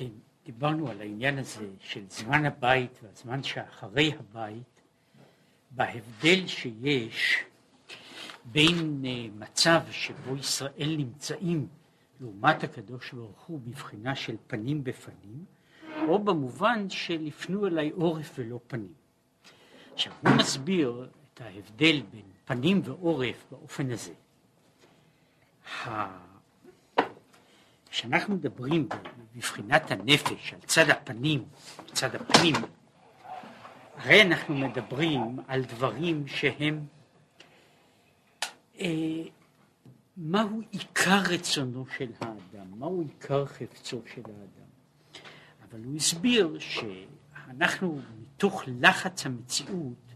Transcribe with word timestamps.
כן, 0.00 0.10
דיברנו 0.44 0.90
על 0.90 1.00
העניין 1.00 1.38
הזה 1.38 1.66
של 1.80 2.04
זמן 2.08 2.44
הבית 2.44 3.00
והזמן 3.02 3.42
שאחרי 3.42 4.12
הבית, 4.18 4.82
בהבדל 5.70 6.46
שיש 6.46 7.44
בין 8.44 9.02
אה, 9.06 9.26
מצב 9.38 9.80
שבו 9.90 10.36
ישראל 10.36 10.94
נמצאים 10.96 11.68
לעומת 12.20 12.64
הקדוש 12.64 13.12
ברוך 13.12 13.40
הוא 13.40 13.60
בבחינה 13.66 14.16
של 14.16 14.36
פנים 14.46 14.84
בפנים, 14.84 15.44
או 16.08 16.18
במובן 16.18 16.90
של 16.90 17.26
יפנו 17.26 17.66
אליי 17.66 17.90
עורף 17.90 18.32
ולא 18.38 18.60
פנים. 18.66 18.92
עכשיו 19.92 20.12
הוא 20.22 20.32
מסביר 20.36 21.08
את 21.34 21.40
ההבדל 21.40 22.02
בין 22.12 22.26
פנים 22.44 22.80
ועורף 22.84 23.44
באופן 23.50 23.90
הזה. 23.90 24.12
כשאנחנו 27.90 28.34
מדברים 28.34 28.88
בבחינת 29.36 29.90
הנפש 29.90 30.54
על 30.54 30.60
צד 30.60 30.90
הפנים, 30.90 31.44
צד 31.92 32.14
הפנים, 32.14 32.54
הרי 33.96 34.22
אנחנו 34.22 34.54
מדברים 34.54 35.38
על 35.48 35.64
דברים 35.64 36.26
שהם 36.26 36.86
אה, 38.80 39.22
מהו 40.16 40.60
עיקר 40.70 41.20
רצונו 41.28 41.84
של 41.96 42.12
האדם, 42.20 42.78
מהו 42.78 43.00
עיקר 43.00 43.46
חפצו 43.46 44.02
של 44.14 44.22
האדם. 44.24 44.70
אבל 45.70 45.84
הוא 45.84 45.96
הסביר 45.96 46.58
שאנחנו 46.58 48.00
מתוך 48.20 48.62
לחץ 48.66 49.26
המציאות, 49.26 50.12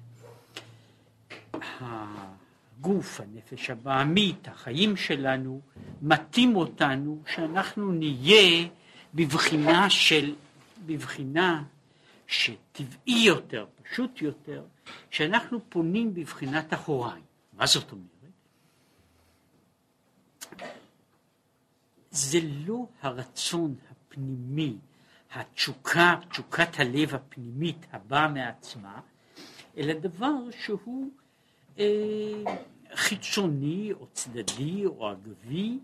הגוף, 2.79 3.21
הנפש 3.21 3.71
הבעמית, 3.71 4.49
החיים 4.49 4.97
שלנו, 4.97 5.61
מתאים 6.03 6.57
אותנו 6.57 7.23
שאנחנו 7.35 7.93
נהיה 7.93 8.69
בבחינה 9.15 9.91
של, 9.91 10.35
בבחינה 10.87 11.65
שטבעי 12.27 13.25
יותר, 13.25 13.67
פשוט 13.83 14.23
יותר, 14.23 14.65
שאנחנו 15.11 15.61
פונים 15.69 16.15
בבחינת 16.15 16.75
אחוריים. 16.75 17.23
מה 17.53 17.67
זאת 17.67 17.93
אומרת? 17.93 18.05
זה 22.11 22.39
לא 22.67 22.87
הרצון 23.03 23.75
הפנימי, 23.91 24.77
התשוקה, 25.33 26.17
תשוקת 26.31 26.69
הלב 26.79 27.15
הפנימית 27.15 27.87
הבאה 27.93 28.29
מעצמה, 28.29 29.01
אלא 29.77 29.93
דבר 29.95 30.35
שהוא 30.65 31.11
חיצוני 32.95 33.93
או 33.93 34.07
צדדי 34.13 34.87
או 34.87 35.13
אגבי, 35.13 35.79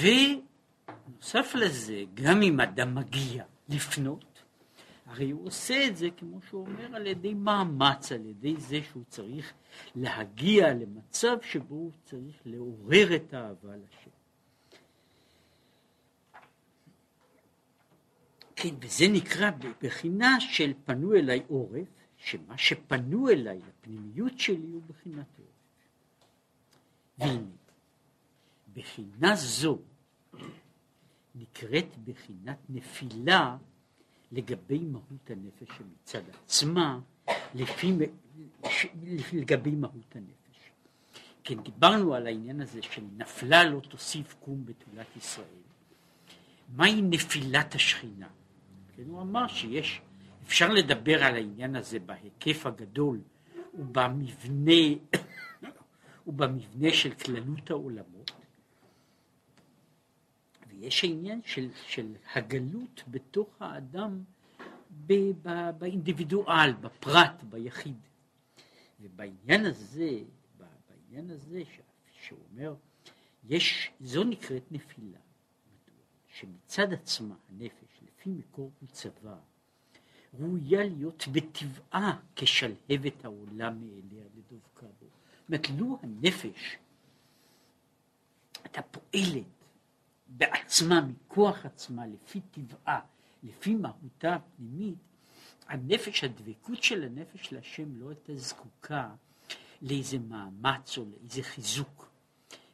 ונוסף 0.00 1.54
לזה, 1.54 2.04
גם 2.14 2.42
אם 2.42 2.60
אדם 2.60 2.94
מגיע 2.94 3.44
לפנות, 3.68 4.42
הרי 5.06 5.30
הוא 5.30 5.46
עושה 5.46 5.86
את 5.86 5.96
זה, 5.96 6.08
כמו 6.16 6.38
שהוא 6.48 6.66
אומר, 6.66 6.96
על 6.96 7.06
ידי 7.06 7.34
מאמץ, 7.34 8.12
על 8.12 8.26
ידי 8.26 8.56
זה 8.56 8.78
שהוא 8.90 9.02
צריך 9.08 9.52
להגיע 9.96 10.74
למצב 10.74 11.36
שבו 11.42 11.74
הוא 11.74 11.92
צריך 12.04 12.36
לעורר 12.44 13.16
את 13.16 13.34
האהבה 13.34 13.76
לשם. 13.76 14.10
כן, 18.56 18.74
וזה 18.80 19.04
נקרא 19.08 19.50
בבחינה 19.50 20.40
של 20.40 20.72
פנו 20.84 21.14
אליי 21.14 21.42
עורף, 21.48 21.88
שמה 22.24 22.58
שפנו 22.58 23.28
אליי, 23.28 23.60
לפנימיות 23.68 24.38
שלי, 24.38 24.70
הוא 24.72 24.82
בחינת 24.88 25.26
עורף. 25.38 25.50
והנה, 27.18 27.50
בחינה 28.74 29.36
זו 29.36 29.78
נקראת 31.34 31.96
בחינת 32.04 32.58
נפילה 32.68 33.56
לגבי 34.32 34.78
מהות 34.78 35.30
הנפש 35.30 35.68
שמצד 35.78 36.22
עצמה, 36.28 37.00
לפי, 37.54 37.92
לגבי 39.32 39.70
מהות 39.70 40.16
הנפש. 40.16 40.70
כן, 41.44 41.62
דיברנו 41.62 42.14
על 42.14 42.26
העניין 42.26 42.60
הזה 42.60 42.82
של 42.82 43.02
נפלה 43.16 43.64
לא 43.64 43.80
תוסיף 43.80 44.34
קום 44.40 44.66
בתולת 44.66 45.16
ישראל. 45.16 45.46
מהי 46.76 47.02
נפילת 47.02 47.74
השכינה? 47.74 48.28
כן, 48.96 49.02
הוא 49.06 49.22
אמר 49.22 49.48
שיש, 49.48 50.00
אפשר 50.50 50.72
לדבר 50.72 51.24
על 51.24 51.34
העניין 51.34 51.76
הזה 51.76 51.98
בהיקף 51.98 52.66
הגדול 52.66 53.20
ובמבנה, 53.74 54.82
ובמבנה 56.26 56.90
של 56.92 57.14
כללות 57.14 57.70
העולמות, 57.70 58.30
ויש 60.68 61.04
העניין 61.04 61.40
של, 61.44 61.68
של 61.86 62.14
הגלות 62.34 63.02
בתוך 63.08 63.62
האדם 63.62 64.22
ב, 65.06 65.12
ב, 65.42 65.70
באינדיבידואל, 65.78 66.72
בפרט, 66.72 67.42
ביחיד. 67.42 67.98
ובעניין 69.00 69.66
הזה, 69.66 70.18
בעניין 70.58 71.30
הזה 71.30 71.62
שהוא 72.12 72.38
אומר, 72.52 72.74
יש, 73.44 73.90
זו 74.00 74.24
נקראת 74.24 74.72
נפילה. 74.72 75.18
שמצד 76.28 76.92
עצמה 76.92 77.34
הנפש 77.48 78.02
לפי 78.02 78.30
מקור 78.30 78.70
וצבא, 78.82 79.36
ראויה 80.38 80.84
להיות 80.84 81.28
בטבעה 81.32 82.18
כשלהבת 82.36 83.24
העולם 83.24 83.80
מאליה 83.80 84.24
לדבקה 84.36 84.86
בו. 85.00 85.06
זאת 85.06 85.48
אומרת, 85.48 85.70
לו 85.78 85.98
הנפש 86.02 86.76
הייתה 88.64 88.82
פועלת 88.82 89.44
בעצמה, 90.28 91.00
מכוח 91.00 91.66
עצמה, 91.66 92.06
לפי 92.06 92.40
טבעה, 92.50 93.00
לפי 93.42 93.74
מהותה 93.74 94.34
הפנימית, 94.34 94.98
הנפש, 95.66 96.24
הדבקות 96.24 96.82
של 96.82 97.02
הנפש 97.02 97.52
להשם 97.52 98.00
לא 98.00 98.08
הייתה 98.08 98.36
זקוקה 98.36 99.10
לאיזה 99.82 100.18
מאמץ 100.18 100.98
או 100.98 101.04
לאיזה 101.04 101.42
חיזוק. 101.42 102.10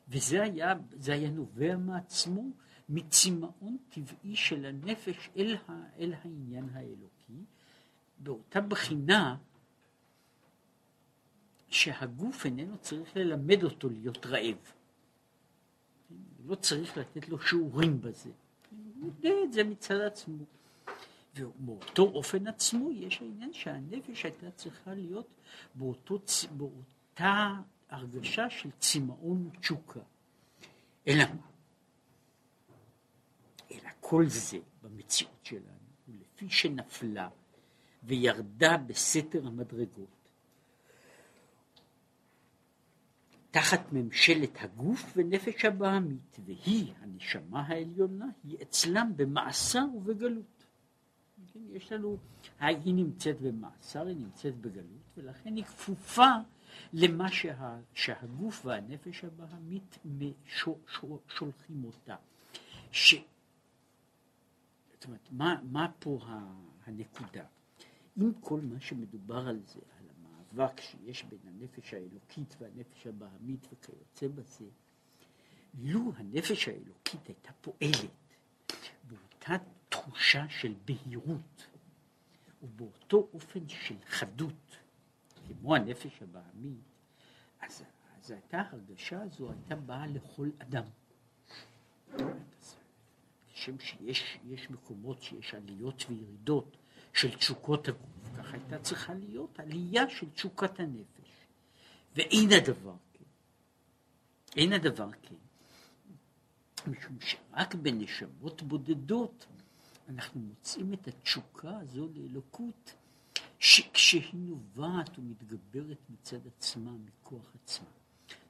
וזה 0.08 0.42
היה, 0.42 0.74
היה 1.06 1.30
נובע 1.30 1.76
מעצמו 1.76 2.50
מצמאון 2.88 3.76
טבעי 3.88 4.36
של 4.36 4.64
הנפש 4.64 5.30
אל, 5.36 5.56
ה, 5.68 5.72
אל 5.98 6.14
העניין 6.14 6.68
האלוקי, 6.72 7.15
באותה 8.18 8.60
בחינה 8.60 9.36
שהגוף 11.68 12.44
איננו 12.44 12.78
צריך 12.78 13.16
ללמד 13.16 13.62
אותו 13.64 13.88
להיות 13.88 14.26
רעב. 14.26 14.72
לא 16.46 16.54
צריך 16.54 16.96
לתת 16.96 17.28
לו 17.28 17.40
שיעורים 17.40 18.00
בזה. 18.00 18.30
הוא 18.70 19.06
יודע 19.06 19.34
את 19.44 19.52
זה 19.52 19.64
מצד 19.64 20.00
עצמו. 20.00 20.44
ובאותו 21.36 22.02
אופן 22.02 22.46
עצמו 22.46 22.90
יש 22.90 23.20
העניין 23.20 23.52
שהנפש 23.52 24.24
הייתה 24.24 24.50
צריכה 24.50 24.94
להיות 24.94 25.28
באותו, 25.74 26.18
באותה 26.56 27.54
הרגשה 27.90 28.50
של 28.50 28.70
צמאון 28.78 29.46
ותשוקה. 29.46 30.00
אלא 31.08 31.24
מה? 31.24 31.56
כל 34.08 34.26
זה 34.26 34.58
במציאות 34.82 35.44
שלנו, 35.44 35.75
ולפי 36.36 36.54
שנפלה 36.54 37.28
וירדה 38.04 38.76
בסתר 38.76 39.46
המדרגות, 39.46 40.30
תחת 43.50 43.92
ממשלת 43.92 44.50
הגוף 44.60 45.12
ונפש 45.16 45.64
הבעמית, 45.64 46.38
והיא, 46.44 46.92
הנשמה 47.00 47.60
העליונה, 47.66 48.26
היא 48.44 48.56
אצלם 48.62 49.12
במאסר 49.16 49.84
ובגלות. 49.94 50.64
כן, 51.52 51.60
יש 51.70 51.92
לנו, 51.92 52.16
היא 52.60 52.94
נמצאת 52.94 53.40
במאסר, 53.40 54.06
היא 54.06 54.16
נמצאת 54.16 54.56
בגלות, 54.56 55.16
ולכן 55.16 55.56
היא 55.56 55.64
כפופה 55.64 56.30
למה 56.92 57.32
שה, 57.32 57.76
שהגוף 57.94 58.66
והנפש 58.66 59.24
הבעמית 59.24 59.98
שולחים 61.28 61.84
אותה. 61.84 62.16
ש, 62.92 63.14
זאת 64.96 65.04
אומרת, 65.04 65.28
מה, 65.30 65.60
מה 65.62 65.88
פה 65.98 66.18
הנקודה? 66.86 67.44
אם 68.18 68.32
כל 68.40 68.60
מה 68.60 68.80
שמדובר 68.80 69.48
על 69.48 69.60
זה, 69.66 69.80
על 69.98 70.06
המאבק 70.10 70.80
שיש 70.80 71.24
בין 71.24 71.38
הנפש 71.46 71.94
האלוקית 71.94 72.56
והנפש 72.58 73.06
הבעמית 73.06 73.66
וכיוצא 73.72 74.28
בזה, 74.28 74.64
לו 75.78 76.12
הנפש 76.16 76.68
האלוקית 76.68 77.26
הייתה 77.26 77.52
פועלת 77.60 78.10
באותה 79.08 79.56
תחושה 79.88 80.48
של 80.48 80.74
בהירות 80.84 81.66
ובאותו 82.62 83.28
אופן 83.34 83.68
של 83.68 83.96
חדות, 84.06 84.76
כמו 85.48 85.74
הנפש 85.76 86.22
הבעמית, 86.22 86.80
אז, 87.60 87.84
אז 88.20 88.30
הייתה 88.30 88.62
הרגשה 88.70 89.22
הזו 89.22 89.50
הייתה 89.50 89.76
באה 89.76 90.06
לכל 90.06 90.50
אדם. 90.58 90.84
כשם 93.56 93.78
שיש 93.78 94.70
מקומות 94.70 95.22
שיש 95.22 95.54
עליות 95.54 96.04
וירידות 96.08 96.76
של 97.12 97.36
תשוקות 97.36 97.88
הגוף, 97.88 98.38
כך 98.38 98.52
הייתה 98.52 98.78
צריכה 98.78 99.14
להיות 99.14 99.60
עלייה 99.60 100.10
של 100.10 100.30
תשוקת 100.30 100.80
הנפש. 100.80 101.30
ואין 102.16 102.52
הדבר 102.52 102.94
כן. 103.12 103.24
אין 104.56 104.72
הדבר 104.72 105.08
כן. 105.22 105.34
משום 106.90 107.16
שרק 107.20 107.74
בנשמות 107.74 108.62
בודדות 108.62 109.46
אנחנו 110.08 110.40
מוצאים 110.40 110.92
את 110.92 111.08
התשוקה 111.08 111.78
הזו 111.78 112.08
לאלוקות 112.14 112.94
שכשהיא 113.58 114.32
נובעת 114.34 115.18
ומתגברת 115.18 115.98
מצד 116.10 116.46
עצמה, 116.46 116.90
מכוח 116.92 117.52
עצמה. 117.62 117.88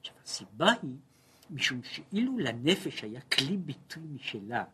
עכשיו 0.00 0.14
הסיבה 0.24 0.72
היא 0.82 0.96
משום 1.50 1.82
שאילו 1.82 2.38
לנפש 2.38 3.02
היה 3.02 3.20
כלי 3.20 3.56
ביטוי 3.56 4.02
משלה, 4.02 4.64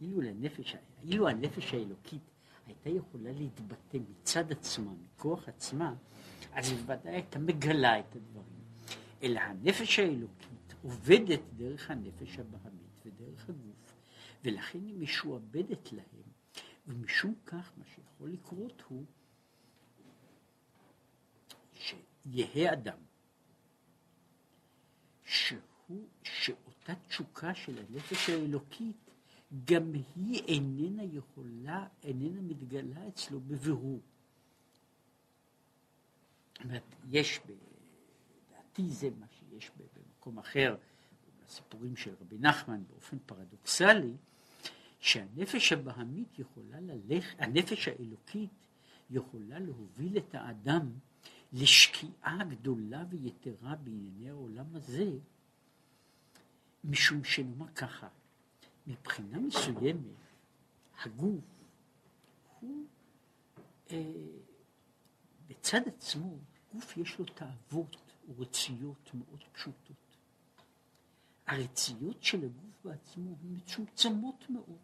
אילו 0.00 0.20
לנפש, 0.20 0.76
אילו 1.02 1.28
הנפש 1.28 1.74
האלוקית 1.74 2.22
הייתה 2.66 2.90
יכולה 2.90 3.32
להתבטא 3.32 3.98
מצד 4.10 4.52
עצמה, 4.52 4.90
מכוח 4.92 5.48
עצמה, 5.48 5.94
אז 6.52 6.70
היא 6.70 6.78
בוודאי 6.78 7.12
הייתה 7.14 7.38
מגלה 7.38 8.00
את 8.00 8.16
הדברים. 8.16 8.58
אלא 9.22 9.40
הנפש 9.40 9.98
האלוקית 9.98 10.74
עובדת 10.82 11.40
דרך 11.56 11.90
הנפש 11.90 12.38
הבהמית 12.38 13.06
ודרך 13.06 13.48
הגוף, 13.48 13.94
ולכן 14.44 14.78
היא 14.86 14.94
משועבדת 14.94 15.92
להם, 15.92 16.28
ומשום 16.86 17.34
כך 17.46 17.72
מה 17.76 17.84
שיכול 17.94 18.30
לקרות 18.30 18.82
הוא 18.88 19.04
שיהא 21.72 22.72
אדם 22.72 22.98
שהוא, 25.24 26.08
שאותה 26.22 26.94
תשוקה 27.08 27.54
של 27.54 27.78
הנפש 27.78 28.30
האלוקית 28.30 29.07
גם 29.64 29.92
היא 29.92 30.42
איננה 30.48 31.02
יכולה, 31.02 31.86
איננה 32.02 32.40
מתגלה 32.40 33.08
אצלו 33.08 33.40
בבירור. 33.40 34.00
יש, 37.10 37.40
לדעתי 37.46 38.88
זה 38.88 39.10
מה 39.20 39.26
שיש 39.30 39.70
במקום 39.96 40.38
אחר, 40.38 40.76
בסיפורים 41.44 41.96
של 41.96 42.14
רבי 42.20 42.38
נחמן 42.38 42.82
באופן 42.88 43.18
פרדוקסלי, 43.26 44.16
שהנפש 45.00 45.72
הבהמית 45.72 46.38
יכולה 46.38 46.80
ללכת, 46.80 47.40
הנפש 47.40 47.88
האלוקית 47.88 48.50
יכולה 49.10 49.58
להוביל 49.58 50.18
את 50.18 50.34
האדם 50.34 50.92
לשקיעה 51.52 52.38
גדולה 52.48 53.04
ויתרה 53.10 53.76
בענייני 53.76 54.30
העולם 54.30 54.66
הזה, 54.74 55.10
משום 56.84 57.24
שנאמר 57.24 57.68
ככה, 57.68 58.08
מבחינה 58.88 59.38
מסוימת 59.38 60.18
הגוף 61.02 61.44
הוא 62.60 62.86
אה, 63.90 63.96
בצד 65.48 65.80
עצמו, 65.88 66.38
גוף 66.74 66.96
יש 66.96 67.18
לו 67.18 67.24
תאוות 67.24 67.96
ורציות 68.28 69.10
מאוד 69.14 69.44
פשוטות. 69.52 70.16
הרציות 71.46 72.22
של 72.22 72.44
הגוף 72.44 72.84
בעצמו 72.84 73.30
הן 73.30 73.56
מצומצמות 73.56 74.50
מאוד. 74.50 74.78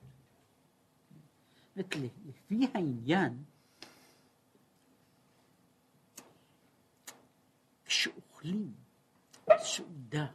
לפי 1.76 2.66
העניין, 2.74 3.44
כשאוכלים 7.84 8.74
סעודה 9.58 10.26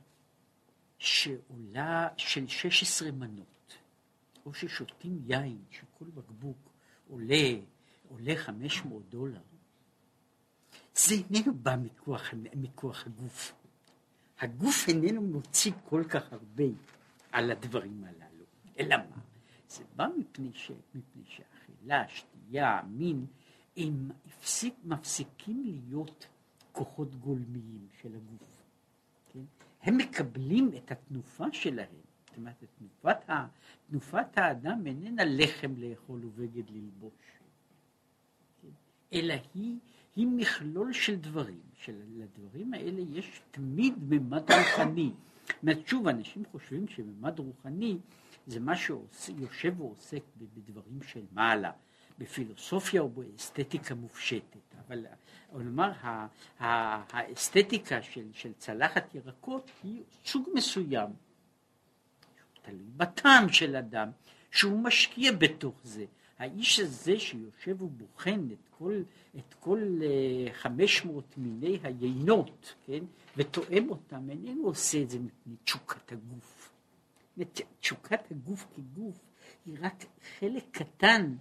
שעולה 0.98 2.08
של 2.18 2.48
16 2.48 3.12
מנות, 3.12 3.59
או 4.46 4.54
ששותים 4.54 5.22
יין 5.26 5.64
שכל 5.70 6.06
בקבוק 6.06 6.58
עולה, 7.10 7.60
עולה 8.08 8.36
500 8.36 9.10
דולר, 9.10 9.42
זה 10.96 11.16
איננו 11.16 11.54
בא 11.54 11.76
מכוח, 11.76 12.34
מכוח 12.56 13.08
הגוף. 13.08 13.54
הגוף 14.40 14.88
איננו 14.88 15.22
מוציא 15.22 15.72
כל 15.86 16.04
כך 16.10 16.34
הרבה 16.34 16.64
על 17.32 17.52
הדברים 17.52 18.04
הללו, 18.04 18.46
אלא 18.80 18.98
מה? 18.98 19.22
זה 19.70 19.84
בא 19.96 20.08
מפני, 20.18 20.50
ש, 20.54 20.72
מפני 20.96 21.24
שאכילה, 21.26 22.08
שתייה, 22.08 22.82
מין, 22.88 23.26
הם 23.78 24.12
הפסיק, 24.28 24.74
מפסיקים 24.84 25.64
להיות 25.66 26.28
כוחות 26.72 27.16
גולמיים 27.16 27.88
של 28.02 28.16
הגוף. 28.16 28.64
כן? 29.34 29.44
הם 29.82 29.98
מקבלים 29.98 30.72
את 30.78 30.92
התנופה 30.92 31.46
שלהם, 31.52 32.02
אומרת, 32.40 32.64
תנופת, 32.80 33.30
ה, 33.30 33.48
תנופת 33.90 34.38
האדם 34.38 34.88
איננה 34.88 35.24
לחם 35.26 35.74
לאכול 35.78 36.26
ובגד 36.26 36.70
ללבוש? 36.70 37.14
אלא 39.14 39.34
היא, 39.54 39.76
היא 40.16 40.28
מכלול 40.28 40.94
של 40.94 41.16
דברים, 41.16 41.62
שלדברים 41.74 42.74
האלה 42.74 43.02
יש 43.10 43.42
תמיד 43.52 43.94
ממד 44.10 44.52
רוחני. 44.52 45.12
זאת 45.48 45.62
אומרת, 45.62 45.88
שוב, 45.88 46.08
אנשים 46.08 46.44
חושבים 46.52 46.88
שממד 46.88 47.40
רוחני 47.40 47.98
זה 48.48 48.60
מה 48.60 48.74
שיושב 48.76 49.82
ועוסק 49.82 50.24
בדברים 50.38 51.02
של 51.02 51.22
מעלה. 51.32 51.72
בפילוסופיה 52.20 53.02
או 53.02 53.10
באסתטיקה 53.10 53.96
מופשטת, 53.96 54.76
אבל 54.88 55.06
נאמר 55.54 55.92
האסתטיקה 56.60 58.02
של, 58.02 58.26
של 58.32 58.54
צלחת 58.54 59.16
ירקות 59.16 59.72
היא 59.84 60.04
סוג 60.26 60.50
מסוים, 60.54 61.10
תלוי 62.70 62.90
בטעם 62.98 63.50
של 63.50 63.76
אדם, 63.76 64.10
שהוא 64.52 64.80
משקיע 64.84 65.32
בתוך 65.32 65.76
זה. 65.84 66.06
האיש 66.40 66.80
הזה 66.80 67.20
שיושב 67.20 67.82
ובוחן 67.82 68.48
את 68.52 68.68
כל, 68.78 69.02
את 69.38 69.54
כל 69.60 70.00
500 70.54 71.24
אה, 71.24 71.44
מיני 71.44 71.80
היינות, 71.84 72.76
כן, 72.86 73.04
ותואם 73.38 73.90
אותם, 73.90 74.30
איננו 74.30 74.64
עושה 74.64 75.02
את 75.02 75.10
זה 75.10 75.20
מפני 75.20 75.56
תשוקת 75.64 76.12
הגוף. 76.12 76.72
תשוקת 77.80 78.32
הגוף 78.32 78.68
כגוף 78.76 79.20
היא 79.66 79.78
רק 79.82 80.06
חלק 80.40 80.64
קטן 80.72 81.36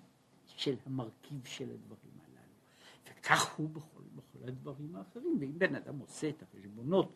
של 0.47 0.75
המרכיב 0.87 1.41
של 1.45 1.65
הדברים 1.65 2.19
הללו. 2.21 3.19
וכך 3.19 3.55
הוא 3.57 3.71
בכל, 3.71 4.03
בכל 4.17 4.49
הדברים 4.49 4.97
האחרים. 4.97 5.37
ואם 5.41 5.59
בן 5.59 5.75
אדם 5.75 5.99
עושה 5.99 6.29
את 6.29 6.43
החשבונות 6.43 7.13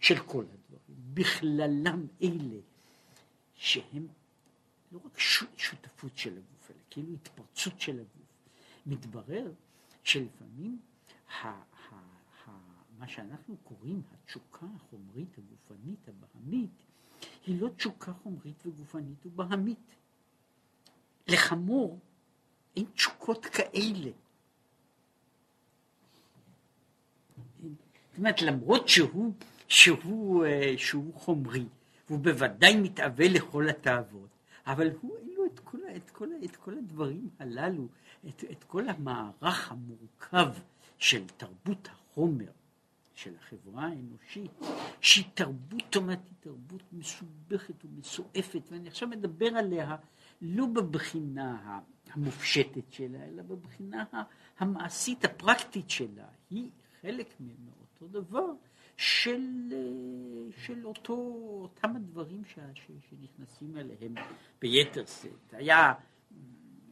של 0.00 0.18
כל 0.18 0.44
הדברים, 0.44 1.14
בכללם 1.14 2.06
אלה 2.22 2.58
שהם 3.62 4.06
לא 4.92 5.00
רק 5.04 5.18
שותפות 5.56 6.16
של 6.16 6.30
הגוף, 6.30 6.70
אלא 6.70 6.78
כאילו 6.90 7.14
התפרצות 7.14 7.80
של 7.80 7.92
הגוף, 8.00 8.46
מתברר 8.86 9.52
שלפעמים 10.02 10.80
ה, 11.28 11.48
ה, 11.48 11.62
ה, 12.46 12.50
מה 12.98 13.08
שאנחנו 13.08 13.56
קוראים 13.56 14.02
התשוקה 14.12 14.66
החומרית 14.76 15.38
הגופנית 15.38 16.08
הבהמית 16.08 16.70
היא 17.46 17.60
לא 17.60 17.68
תשוקה 17.76 18.12
חומרית 18.12 18.66
וגופנית 18.66 19.26
ובהמית. 19.26 19.94
לחמור 21.28 21.98
אין 22.76 22.86
תשוקות 22.94 23.46
כאלה. 23.46 24.10
זאת 28.10 28.18
אומרת, 28.18 28.42
למרות 28.42 28.88
שהוא, 28.88 29.32
שהוא, 29.68 30.44
אה, 30.44 30.74
שהוא 30.76 31.14
חומרי, 31.14 31.66
והוא 32.08 32.18
בוודאי 32.20 32.76
מתאווה 32.76 33.28
לכל 33.28 33.68
התאוות, 33.68 34.28
אבל 34.66 34.90
הוא 35.00 35.16
אין 35.18 35.28
לו 35.36 35.44
את 35.46 35.58
כל, 35.58 35.78
את 35.96 36.10
כל, 36.10 36.28
את 36.44 36.56
כל 36.56 36.78
הדברים 36.78 37.28
הללו, 37.38 37.88
את, 38.28 38.44
את 38.50 38.64
כל 38.64 38.88
המערך 38.88 39.72
המורכב 39.72 40.52
של 40.98 41.24
תרבות 41.36 41.88
החומר 41.92 42.50
של 43.14 43.34
החברה 43.36 43.84
האנושית, 43.84 44.50
שהיא 45.00 45.24
תרבות, 45.34 45.96
אומרת, 45.96 46.18
תרבות 46.40 46.82
מסובכת 46.92 47.84
ומסועפת, 47.84 48.62
ואני 48.70 48.88
עכשיו 48.88 49.08
מדבר 49.08 49.46
עליה 49.46 49.96
לא 50.42 50.66
בבחינה 50.66 51.80
המופשטת 52.10 52.92
שלה, 52.92 53.24
אלא 53.24 53.42
בבחינה 53.42 54.04
המעשית 54.58 55.24
הפרקטית 55.24 55.90
שלה. 55.90 56.26
היא 56.50 56.70
חלק 57.00 57.34
מאותו 57.40 58.20
דבר 58.20 58.46
של, 59.02 59.40
של 60.56 60.86
אותו, 60.86 61.14
אותם 61.62 61.96
הדברים 61.96 62.42
ש, 62.44 62.58
ש, 62.74 62.90
שנכנסים 63.10 63.76
אליהם 63.76 64.14
ביתר 64.60 65.04
שאת. 65.06 65.54
היה, 65.54 65.94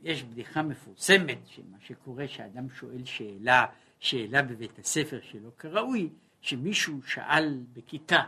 יש 0.02 0.22
בדיחה 0.22 0.62
מפורסמת, 0.62 1.38
שמה 1.46 1.76
שקורה 1.80 2.28
שאדם 2.28 2.70
שואל 2.70 3.04
שאלה, 3.04 3.66
שאלה 3.98 4.42
בבית 4.42 4.78
הספר 4.78 5.20
שלו 5.22 5.56
כראוי, 5.56 6.08
שמישהו 6.40 7.02
שאל 7.02 7.60
בכיתה, 7.72 8.22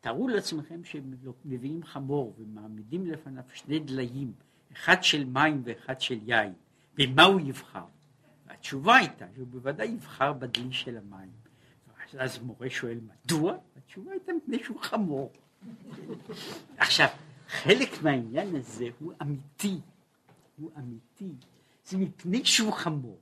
תארו 0.00 0.28
לעצמכם 0.28 0.80
שמביאים 0.84 1.84
חמור 1.84 2.34
ומעמידים 2.38 3.06
לפניו 3.06 3.44
שני 3.52 3.78
דליים 3.78 4.32
אחד 4.72 5.02
של 5.02 5.24
מים 5.24 5.62
ואחד 5.64 6.00
של 6.00 6.18
יין, 6.22 6.52
במה 6.94 7.24
הוא 7.24 7.40
יבחר? 7.40 7.84
התשובה 8.46 8.96
הייתה 8.96 9.26
שהוא 9.34 9.46
בוודאי 9.46 9.86
יבחר 9.86 10.32
בדלי 10.32 10.72
של 10.72 10.96
המים. 10.96 11.37
אז 12.18 12.38
מורה 12.38 12.70
שואל 12.70 13.00
מדוע? 13.00 13.56
התשובה 13.76 14.12
הייתה 14.12 14.32
מפני 14.32 14.64
שהוא 14.64 14.80
חמור. 14.80 15.32
עכשיו, 16.76 17.08
חלק 17.48 18.02
מהעניין 18.02 18.56
הזה 18.56 18.86
הוא 18.98 19.12
אמיתי, 19.22 19.80
הוא 20.56 20.70
אמיתי, 20.78 21.32
זה 21.84 21.98
מפני 21.98 22.44
שהוא 22.44 22.72
חמור, 22.72 23.18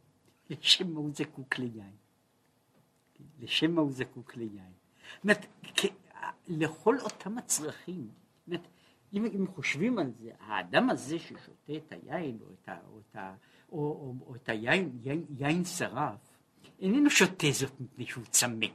לשם 0.51 0.91
מה 0.91 1.01
הוא 1.01 1.11
זקוק 1.15 1.59
ליין. 1.59 1.97
לשם 3.41 3.75
מה 3.75 3.81
הוא 3.81 3.93
זקוק 3.93 4.37
ליין. 4.37 4.73
זאת 5.15 5.25
אומרת, 5.25 5.47
לכל 6.49 6.99
אותם 7.01 7.39
הצרכים, 7.39 8.09
זאת 8.09 8.47
אומרת, 8.47 8.69
אם, 9.15 9.25
אם 9.25 9.47
חושבים 9.47 9.99
על 9.99 10.13
זה, 10.21 10.31
האדם 10.41 10.91
הזה 10.91 11.19
ששותה 11.19 11.77
את 11.77 11.93
היין 11.93 12.39
או 12.41 12.47
את, 12.53 12.69
ה, 12.69 12.79
או 12.89 12.99
את, 12.99 13.17
ה, 13.17 13.35
או, 13.73 13.79
או, 13.79 14.15
או 14.27 14.35
את 14.35 14.49
היין 14.49 14.99
יין, 15.03 15.25
יין 15.39 15.65
שרף, 15.65 16.26
איננו 16.81 17.11
שותה 17.11 17.47
זאת 17.53 17.81
מפני 17.81 18.07
שהוא 18.07 18.25
צמא. 18.25 18.67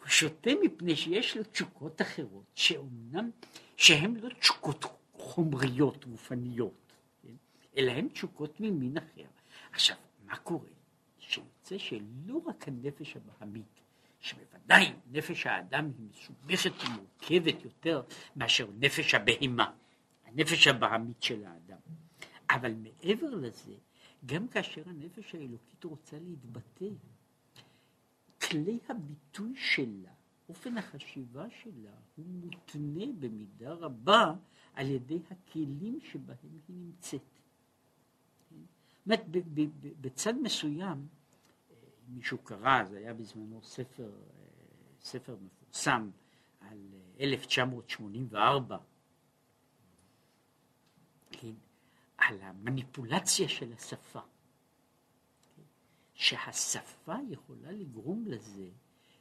הוא 0.00 0.08
שותה 0.08 0.50
מפני 0.62 0.96
שיש 0.96 1.36
לו 1.36 1.42
תשוקות 1.42 2.02
אחרות, 2.02 2.44
שאומנם, 2.54 3.30
שהן 3.76 4.16
לא 4.16 4.28
תשוקות 4.28 4.84
חומריות, 5.12 6.06
גופניות, 6.06 6.92
כן? 7.22 7.34
אלא 7.76 7.92
הן 7.92 8.08
תשוקות 8.08 8.60
ממין 8.60 8.98
אחר. 8.98 9.26
עכשיו, 9.72 9.96
מה 10.24 10.36
קורה? 10.36 10.68
שיוצא 11.18 11.78
שלא 11.78 12.40
רק 12.46 12.68
הנפש 12.68 13.16
הבהמית, 13.16 13.80
שבוודאי 14.20 14.92
נפש 15.10 15.46
האדם 15.46 15.90
היא 15.98 16.06
מסובכת 16.10 16.72
ומורכבת 16.84 17.64
יותר 17.64 18.02
מאשר 18.36 18.66
נפש 18.78 19.14
הבהמה, 19.14 19.72
הנפש 20.24 20.66
הבהמית 20.66 21.22
של 21.22 21.44
האדם. 21.44 21.78
אבל 22.50 22.74
מעבר 22.74 23.34
לזה, 23.34 23.72
גם 24.26 24.48
כאשר 24.48 24.82
הנפש 24.88 25.34
האלוקית 25.34 25.84
רוצה 25.84 26.18
להתבטא, 26.18 26.88
כלי 28.40 28.78
הביטוי 28.88 29.56
שלה, 29.56 30.12
אופן 30.48 30.78
החשיבה 30.78 31.50
שלה, 31.50 31.94
הוא 32.16 32.26
מותנה 32.26 33.12
במידה 33.18 33.72
רבה 33.72 34.34
על 34.74 34.90
ידי 34.90 35.18
הכלים 35.30 36.00
שבהם 36.00 36.60
היא 36.68 36.76
נמצאת. 36.76 37.20
זאת 38.50 39.06
אומרת, 39.06 39.24
בצד 40.00 40.34
מסוים, 40.42 41.08
מישהו 42.08 42.38
קרא, 42.38 42.84
זה 42.84 42.98
היה 42.98 43.14
בזמנו 43.14 43.62
ספר, 43.62 44.12
ספר 45.00 45.36
מפורסם 45.36 46.10
על 46.60 46.78
1984, 47.20 48.78
כן, 51.30 51.52
על 52.18 52.38
המניפולציה 52.40 53.48
של 53.48 53.72
השפה. 53.72 54.20
שהשפה 56.14 57.14
יכולה 57.30 57.72
לגרום 57.72 58.24
לזה 58.26 58.68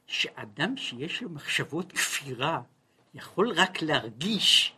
שאדם 0.08 0.78
שיש 0.78 1.22
לו 1.22 1.30
מחשבות 1.30 1.92
כפירה 1.92 2.62
יכול 3.14 3.52
רק 3.52 3.82
להרגיש 3.82 4.76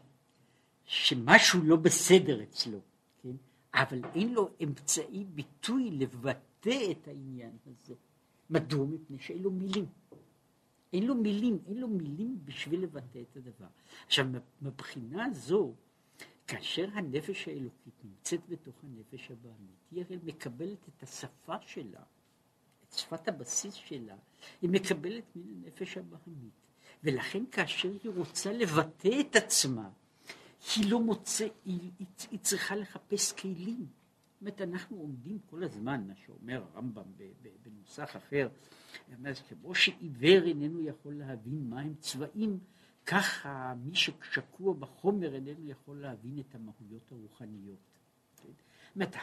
שמשהו 0.86 1.64
לא 1.64 1.76
בסדר 1.76 2.44
אצלו, 2.44 2.80
כן? 3.24 3.36
אבל 3.74 4.02
אין 4.16 4.34
לו 4.34 4.50
אמצעי 4.64 5.24
ביטוי 5.24 5.92
לבטא 5.92 6.92
את 6.92 7.08
העניין 7.08 7.58
הזה. 7.66 7.94
מדוע? 8.50 8.86
מפני 8.86 9.20
שאין 9.20 9.42
לו 9.42 9.52
מילים. 9.52 9.86
אין 10.94 11.08
לו 11.08 11.16
מילים, 11.16 11.60
אין 11.68 11.78
לו 11.78 11.88
מילים 11.88 12.40
בשביל 12.46 12.84
לבטא 12.84 13.20
את 13.20 13.38
הדבר. 13.38 13.68
עכשיו, 14.06 14.26
מבחינה 14.62 15.28
זו, 15.32 15.74
כאשר 16.48 16.88
הנפש 16.94 17.48
האלוקית 17.48 17.94
נמצאת 18.04 18.50
בתוך 18.50 18.76
הנפש 18.84 19.32
הבעמית, 19.32 19.80
היא 19.92 20.04
הרי 20.04 20.18
מקבלת 20.24 20.90
את 20.90 21.04
השפה 21.04 21.56
שלה, 21.62 22.04
את 22.84 22.94
שפת 22.94 23.28
הבסיס 23.28 23.74
שלה, 23.74 24.16
היא 24.62 24.70
מקבלת 24.70 25.24
מן 25.36 25.64
הנפש 25.64 25.98
הבעמית. 25.98 26.54
ולכן 27.04 27.44
כאשר 27.52 27.92
היא 28.04 28.12
רוצה 28.16 28.54
לבטא 28.54 29.10
את 29.20 29.36
עצמה, 29.36 29.90
היא 30.76 30.92
לא 30.92 31.00
מוצא, 31.00 31.48
היא, 31.66 31.92
היא, 32.00 32.08
היא 32.32 32.40
צריכה 32.40 32.76
לחפש 32.76 33.32
כלים. 33.32 33.88
זאת 33.88 34.42
אומרת, 34.42 34.62
אנחנו 34.62 34.98
עומדים 34.98 35.40
כל 35.46 35.64
הזמן, 35.64 36.08
מה 36.08 36.14
שאומר 36.26 36.64
הרמב"ם 36.74 37.04
בנוסח 37.62 38.16
אחר, 38.16 38.50
כמו 39.50 39.76
שעיוור 39.76 40.44
איננו 40.46 40.82
יכול 40.82 41.14
להבין 41.14 41.70
מהם 41.70 41.96
צבעים, 42.00 42.60
ככה 43.06 43.74
מי 43.84 43.96
ששקוע 43.96 44.74
בחומר 44.74 45.36
איננו 45.36 45.70
יכול 45.70 46.02
להבין 46.02 46.40
את 46.40 46.56
המהויות 46.56 47.12
הרוחניות. 47.12 47.80
זאת 48.96 49.16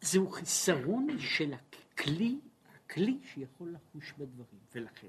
זהו 0.00 0.30
חיסרון 0.30 1.18
של 1.18 1.52
הכלי, 1.52 2.38
הכלי 2.74 3.18
שיכול 3.22 3.74
לחוש 3.74 4.12
בדברים, 4.12 4.60
ולכן 4.74 5.08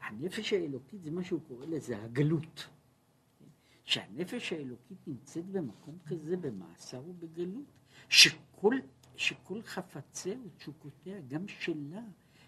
הנפש 0.00 0.52
האלוקית 0.52 1.02
זה 1.02 1.10
מה 1.10 1.24
שהוא 1.24 1.40
קורא 1.48 1.66
לזה 1.66 2.02
הגלות. 2.02 2.68
שהנפש 3.84 4.52
האלוקית 4.52 4.98
נמצאת 5.06 5.44
במקום 5.44 5.98
כזה 6.06 6.36
במאסר 6.36 7.02
ובגלות, 7.06 7.64
שכל, 8.08 8.74
שכל 9.16 9.62
חפציה 9.62 10.36
ותשוקותיה, 10.44 11.20
גם 11.20 11.48
שלה, 11.48 12.02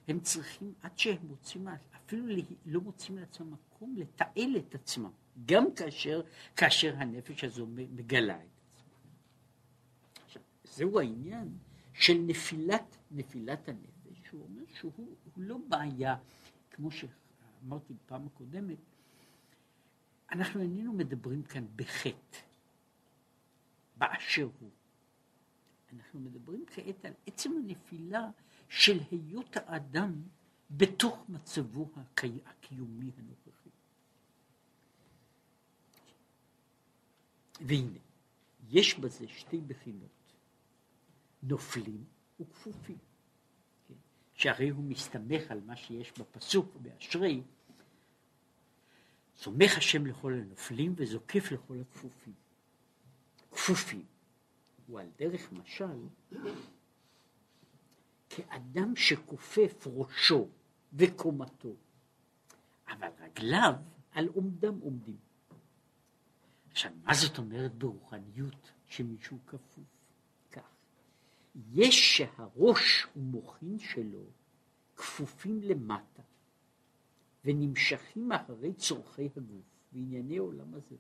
הם 0.09 0.21
צריכים, 0.21 0.75
עד 0.83 0.99
שהם 0.99 1.27
מוצאים, 1.27 1.69
אפילו 1.97 2.27
לא 2.67 2.81
מוצאים 2.81 3.19
לעצמם 3.19 3.53
מקום 3.53 3.97
לתעל 3.97 4.57
את 4.57 4.75
עצמם, 4.75 5.11
גם 5.47 5.75
כאשר, 5.75 6.23
כאשר 6.57 6.95
הנפש 6.97 7.45
הזו 7.45 7.67
מגלה 7.67 8.37
את 8.37 8.61
עצמה. 8.69 8.95
זהו 10.65 11.01
העניין 11.01 11.59
של 11.93 12.15
נפילת, 12.27 12.97
נפילת 13.11 13.69
הנפש, 13.69 14.29
שהוא 14.29 14.43
אומר 14.43 14.63
שהוא 14.75 15.17
לא 15.37 15.59
בעיה, 15.69 16.17
כמו 16.71 16.89
שאמרתי 16.91 17.95
בפעם 17.95 18.27
הקודמת, 18.27 18.79
אנחנו 20.33 20.61
איננו 20.61 20.93
מדברים 20.93 21.43
כאן 21.43 21.67
בחטא, 21.77 22.39
באשר 23.97 24.49
הוא. 24.61 24.71
אנחנו 25.93 26.21
מדברים 26.21 26.65
כעת 26.67 27.05
על 27.05 27.13
עצם 27.27 27.51
הנפילה 27.57 28.31
של 28.71 29.01
היות 29.11 29.57
האדם 29.57 30.23
בתוך 30.71 31.25
מצבו 31.29 31.91
הקיומי 32.47 33.11
הנוכחי. 33.19 33.71
והנה, 37.61 37.99
יש 38.69 38.99
בזה 38.99 39.29
שתי 39.29 39.61
בחינות, 39.61 40.33
נופלים 41.43 42.05
וכפופים. 42.41 42.99
כן? 43.89 43.95
שהרי 44.35 44.69
הוא 44.69 44.85
מסתמך 44.85 45.51
על 45.51 45.61
מה 45.61 45.77
שיש 45.77 46.13
בפסוק 46.19 46.77
באשרי, 46.83 47.43
סומך 49.37 49.77
השם 49.77 50.07
לכל 50.07 50.35
הנופלים 50.35 50.95
וזוקף 50.97 51.53
לכל 51.53 51.81
הכפופים. 51.81 52.35
כפופים 53.51 54.05
הוא 54.87 55.01
על 55.01 55.09
דרך 55.19 55.53
משל 55.53 56.07
כאדם 58.31 58.97
שכופף 58.97 59.87
ראשו 59.87 60.49
וקומתו, 60.93 61.75
אבל 62.89 63.09
רגליו 63.21 63.75
על 64.13 64.29
עומדם 64.29 64.79
עומדים. 64.81 65.17
עכשיו, 66.71 66.93
מה 67.05 67.15
זאת 67.15 67.39
אומרת 67.39 67.75
ברוחניות 67.75 68.73
שמישהו 68.87 69.39
כפוף? 69.47 69.85
כך, 70.51 70.75
יש 71.73 72.17
שהראש 72.17 73.07
ומוחין 73.17 73.79
שלו 73.79 74.25
כפופים 74.97 75.63
למטה 75.63 76.23
ונמשכים 77.45 78.33
אחרי 78.33 78.75
צורכי 78.75 79.29
הגוף 79.37 79.65
וענייני 79.93 80.37
עולם 80.37 80.75
הזה. 80.75 80.97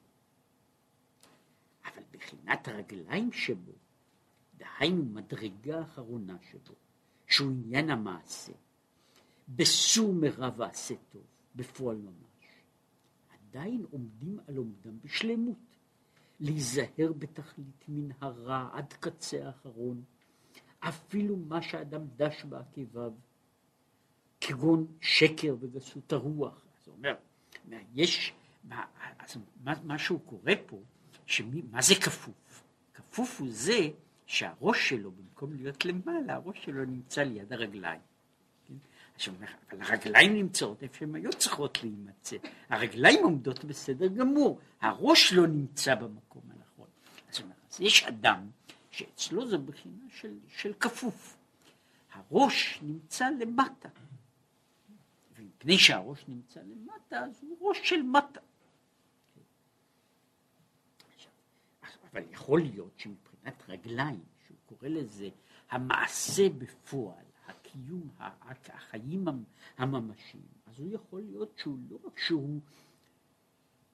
אבל 1.84 2.02
בחינת 2.10 2.68
הרגליים 2.68 3.32
שבו, 3.32 3.72
דהיינו 4.56 5.04
מדרגה 5.04 5.82
אחרונה 5.82 6.36
שבו, 6.50 6.74
שהוא 7.30 7.50
עניין 7.50 7.90
המעשה, 7.90 8.52
בסור 9.48 10.12
מרע 10.12 10.50
ועשה 10.56 10.94
טוב, 11.10 11.22
בפועל 11.56 11.96
ממש, 11.96 12.64
עדיין 13.28 13.86
עומדים 13.90 14.38
על 14.48 14.56
עומדם 14.56 15.00
בשלמות, 15.04 15.56
להיזהר 16.40 17.12
בתכלית 17.18 17.84
מן 17.88 18.10
הרע 18.20 18.68
עד 18.72 18.92
קצה 18.92 19.46
האחרון, 19.46 20.02
אפילו 20.80 21.36
מה 21.36 21.62
שאדם 21.62 22.02
דש 22.16 22.44
בעקביו, 22.44 23.12
כגון 24.40 24.86
שקר 25.00 25.56
וגסות 25.60 26.12
הרוח. 26.12 26.64
הוא 26.86 26.94
אומר, 26.94 27.14
יש, 27.94 28.32
מה, 28.64 28.84
מה, 29.64 29.72
מה 29.84 29.98
שהוא 29.98 30.20
קורא 30.26 30.52
פה, 30.66 30.82
שמי, 31.26 31.62
מה 31.70 31.82
זה 31.82 31.94
כפוף? 31.94 32.64
כפוף 32.94 33.40
הוא 33.40 33.48
זה 33.50 33.88
שהראש 34.30 34.88
שלו, 34.88 35.10
במקום 35.10 35.52
להיות 35.56 35.84
למעלה, 35.84 36.34
הראש 36.34 36.64
שלו 36.64 36.84
נמצא 36.84 37.22
ליד 37.22 37.52
הרגליים. 37.52 38.00
כן? 38.64 38.74
עכשיו, 39.14 39.34
אבל 39.70 39.82
הרגליים 39.82 40.34
נמצאות 40.34 40.82
איפה 40.82 40.98
שהן 40.98 41.14
היו 41.14 41.30
צריכות 41.32 41.82
להימצא. 41.82 42.36
הרגליים 42.68 43.24
עומדות 43.24 43.64
בסדר 43.64 44.06
גמור, 44.06 44.60
הראש 44.80 45.32
לא 45.32 45.46
נמצא 45.46 45.94
במקום 45.94 46.42
הנכון. 46.50 46.86
אז, 47.28 47.42
אז 47.70 47.80
יש 47.80 48.04
אדם 48.04 48.50
שאצלו 48.90 49.46
זו 49.46 49.58
בחינה 49.58 50.04
של, 50.08 50.38
של 50.48 50.72
כפוף. 50.80 51.36
הראש 52.12 52.78
נמצא 52.82 53.28
למטה. 53.40 53.88
ומפני 55.38 55.78
שהראש 55.78 56.24
נמצא 56.28 56.60
למטה, 56.60 57.18
אז 57.24 57.42
הוא 57.42 57.68
ראש 57.68 57.78
של 57.82 58.02
מטה. 58.02 58.40
אבל 62.12 62.22
יכול 62.32 62.60
להיות 62.60 62.92
שמבחינת 62.96 63.29
רגליים, 63.68 64.24
שהוא 64.46 64.56
קורא 64.66 64.88
לזה 64.88 65.28
המעשה 65.70 66.48
בפועל, 66.48 67.24
הקיום, 67.46 68.08
החיים 68.68 69.24
הממשיים, 69.76 70.42
אז 70.66 70.80
הוא 70.80 70.92
יכול 70.92 71.22
להיות 71.22 71.58
שהוא 71.58 71.78
לא 71.90 71.98
רק 72.04 72.18
שהוא, 72.18 72.60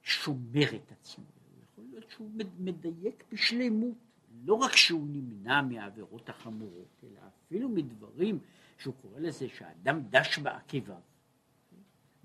שומר 0.03 0.77
את 0.77 0.93
עצמו, 0.93 1.25
יכול 1.63 1.85
להיות 1.91 2.11
שהוא 2.11 2.31
מדייק 2.59 3.25
בשלמות, 3.33 3.97
לא 4.45 4.55
רק 4.55 4.73
שהוא 4.73 5.07
נמנע 5.09 5.63
מהעבירות 5.63 6.29
החמורות, 6.29 7.05
אלא 7.05 7.21
אפילו 7.29 7.69
מדברים 7.69 8.39
שהוא 8.79 8.95
קורא 8.95 9.21
לזה 9.21 9.49
שהאדם 9.49 10.03
דש 10.11 10.39
בעקביו, 10.39 11.01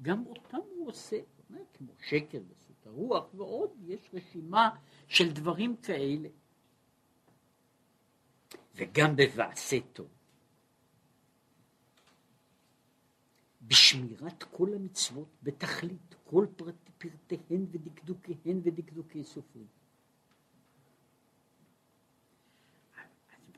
גם 0.02 0.26
אותם 0.26 0.58
הוא 0.76 0.88
עושה, 0.88 1.18
כמו 1.74 1.94
שקר 2.10 2.40
וסות 2.50 2.88
הרוח 2.88 3.34
ועוד, 3.34 3.70
יש 3.82 4.10
רשימה 4.14 4.70
של 5.08 5.32
דברים 5.32 5.76
כאלה. 5.76 6.30
וגם 8.82 9.16
בבעשה 9.16 9.78
טוב. 9.94 10.08
בשמירת 13.62 14.44
כל 14.44 14.74
המצוות 14.74 15.28
בתכלית, 15.44 16.16
כל 16.24 16.46
פרט, 16.56 16.76
פרטיהן 16.98 17.66
ודקדוקיהן 17.72 18.62
ודקדוקי 18.64 19.24
סופרים. 19.24 19.68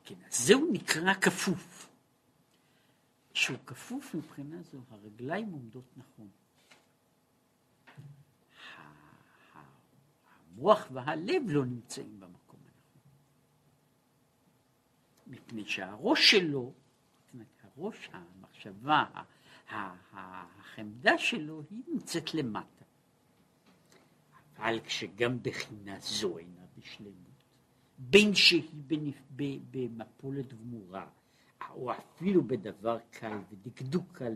כן, 0.04 0.14
אז 0.30 0.46
זהו 0.46 0.72
נקרא 0.72 1.14
כפוף. 1.14 1.88
שהוא 3.34 3.58
כפוף 3.66 4.14
מבחינה 4.14 4.62
זו, 4.62 4.78
הרגליים 4.90 5.52
עומדות 5.52 5.84
נכון. 5.96 6.28
המוח 10.54 10.86
והלב 10.92 11.42
לא 11.48 11.64
נמצאים 11.64 12.20
במקום. 12.20 12.43
מפני 15.26 15.64
שהראש 15.64 16.30
שלו, 16.30 16.72
הראש, 17.76 18.10
המחשבה, 18.12 19.04
החמדה 20.12 21.18
שלו, 21.18 21.62
היא 21.70 21.82
נמצאת 21.88 22.34
למטה. 22.34 22.84
אבל 24.56 24.80
כשגם 24.80 25.38
בחינה 25.42 26.00
זו 26.00 26.38
אינה 26.38 26.60
בשלמות, 26.78 27.44
בין 27.98 28.34
שהיא 28.34 28.68
במפולת 29.70 30.54
גמורה, 30.54 31.08
או 31.70 31.92
אפילו 31.92 32.44
בדבר 32.44 32.98
קל 33.10 33.38
ודקדוק 33.50 34.04
קל 34.12 34.34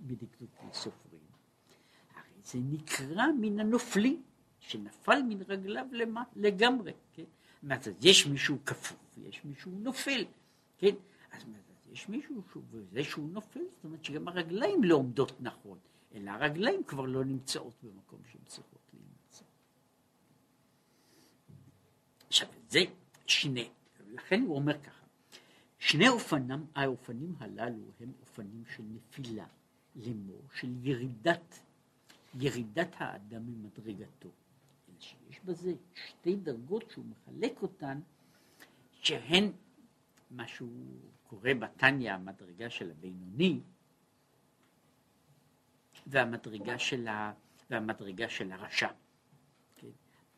מדקדוקי 0.00 0.64
סופרים, 0.72 1.20
הרי 2.14 2.42
זה 2.42 2.58
נקרא 2.62 3.24
מן 3.40 3.60
הנופלים, 3.60 4.22
שנפל 4.60 5.22
מן 5.22 5.42
רגליו 5.48 5.86
לגמרי, 6.36 6.92
כן? 7.12 7.24
אומרת, 7.62 7.88
יש 8.00 8.26
מישהו 8.26 8.58
כפוף, 8.66 9.18
יש 9.28 9.44
מישהו 9.44 9.72
נופל, 9.72 10.24
כן? 10.78 10.94
אז 11.32 11.42
יש 11.92 12.08
מישהו, 12.08 12.42
שהוא, 12.50 12.62
וזה 12.70 13.04
שהוא 13.04 13.28
נופל, 13.28 13.60
זאת 13.70 13.84
אומרת 13.84 14.04
שגם 14.04 14.28
הרגליים 14.28 14.84
לא 14.84 14.94
עומדות 14.94 15.40
נכון, 15.40 15.78
אלא 16.14 16.30
הרגליים 16.30 16.84
כבר 16.84 17.04
לא 17.04 17.24
נמצאות 17.24 17.74
במקום 17.82 18.20
שהן 18.32 18.40
צריכות 18.46 18.80
להימצא. 18.92 19.44
עכשיו, 22.26 22.48
זה 22.68 22.80
שני, 23.26 23.68
לכן 24.08 24.40
הוא 24.40 24.56
אומר 24.56 24.82
ככה, 24.82 25.06
שני 25.78 26.08
אופנים, 26.08 26.66
האופנים 26.74 27.34
הללו 27.38 27.84
הם 28.00 28.12
אופנים 28.20 28.64
של 28.76 28.82
נפילה, 28.82 29.46
לאמור, 29.96 30.42
של 30.54 30.68
ירידת, 30.82 31.58
ירידת 32.34 32.94
האדם 32.96 33.42
ממדרגתו. 33.46 34.28
שיש 35.00 35.40
בזה 35.44 35.74
שתי 35.94 36.36
דרגות 36.36 36.90
שהוא 36.90 37.04
מחלק 37.04 37.62
אותן, 37.62 38.00
שהן 38.92 39.52
מה 40.30 40.46
שהוא 40.46 41.00
קורא 41.22 41.54
בתניא 41.60 42.12
המדרגה 42.12 42.70
של 42.70 42.90
הבינוני 42.90 43.60
והמדרגה 46.06 46.78
של, 46.78 47.08
ה, 47.08 47.32
והמדרגה 47.70 48.28
של 48.28 48.52
הרשע. 48.52 48.88
כן? 49.76 49.88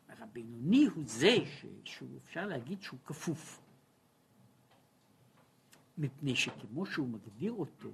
הבינוני 0.09 0.85
הוא 0.85 1.03
זה 1.07 1.35
ש, 1.45 1.65
שהוא 1.85 2.17
אפשר 2.17 2.47
להגיד 2.47 2.81
שהוא 2.81 2.99
כפוף. 3.05 3.61
מפני 5.97 6.35
שכמו 6.35 6.85
שהוא 6.85 7.07
מגדיר 7.07 7.51
אותו, 7.51 7.89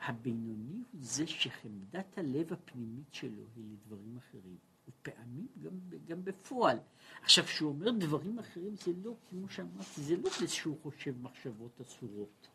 הבינוני 0.00 0.82
הוא 0.92 1.00
זה 1.02 1.26
שחמדת 1.26 2.18
הלב 2.18 2.52
הפנימית 2.52 3.14
שלו 3.14 3.42
היא 3.56 3.64
לדברים 3.72 4.16
אחרים. 4.18 4.71
ופעמים 4.88 5.46
גם, 5.62 5.70
גם 6.06 6.24
בפועל. 6.24 6.78
עכשיו, 7.22 7.44
כשהוא 7.44 7.70
אומר 7.70 7.90
דברים 7.90 8.38
אחרים, 8.38 8.76
זה 8.76 8.92
לא, 9.04 9.14
כמו 9.30 9.48
שאמרתי, 9.48 10.00
זה 10.00 10.16
לא 10.16 10.30
זה 10.40 10.48
שהוא 10.48 10.76
חושב 10.82 11.14
מחשבות 11.22 11.80
אסורות. 11.80 12.48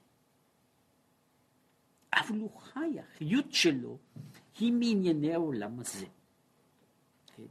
אבל 2.14 2.40
הוא 2.40 2.52
חי, 2.60 3.00
החיות 3.00 3.54
שלו 3.54 3.98
היא 4.60 4.74
מענייני 4.74 5.34
העולם 5.34 5.80
הזה. 5.80 6.06
כן? 7.36 7.44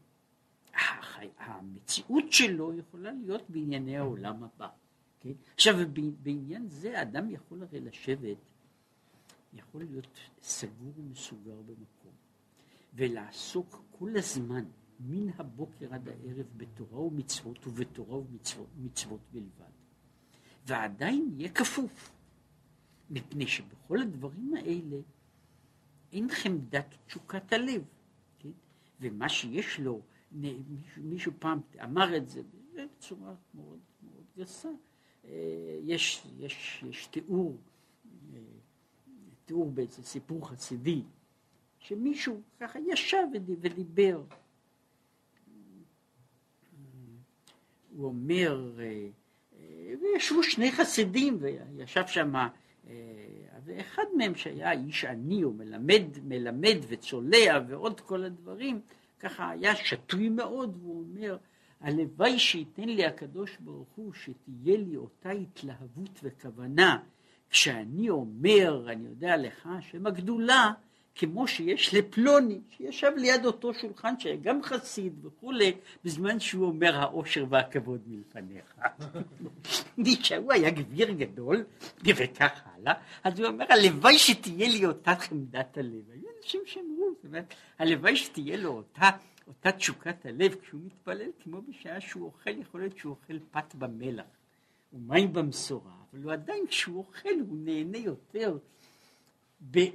המציאות 1.38 2.32
שלו 2.32 2.78
יכולה 2.78 3.12
להיות 3.12 3.50
בענייני 3.50 3.96
העולם 3.96 4.44
הבא. 4.44 4.68
כן? 5.20 5.32
עכשיו, 5.54 5.74
בעניין 6.22 6.68
זה 6.68 6.98
האדם 6.98 7.30
יכול 7.30 7.62
הרי 7.62 7.80
לשבת, 7.80 8.36
יכול 9.52 9.84
להיות 9.84 10.18
סגור 10.42 10.92
ומסוגר 10.96 11.56
במקום. 11.66 12.12
ולעסוק 12.94 13.82
כל 13.98 14.16
הזמן, 14.16 14.64
מן 15.00 15.30
הבוקר 15.38 15.94
עד 15.94 16.09
הערב, 16.09 16.46
בתורה 16.56 17.00
ומצוות 17.00 17.66
ובתורה 17.66 18.18
ומצוות 18.76 19.20
בלבד. 19.32 19.72
ועדיין 20.66 21.35
יהיה 21.37 21.48
כפוף, 21.52 22.12
מפני 23.11 23.46
שבכל 23.46 24.00
הדברים 24.00 24.54
האלה 24.54 24.96
אין 26.12 26.28
חמדת 26.28 26.94
תשוקת 27.06 27.52
הלב, 27.52 27.82
כן? 28.38 28.50
ומה 29.00 29.28
שיש 29.28 29.80
לו, 29.80 30.00
מישהו, 30.96 31.32
פעם 31.38 31.61
אמר 31.85 32.16
את 32.16 32.28
זה 32.28 32.42
בצורה 32.74 33.35
מאוד 33.54 33.78
מאוד 34.02 34.24
גסה, 34.37 34.68
אה, 35.24 35.78
יש, 35.82 36.26
יש, 36.38 36.85
יש 36.90 37.06
תיאור, 37.06 37.56
אה, 38.35 38.40
תיאור 39.44 39.70
באיזה 39.70 40.02
סיפור 40.02 40.48
חסידי, 40.48 41.02
שמישהו 41.88 42.40
ככה 42.61 42.79
ישב 42.87 43.27
ודיבר. 43.33 44.22
הוא 47.96 48.07
אומר, 48.07 48.72
אה, 48.79 49.09
אה, 49.59 49.94
וישבו 50.01 50.42
שני 50.42 50.72
חסידים 50.72 51.38
וישב 51.40 52.07
שם, 52.07 52.35
אה, 52.35 52.49
ואחד 53.64 54.03
מהם 54.16 54.35
שהיה 54.35 54.72
איש 54.72 55.05
עני, 55.05 55.42
הוא 55.42 55.55
מלמד, 55.55 56.03
מלמד 56.25 56.77
וצולע 56.88 57.61
ועוד 57.68 58.01
כל 58.01 58.25
הדברים, 58.25 58.81
ככה 59.20 59.51
היה 59.51 59.77
שתוי 59.77 60.29
מאוד, 60.29 60.77
והוא 60.77 61.05
אומר, 61.05 61.37
הלוואי 61.81 62.38
שייתן 62.38 62.88
לי 62.88 63.07
הקדוש 63.07 63.57
ברוך 63.61 63.92
הוא 63.96 64.12
שתהיה 64.12 64.77
לי 64.77 64.96
אותה 64.96 65.31
התלהבות 65.31 66.20
וכוונה 66.22 66.99
כשאני 67.51 68.11
אומר, 68.11 68.87
אני 68.92 69.09
יודע 69.09 69.37
לך, 69.37 69.68
שם 69.81 70.07
הגדולה 70.07 70.72
כמו 71.18 71.48
שיש 71.48 71.94
לפלוני, 71.94 72.61
שישב 72.70 73.12
ליד 73.16 73.44
אותו 73.44 73.74
שולחן 73.74 74.14
שהיה 74.18 74.37
גם 74.37 74.62
חסיד 74.62 75.24
וכולי, 75.24 75.72
בזמן 76.05 76.40
שהוא 76.40 76.66
אומר 76.66 76.96
העושר 76.96 77.44
והכבוד 77.50 78.00
מלפניך. 78.07 78.74
הוא 80.42 80.52
היה 80.52 80.70
גביר 80.70 81.11
גדול, 81.11 81.64
וכך 82.05 82.61
הלאה, 82.64 82.94
אז 83.24 83.40
הוא 83.40 83.48
אומר, 83.48 83.64
הלוואי 83.68 84.18
שתהיה 84.18 84.68
לי 84.68 84.87
אותה 84.87 85.14
חמדת 85.14 85.79
הלב. 85.79 86.11
היו 86.12 86.29
אנשים 86.38 86.61
שאמרו, 86.64 87.11
זאת 87.16 87.24
אומרת, 87.24 87.55
הלוואי 87.79 88.16
שתהיה 88.16 88.57
לו 88.57 88.70
אותה, 88.70 89.11
אותה 89.48 89.72
תשוקת 89.72 90.26
הלב 90.26 90.55
כשהוא 90.55 90.81
מתפלל, 90.85 91.31
כמו 91.40 91.62
בשעה 91.62 92.00
שהוא 92.00 92.24
אוכל, 92.24 92.59
יכול 92.59 92.81
להיות 92.81 92.98
שהוא 92.98 93.11
אוכל 93.11 93.38
פת 93.50 93.74
במלח, 93.74 94.24
ומים 94.92 95.33
במשורה, 95.33 95.92
אבל 96.12 96.22
הוא 96.22 96.33
עדיין, 96.33 96.66
כשהוא 96.68 96.98
אוכל, 96.98 97.40
הוא 97.48 97.59
נהנה 97.64 97.98
יותר. 97.98 98.59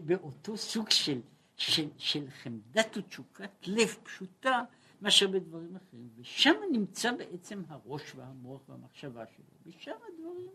באותו 0.06 0.58
סוג 0.58 0.90
של, 0.90 1.22
של, 1.58 1.90
של 1.98 2.30
חמדת 2.30 2.98
ותשוקת 2.98 3.68
לב 3.68 3.96
פשוטה 4.04 4.64
מאשר 5.02 5.28
בדברים 5.28 5.76
אחרים, 5.76 6.10
ושם 6.18 6.54
נמצא 6.72 7.12
בעצם 7.12 7.62
הראש 7.68 8.16
והמוח 8.16 8.62
והמחשבה 8.70 9.24
שלו, 9.36 9.46
ושם 9.66 9.92
הדברים. 9.92 10.50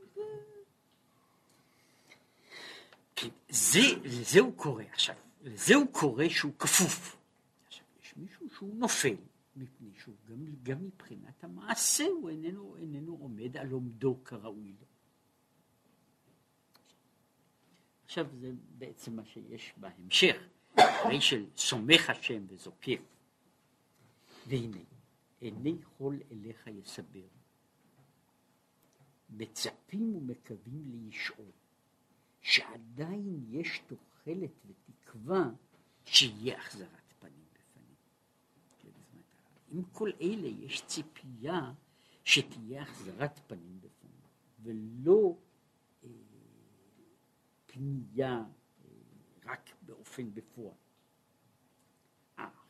כן, 3.16 3.28
זה, 3.48 3.78
לזה 4.04 4.40
הוא 4.40 4.52
קורא 4.56 4.82
עכשיו, 4.92 5.14
לזה 5.42 5.74
הוא 5.74 5.86
קורא 5.92 6.28
שהוא 6.28 6.52
כפוף. 6.58 7.16
עכשיו, 7.66 7.84
יש 8.02 8.16
מישהו 8.16 8.46
שהוא 8.56 8.76
נופל, 8.76 9.16
מפני 9.56 9.90
שהוא 10.02 10.14
גם, 10.28 10.36
גם 10.62 10.84
מבחינת 10.84 11.44
המעשה 11.44 12.04
הוא 12.04 12.30
איננו, 12.30 12.76
איננו 12.76 13.16
עומד 13.20 13.56
על 13.56 13.70
עומדו 13.70 14.16
כראוי 14.24 14.74
לו. 14.80 14.85
עכשיו 18.18 18.38
זה 18.40 18.52
בעצם 18.78 19.16
מה 19.16 19.24
שיש 19.24 19.72
בהמשך, 19.76 20.36
אחרי 20.74 21.20
של 21.20 21.46
סומך 21.56 22.10
השם 22.10 22.44
וזוקף. 22.48 23.00
והנה, 24.46 24.80
עיני 25.40 25.76
חול 25.84 26.20
אליך 26.32 26.66
יסבר. 26.66 27.28
מצפים 29.30 30.16
ומקווים 30.16 30.90
לישעו, 30.90 31.44
שעדיין 32.40 33.44
יש 33.48 33.80
תוחלת 33.86 34.50
ותקווה 34.66 35.50
שיהיה 36.04 36.58
החזרת 36.58 37.12
פנים 37.18 37.44
בפנים. 37.52 37.96
עם 39.72 39.82
כל 39.92 40.10
אלה 40.20 40.48
יש 40.48 40.82
ציפייה 40.86 41.72
שתהיה 42.24 42.82
החזרת 42.82 43.40
פנים 43.46 43.80
בפנים, 43.80 44.20
ולא 44.62 45.36
פנייה 47.76 48.32
אה, 48.34 48.44
רק 49.44 49.70
באופן 49.82 50.34
בפועל. 50.34 50.74
אך 52.36 52.66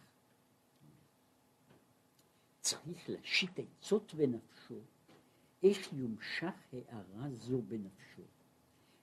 צריך 2.60 3.08
להשית 3.08 3.50
עצות 3.58 4.14
בנפשו 4.14 4.80
איך 5.62 5.92
יומשך 5.92 6.54
הערה 6.72 7.30
זו 7.30 7.62
בנפשו, 7.62 8.22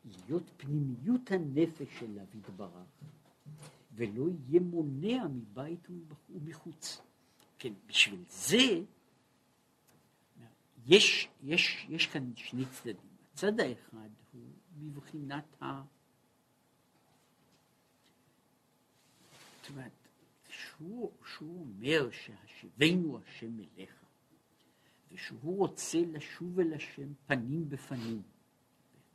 להיות 0.06 0.44
פנימיות 0.58 1.32
הנפש 1.32 2.04
אליו 2.04 2.26
יתברך, 2.34 2.88
ולא 3.96 4.26
יהיה 4.48 4.62
מונע 4.62 5.28
מבית 5.28 5.88
ומחוץ. 6.30 7.02
כן, 7.60 7.74
בשביל 7.88 8.24
זה 8.30 8.82
יש, 10.86 11.30
יש, 11.44 11.86
יש 11.90 12.08
כאן 12.08 12.32
שני 12.36 12.66
צדדים. 12.66 13.14
הצד 13.34 13.60
האחד 13.60 14.10
הוא 14.34 14.42
מבחינת 14.78 15.64
ה... 15.64 15.82
זאת 19.62 19.70
אומרת, 19.70 19.92
שהוא, 20.50 21.12
שהוא 21.26 21.60
אומר 21.60 22.12
שהשיבנו 22.12 23.20
השם 23.20 23.60
אליך, 23.60 24.04
ושהוא 25.12 25.58
רוצה 25.58 25.98
לשוב 26.08 26.60
אל 26.60 26.74
השם 26.74 27.14
פנים 27.26 27.70
בפנים, 27.70 28.22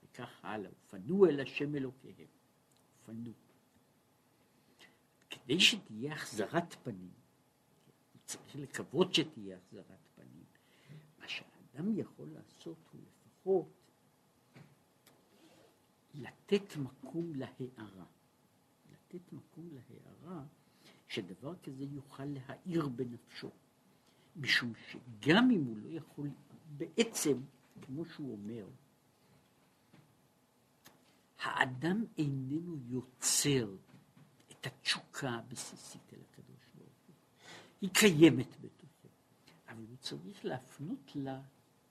וכך 0.03 0.45
הלאה, 0.45 0.71
ופנו 0.71 1.27
אל 1.27 1.41
השם 1.41 1.75
אלוקיהם, 1.75 2.29
ופנו. 3.03 3.33
כדי 5.31 5.61
שתהיה 5.61 6.13
החזרת 6.13 6.75
פנים, 6.83 7.11
צריך 8.25 8.57
לקוות 8.57 9.15
שתהיה 9.15 9.57
החזרת 9.57 10.09
פנים. 10.15 10.45
מה 11.19 11.29
שאדם 11.29 11.99
יכול 11.99 12.29
לעשות 12.29 12.77
הוא 12.93 13.01
לפחות 13.01 13.78
לתת 16.15 16.77
מקום 16.77 17.33
להערה. 17.35 18.05
לתת 18.93 19.33
מקום 19.33 19.69
להערה, 19.73 20.45
שדבר 21.09 21.55
כזה 21.63 21.85
יוכל 21.85 22.25
להאיר 22.25 22.89
בנפשו. 22.89 23.51
משום 24.37 24.73
שגם 24.91 25.51
אם 25.51 25.65
הוא 25.65 25.77
לא 25.77 25.89
יכול, 25.89 26.31
בעצם, 26.77 27.41
כמו 27.83 28.05
שהוא 28.05 28.33
אומר, 28.33 28.67
האדם 31.39 32.05
איננו 32.19 32.77
יוצר 32.89 33.75
את 34.51 34.67
התשוקה 34.67 35.31
הבסיסית 35.31 36.13
אל 36.13 36.19
הקדוש 36.31 36.65
ברוך 36.75 37.07
הוא. 37.07 37.15
היא 37.81 37.91
קיימת 37.93 38.61
בתוכו, 38.61 39.09
אבל 39.69 39.85
הוא 39.89 39.97
צריך 39.97 40.45
להפנות 40.45 41.13
לה, 41.15 41.41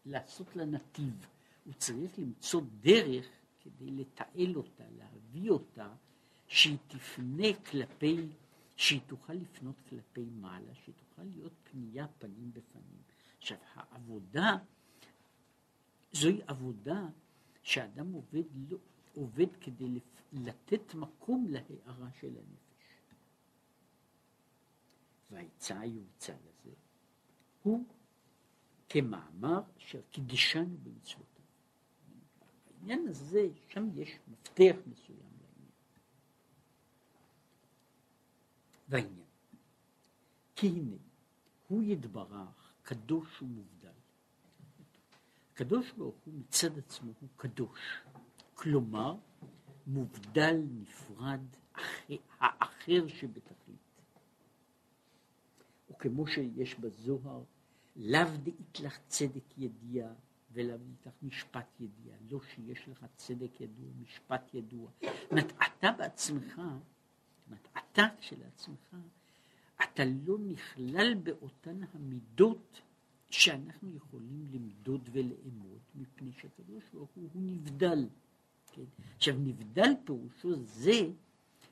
לעשות 0.06 0.56
לה 0.56 0.66
נתיב. 0.66 1.28
הוא 1.66 1.74
צריך 1.74 2.20
למצוא 2.20 2.62
דרך 2.82 3.28
כדי 3.68 3.92
לתעל 3.92 4.56
אותה, 4.56 4.84
להביא 4.98 5.50
אותה, 5.50 5.94
שהיא 6.48 6.78
תפנה 6.88 7.48
כלפי 7.72 8.28
שהיא 8.76 9.02
תוכל 9.08 9.34
לפנות 9.34 9.76
כלפי 9.90 10.26
מעלה, 10.26 10.76
שהיא 10.76 10.96
תוכל 10.96 11.24
להיות 11.24 11.54
פנייה 11.64 12.08
פנים 12.20 12.52
בפנים. 12.54 13.02
עכשיו, 13.38 13.58
העבודה, 13.74 14.58
זוהי 16.12 16.42
עבודה 16.48 17.08
שאדם 17.64 18.12
עובד, 18.12 18.44
לא, 18.70 18.78
עובד 19.14 19.56
כדי 19.62 20.00
לתת 20.34 20.94
מקום 20.96 21.48
להערה 21.50 22.10
של 22.20 22.28
הנפש. 22.28 22.68
והעצה 25.32 25.80
היועצה 25.80 26.34
לזה 26.34 26.76
הוא 27.64 27.86
כמאמר 28.90 29.62
אשר 29.78 30.02
קידשנו 30.12 30.78
במצוותיו. 30.84 31.37
בעניין 32.88 33.08
הזה, 33.08 33.48
שם 33.68 33.90
יש 33.94 34.20
מפתח 34.28 34.76
מסוים. 34.88 35.18
והעניין. 38.90 39.26
כי 40.56 40.68
הנה, 40.68 40.96
הוא 41.68 41.84
יתברך, 41.84 42.74
קדוש 42.84 43.42
ומובדל. 43.42 43.90
הקדוש 45.54 45.92
ברוך 45.92 46.16
הוא 46.26 46.34
מצד 46.34 46.78
עצמו 46.78 47.12
הוא 47.20 47.30
קדוש. 47.36 47.80
כלומר, 48.56 49.16
מובדל, 49.88 50.62
נפרד, 50.82 51.42
האחר 52.40 53.08
שבתכלית. 53.08 53.78
וכמו 55.90 56.28
שיש 56.28 56.76
בזוהר, 56.76 57.44
לאו 57.96 58.38
דאית 58.44 58.80
לך 58.80 59.00
צדק 59.08 59.58
ידיעה 59.58 60.14
ולאו 60.52 60.78
דאית 60.78 61.06
לך 61.06 61.14
משפט 61.22 61.80
ידיעה, 61.80 62.18
לא 62.30 62.40
שיש 62.56 62.90
לך 62.90 63.06
צדק 63.16 63.62
ידוע, 63.62 63.90
משפט 64.02 64.54
ידוע. 64.54 64.90
זאת 65.02 65.32
אומרת, 65.32 65.52
אתה 65.52 65.92
בעצמך 65.92 66.62
אומרת, 67.48 67.68
אתה 67.78 68.04
כשלעצמך, 68.20 68.96
אתה 69.84 70.04
לא 70.06 70.38
נכלל 70.40 71.14
באותן 71.14 71.80
המידות 71.94 72.82
שאנחנו 73.30 73.96
יכולים 73.96 74.48
למדוד 74.52 75.10
ולאמוד, 75.12 75.80
מפני 75.96 76.32
שהקדוש 76.32 76.84
ברוך 76.94 77.10
הוא, 77.16 77.30
הוא 77.34 77.42
נבדל. 77.42 78.08
כן? 78.72 78.84
עכשיו, 79.16 79.36
נבדל 79.38 79.92
פירושו 80.06 80.56
זה 80.56 81.10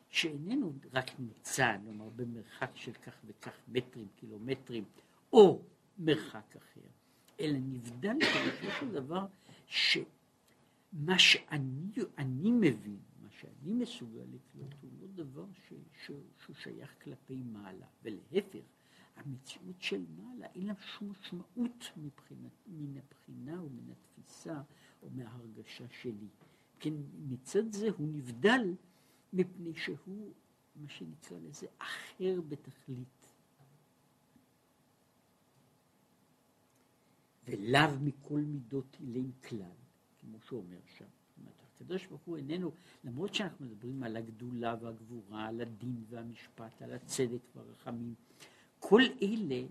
שאיננו 0.10 0.74
רק 0.94 1.20
נמצא, 1.20 1.78
נאמר, 1.78 2.10
במרחק 2.10 2.72
של 2.76 2.94
כך 2.94 3.14
וכך 3.26 3.54
מטרים, 3.68 4.08
קילומטרים, 4.16 4.84
או 5.34 5.62
מרחק 5.98 6.56
אחר, 6.56 6.88
אלא 7.40 7.58
נבדל 7.58 8.18
פירושו 8.20 8.80
של 8.80 8.92
דבר 8.92 9.26
שמה 9.66 11.20
שאני 11.20 12.52
מבין, 12.52 13.00
שאני 13.40 13.74
מסוגל 13.74 14.22
לקלוט 14.22 14.74
הוא 14.82 14.92
לא 15.02 15.08
דבר 15.08 15.46
ש, 15.54 15.74
ש, 16.06 16.12
שהוא 16.44 16.56
שייך 16.56 16.96
כלפי 17.04 17.44
מעלה, 17.44 17.86
ולהפך, 18.04 18.66
המציאות 19.16 19.82
של 19.82 20.06
מעלה 20.18 20.46
אין 20.56 20.68
לה 20.68 20.74
שום 20.82 21.12
משמעות 21.12 21.92
מבחינת, 21.98 22.52
מן 22.68 22.98
הבחינה 22.98 23.60
או 23.60 23.70
מן 23.70 23.92
התפיסה 23.92 24.62
או 25.02 25.10
מההרגשה 25.10 25.86
שלי. 26.02 26.28
כן, 26.80 26.94
מצד 27.28 27.72
זה 27.72 27.90
הוא 27.98 28.08
נבדל 28.08 28.74
מפני 29.34 29.74
שהוא, 29.76 30.34
מה 30.76 30.90
שנקרא 30.90 31.38
לזה, 31.40 31.68
אחר 31.78 32.42
בתכלית. 32.50 33.15
ולאו 37.48 38.00
מכל 38.02 38.40
מידות 38.40 38.98
אילם 39.00 39.32
כלל, 39.32 39.76
כמו 40.22 40.38
שאומר 40.42 40.80
שם. 40.98 41.06
הקדוש 41.76 42.08
ברוך 42.08 42.22
הוא 42.26 42.38
איננו, 42.38 42.72
למרות 43.04 43.34
שאנחנו 43.34 43.66
מדברים 43.66 44.04
על 44.04 44.18
הגדולה 44.18 44.76
והגבורה, 44.82 45.48
על 45.48 45.62
הדין 45.62 46.04
והמשפט, 46.10 46.82
על 46.82 46.94
הצדק 46.94 47.42
והרחמים, 47.56 48.14
כל 48.80 49.02
אלה, 49.22 49.68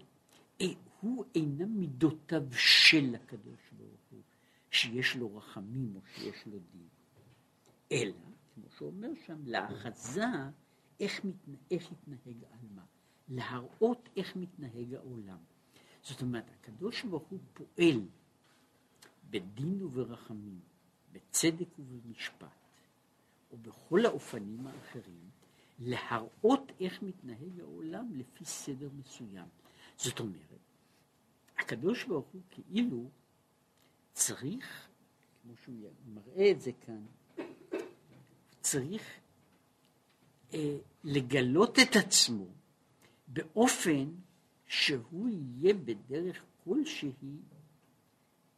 אה, 0.60 0.66
הוא 1.00 1.24
אינם 1.34 1.80
מידותיו 1.80 2.42
של 2.52 3.14
הקדוש 3.14 3.60
ברוך 3.78 4.00
הוא, 4.10 4.20
שיש 4.70 5.16
לו 5.16 5.36
רחמים 5.36 5.96
או 5.96 6.00
שיש 6.14 6.46
לו 6.46 6.58
דין, 6.72 6.88
אלא, 7.92 8.12
כמו 8.54 8.64
שאומר 8.78 9.10
שם, 9.26 9.38
להאחזה 9.46 10.24
איך, 11.00 11.24
מתנה, 11.24 11.56
איך 11.70 11.92
יתנהג 11.92 12.44
העלמה, 12.50 12.84
להראות 13.28 14.08
איך 14.16 14.36
מתנהג 14.36 14.94
העולם. 14.94 15.38
זאת 16.04 16.22
אומרת, 16.22 16.50
הקדוש 16.50 17.02
ברוך 17.02 17.24
הוא 17.28 17.38
פועל 17.54 18.00
בדין 19.30 19.82
וברחמים. 19.82 20.60
בצדק 21.14 21.78
ובמשפט, 21.78 22.46
ובכל 23.52 24.06
האופנים 24.06 24.66
האחרים, 24.66 25.30
להראות 25.78 26.72
איך 26.80 27.02
מתנהל 27.02 27.60
העולם 27.60 28.12
לפי 28.14 28.44
סדר 28.44 28.88
מסוים. 28.98 29.48
זאת 29.96 30.20
אומרת, 30.20 30.58
הקדוש 31.58 32.04
ברוך 32.04 32.26
הוא 32.32 32.42
כאילו 32.50 33.10
צריך, 34.12 34.88
כמו 35.42 35.52
שהוא 35.56 35.90
מראה 36.06 36.50
את 36.50 36.60
זה 36.60 36.70
כאן, 36.72 37.04
צריך 38.60 39.02
אה, 40.54 40.76
לגלות 41.04 41.78
את 41.78 41.96
עצמו 41.96 42.46
באופן 43.28 44.04
שהוא 44.66 45.28
יהיה 45.28 45.74
בדרך 45.74 46.44
כלשהי 46.64 47.12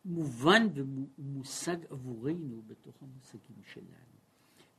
מובן 0.04 0.66
ומושג 0.74 1.76
עבורנו 1.90 2.62
בתוך 2.66 2.94
המושגים 3.02 3.62
שלנו. 3.72 4.16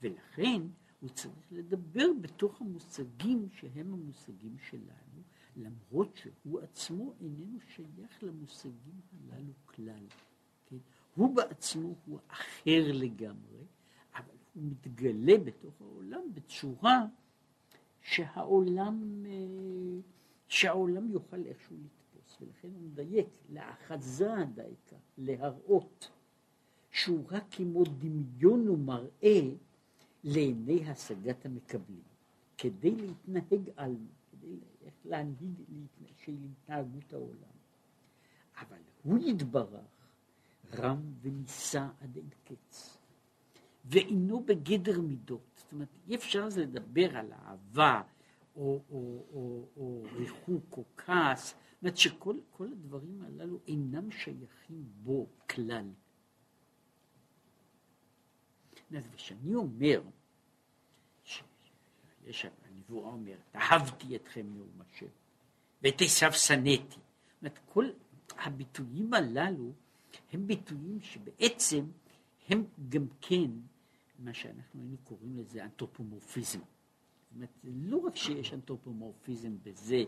ולכן 0.01 0.61
הוא 0.99 1.09
צריך 1.09 1.51
לדבר 1.51 2.07
בתוך 2.21 2.61
המושגים 2.61 3.47
שהם 3.51 3.93
המושגים 3.93 4.55
שלנו, 4.69 5.21
למרות 5.55 6.17
שהוא 6.17 6.59
עצמו 6.59 7.13
איננו 7.21 7.59
שייך 7.75 8.23
למושגים 8.23 9.01
הללו 9.11 9.53
כלל. 9.65 10.05
כן? 10.65 10.77
הוא 11.15 11.35
בעצמו 11.35 11.95
הוא 12.05 12.19
אחר 12.27 12.91
לגמרי, 12.93 13.65
אבל 14.15 14.35
הוא 14.53 14.63
מתגלה 14.63 15.37
בתוך 15.37 15.81
העולם 15.81 16.33
בצורה 16.33 17.05
שהעולם, 18.01 19.25
אה, 19.25 20.01
שהעולם 20.47 21.11
יוכל 21.11 21.45
איכשהו 21.45 21.75
לתפוס, 21.75 22.37
ולכן 22.41 22.67
הוא 22.67 22.81
מדייק, 22.81 23.27
לאחזה 23.49 24.33
דייקה, 24.55 24.95
להראות, 25.17 26.11
שהוא 26.91 27.25
רק 27.31 27.43
כמו 27.51 27.83
דמיון 27.83 28.69
ומראה 28.69 29.41
לעיני 30.23 30.89
השגת 30.89 31.45
המקבלים, 31.45 32.03
כדי 32.57 32.95
להתנהג 32.95 33.69
עלמא, 33.75 33.97
כדי 34.31 34.55
להנהיג 35.05 35.53
של 36.17 36.35
התנהגות 36.51 37.13
העולם. 37.13 37.57
אבל 38.59 38.77
הוא 39.03 39.19
יתברך 39.19 39.97
רם 40.73 41.01
ונישא 41.21 41.87
עד 42.01 42.15
אין 42.15 42.29
קץ, 42.43 42.97
ואינו 43.85 44.39
בגדר 44.39 45.01
מידות. 45.01 45.41
זאת 45.55 45.71
אומרת, 45.71 45.87
אי 46.07 46.15
אפשר 46.15 46.43
אז 46.43 46.57
לדבר 46.57 47.17
על 47.17 47.33
אהבה, 47.33 48.01
או, 48.57 48.81
או, 48.89 49.23
או, 49.33 49.67
או 49.77 50.03
ריחוק, 50.15 50.77
או 50.77 50.83
כעס, 50.97 51.47
זאת 51.47 51.81
אומרת 51.81 51.97
שכל 51.97 52.35
הדברים 52.59 53.21
הללו 53.21 53.59
אינם 53.67 54.11
שייכים 54.11 54.83
בו 55.03 55.27
כלל. 55.49 55.89
וכשאני 58.91 59.55
אומר, 59.55 60.01
יש 62.25 62.45
הנבואה 62.65 63.09
אומרת, 63.09 63.55
אהבתי 63.55 64.15
אתכם 64.15 64.47
נאום 64.55 64.81
השם, 64.81 65.05
ואת 65.83 66.01
עשיו 66.01 66.33
שנאתי. 66.33 66.83
זאת 66.89 67.41
אומרת, 67.41 67.59
כל 67.65 67.85
הביטויים 68.37 69.13
הללו 69.13 69.71
הם 70.31 70.47
ביטויים 70.47 71.01
שבעצם 71.01 71.85
הם 72.49 72.63
גם 72.89 73.07
כן 73.21 73.51
מה 74.19 74.33
שאנחנו 74.33 74.79
היינו 74.81 74.97
קוראים 75.03 75.37
לזה 75.37 75.63
אנתרופומורפיזם. 75.63 76.59
אומרת, 77.37 77.49
לא 77.63 77.97
רק 77.97 78.15
שיש 78.15 78.53
אנתרופומורפיזם 78.53 79.57
בזה 79.63 80.03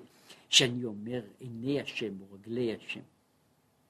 שאני 0.49 0.85
אומר 0.85 1.21
עיני 1.39 1.81
השם 1.81 2.21
או 2.21 2.33
רגלי 2.33 2.75
השם, 2.75 3.01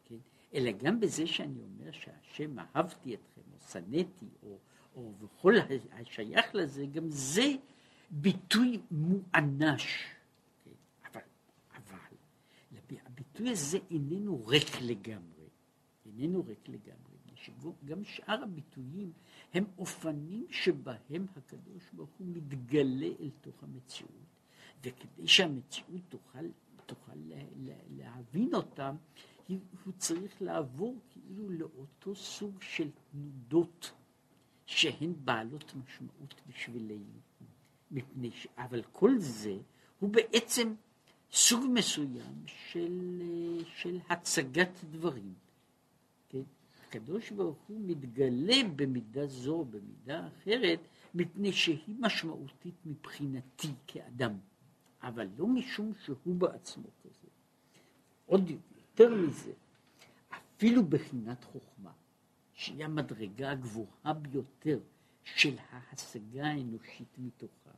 כן? 0.05 0.15
אלא 0.53 0.71
גם 0.71 0.99
בזה 0.99 1.27
שאני 1.27 1.61
אומר 1.61 1.91
שהשם 1.91 2.55
אהבתי 2.59 3.15
אתכם 3.15 3.41
או 3.53 3.59
שנאתי 3.71 4.25
או, 4.43 4.57
או 4.95 5.13
וכל 5.19 5.53
השייך 5.91 6.55
לזה, 6.55 6.85
גם 6.85 7.09
זה 7.09 7.47
ביטוי 8.11 8.79
מואנש. 8.91 10.05
כן? 10.65 10.71
אבל, 11.11 11.21
אבל 11.75 12.97
הביטוי 13.05 13.49
הזה 13.49 13.79
איננו 13.91 14.45
ריק 14.45 14.81
לגמרי, 14.81 15.47
איננו 16.05 16.43
ריק 16.47 16.69
לגמרי. 16.69 17.09
שגם 17.43 18.03
שאר 18.03 18.43
הביטויים 18.43 19.11
הם 19.53 19.65
אופנים 19.77 20.45
שבהם 20.49 21.25
הקדוש 21.35 21.83
ברוך 21.93 22.09
הוא 22.17 22.27
מתגלה 22.27 23.07
אל 23.19 23.29
תוך 23.41 23.63
המציאות, 23.63 24.11
וכדי 24.83 25.27
שהמציאות 25.27 26.01
תוכל, 26.09 26.45
תוכל 26.85 27.15
לה, 27.15 27.43
לה, 27.55 27.75
להבין 27.89 28.55
אותם, 28.55 28.95
הוא 29.85 29.93
צריך 29.97 30.41
לעבור 30.41 30.95
כאילו 31.09 31.49
לאותו 31.49 32.15
סוג 32.15 32.61
של 32.61 32.89
תנודות 33.11 33.91
שהן 34.65 35.13
בעלות 35.23 35.73
משמעות 35.75 36.35
בשבילנו. 36.47 37.19
מפני 37.91 38.31
ש... 38.31 38.47
אבל 38.57 38.83
כל 38.91 39.17
זה 39.17 39.57
הוא 39.99 40.09
בעצם 40.09 40.73
סוג 41.31 41.65
מסוים 41.73 42.43
של, 42.45 43.21
של 43.75 43.99
הצגת 44.09 44.83
דברים. 44.89 45.33
הקדוש 46.89 47.31
ברוך 47.31 47.57
הוא 47.67 47.81
מתגלה 47.85 48.67
במידה 48.75 49.27
זו, 49.27 49.65
במידה 49.65 50.27
אחרת, 50.27 50.79
מפני 51.13 51.51
שהיא 51.51 51.95
משמעותית 51.99 52.75
מבחינתי 52.85 53.67
כאדם, 53.87 54.37
אבל 55.01 55.27
לא 55.37 55.47
משום 55.47 55.93
שהוא 56.05 56.35
בעצמו 56.35 56.87
כזה. 57.03 57.27
עוד 58.25 58.49
יותר 58.49 59.15
מזה, 59.15 59.51
אפילו 60.29 60.85
בחינת 60.85 61.43
חוכמה, 61.43 61.91
שהיא 62.53 62.85
המדרגה 62.85 63.51
הגבוהה 63.51 64.13
ביותר 64.13 64.79
של 65.23 65.55
ההשגה 65.69 66.47
האנושית 66.47 67.17
מתוכה, 67.17 67.71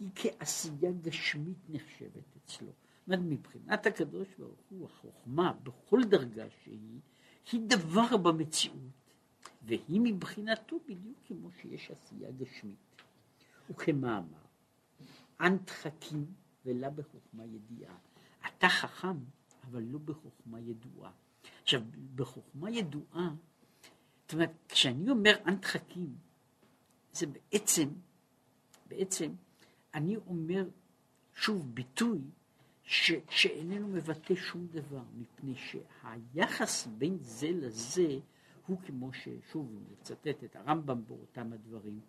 היא 0.00 0.08
כעשייה 0.14 0.92
גשמית 1.02 1.58
נחשבת 1.68 2.36
אצלו. 2.36 2.68
זאת 2.68 3.06
אומרת, 3.06 3.20
מבחינת 3.38 3.86
הקדוש 3.86 4.28
ברוך 4.38 4.60
הוא, 4.70 4.86
החוכמה, 4.86 5.52
בכל 5.62 6.00
דרגה 6.04 6.44
שהיא, 6.64 7.00
היא 7.52 7.60
דבר 7.66 8.16
במציאות, 8.16 8.76
והיא 9.62 10.00
מבחינתו 10.04 10.78
בדיוק 10.88 11.18
כמו 11.26 11.48
שיש 11.60 11.90
עשייה 11.90 12.30
גשמית. 12.30 13.02
וכמאמר, 13.70 14.38
אנט 15.40 15.70
חכים 15.70 16.26
ולא 16.64 16.88
בחוכמה 16.88 17.44
ידיעה. 17.44 17.94
אתה 18.46 18.68
חכם, 18.68 19.16
אבל 19.64 19.82
לא 19.82 19.98
בחוכמה 19.98 20.60
ידועה. 20.60 21.10
עכשיו, 21.62 21.82
בחוכמה 22.14 22.70
ידועה, 22.70 23.34
זאת 24.22 24.32
אומרת, 24.32 24.50
כשאני 24.68 25.10
אומר 25.10 25.32
אנט 25.46 25.64
חכים, 25.64 26.16
זה 27.12 27.26
בעצם, 27.26 27.88
בעצם, 28.88 29.32
אני 29.94 30.16
אומר, 30.16 30.64
שוב, 31.34 31.74
ביטוי 31.74 32.20
ש, 32.90 33.12
שאיננו 33.30 33.88
מבטא 33.88 34.34
שום 34.34 34.66
דבר, 34.70 35.02
מפני 35.14 35.54
שהיחס 35.54 36.86
בין 36.86 37.18
זה 37.20 37.48
לזה 37.50 38.18
הוא 38.66 38.78
כמו 38.86 39.12
ששוב, 39.12 39.72
אם 39.72 39.92
לצטט 39.92 40.44
את 40.44 40.56
הרמב"ם 40.56 41.04
באותם 41.06 41.52
הדברים, 41.52 42.00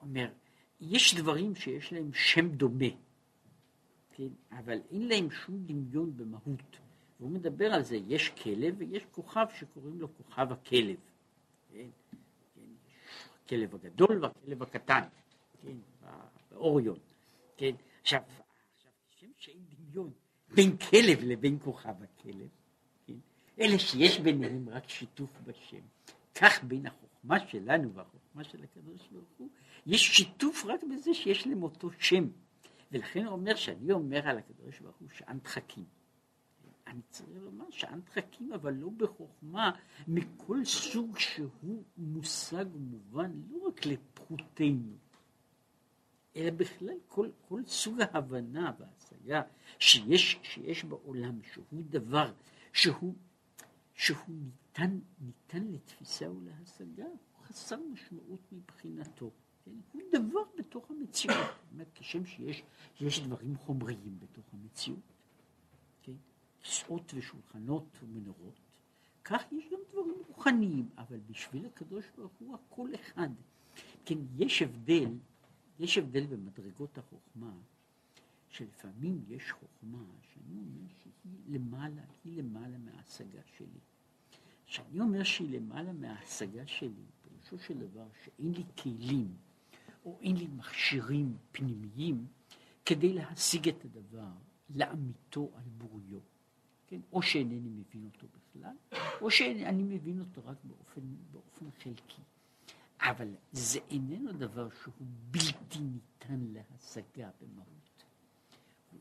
אומר, 0.00 0.28
יש 0.80 1.14
דברים 1.14 1.54
שיש 1.54 1.92
להם 1.92 2.12
שם 2.12 2.48
דומה, 2.48 2.88
כן, 4.12 4.28
אבל 4.50 4.78
אין 4.90 5.08
להם 5.08 5.30
שום 5.30 5.64
דמיון 5.66 6.16
במהות. 6.16 6.76
והוא 7.20 7.30
מדבר 7.30 7.74
על 7.74 7.82
זה, 7.82 7.96
יש 7.96 8.28
כלב 8.28 8.74
ויש 8.78 9.04
כוכב 9.12 9.46
שקוראים 9.58 10.00
לו 10.00 10.08
כוכב 10.16 10.52
הכלב. 10.52 10.96
כן, 11.72 11.88
כן, 12.54 12.60
הכלב 13.44 13.74
הגדול 13.74 14.24
והכלב 14.24 14.62
הקטן, 14.62 15.02
כן, 15.62 15.76
באוריון. 16.50 16.98
כן, 17.56 17.74
עכשיו, 18.02 18.20
דמיון 19.94 20.10
בין 20.54 20.76
כלב 20.76 21.18
לבין 21.22 21.58
כוכב 21.62 22.02
הכלב, 22.02 22.48
כן? 23.06 23.14
אלה 23.60 23.78
שיש 23.78 24.18
ביניהם 24.20 24.68
רק 24.68 24.88
שיתוף 24.88 25.30
בשם. 25.44 25.80
כך 26.34 26.64
בין 26.64 26.86
החוכמה 26.86 27.48
שלנו 27.48 27.94
והחוכמה 27.94 28.44
של 28.44 28.64
הקדוש 28.64 29.08
ברוך 29.12 29.28
הוא, 29.38 29.48
יש 29.86 30.16
שיתוף 30.16 30.64
רק 30.64 30.80
בזה 30.94 31.14
שיש 31.14 31.46
להם 31.46 31.62
אותו 31.62 31.90
שם. 31.98 32.28
ולכן 32.92 33.24
הוא 33.24 33.32
אומר 33.32 33.54
שאני 33.54 33.92
אומר 33.92 34.28
על 34.28 34.38
הקדוש 34.38 34.80
ברוך 34.80 34.96
הוא 34.96 35.08
שאנט 35.12 35.46
חכים. 35.46 35.84
אני 36.86 37.00
צריך 37.10 37.42
לומר 37.42 37.70
שאנט 37.70 38.08
חכים, 38.08 38.52
אבל 38.52 38.74
לא 38.74 38.88
בחוכמה, 38.96 39.70
מכל 40.08 40.64
סוג 40.64 41.18
שהוא 41.18 41.82
מושג 41.96 42.64
ומובן, 42.74 43.32
לא 43.50 43.66
רק 43.66 43.86
לפחותנו, 43.86 44.96
אלא 46.36 46.50
בכלל 46.50 46.96
כל, 47.08 47.28
כל 47.48 47.62
סוג 47.66 48.00
ההבנה 48.00 48.72
וההשגה 49.24 49.42
שיש, 49.78 50.38
שיש 50.42 50.84
בעולם, 50.84 51.40
שהוא 51.52 51.82
דבר 51.90 52.32
שהוא, 52.72 53.14
שהוא 53.94 54.18
ניתן, 54.28 54.98
ניתן 55.20 55.72
לתפיסה 55.72 56.30
ולהשגה, 56.30 57.04
הוא 57.04 57.44
חסר 57.44 57.76
משמעות 57.92 58.40
מבחינתו. 58.52 59.30
כן? 59.64 59.70
הוא 59.92 60.02
דבר 60.12 60.42
בתוך 60.58 60.90
המציאות. 60.90 61.36
זאת 61.36 61.72
אומרת, 61.72 61.88
כשם 61.94 62.26
שיש 62.26 62.62
יש 63.00 63.20
דברים 63.20 63.56
חומריים 63.56 64.18
בתוך 64.18 64.44
המציאות, 64.52 65.12
כן? 66.02 66.12
כיסאות 66.62 67.14
ושולחנות 67.14 67.86
ומנורות, 68.02 68.60
כך 69.24 69.42
יש 69.52 69.64
גם 69.72 69.78
דברים 69.92 70.22
רוחניים, 70.28 70.88
אבל 70.98 71.20
בשביל 71.26 71.66
הקדוש 71.66 72.04
ברוך 72.16 72.32
הוא 72.38 72.54
הכל 72.54 72.94
אחד. 72.94 73.28
כן, 74.04 74.18
יש 74.36 74.62
הבדל 74.62 75.10
יש 75.78 75.98
הבדל 75.98 76.26
במדרגות 76.26 76.98
החוכמה, 76.98 77.52
שלפעמים 78.54 79.24
יש 79.28 79.52
חוכמה 79.52 80.04
שאני 80.22 80.58
אומר 80.58 80.88
שהיא 81.02 81.40
למעלה, 81.48 82.02
היא 82.24 82.38
למעלה 82.38 82.78
מההשגה 82.78 83.40
שלי. 83.56 83.80
כשאני 84.66 85.00
אומר 85.00 85.22
שהיא 85.22 85.60
למעלה 85.60 85.92
מההשגה 85.92 86.66
שלי, 86.66 87.04
פירושו 87.22 87.58
של 87.58 87.78
דבר 87.78 88.06
שאין 88.24 88.52
לי 88.52 88.64
כלים 88.82 89.36
או 90.04 90.18
אין 90.20 90.36
לי 90.36 90.46
מכשירים 90.46 91.36
פנימיים 91.52 92.26
כדי 92.86 93.12
להשיג 93.12 93.68
את 93.68 93.84
הדבר 93.84 94.32
לאמיתו 94.74 95.50
על 95.54 95.64
בוריו. 95.78 96.20
כן? 96.86 97.00
או 97.12 97.22
שאינני 97.22 97.68
מבין 97.68 98.04
אותו 98.04 98.26
בכלל, 98.26 98.76
או 99.20 99.30
שאני 99.30 99.82
מבין 99.82 100.20
אותו 100.20 100.42
רק 100.44 100.56
באופן, 100.64 101.00
באופן 101.32 101.70
חלקי. 101.70 102.22
אבל 103.00 103.28
זה 103.52 103.78
איננו 103.90 104.32
דבר 104.32 104.68
שהוא 104.82 104.94
בלתי 105.30 105.78
ניתן 105.78 106.40
להשגה 106.52 107.30
במהות. 107.40 107.93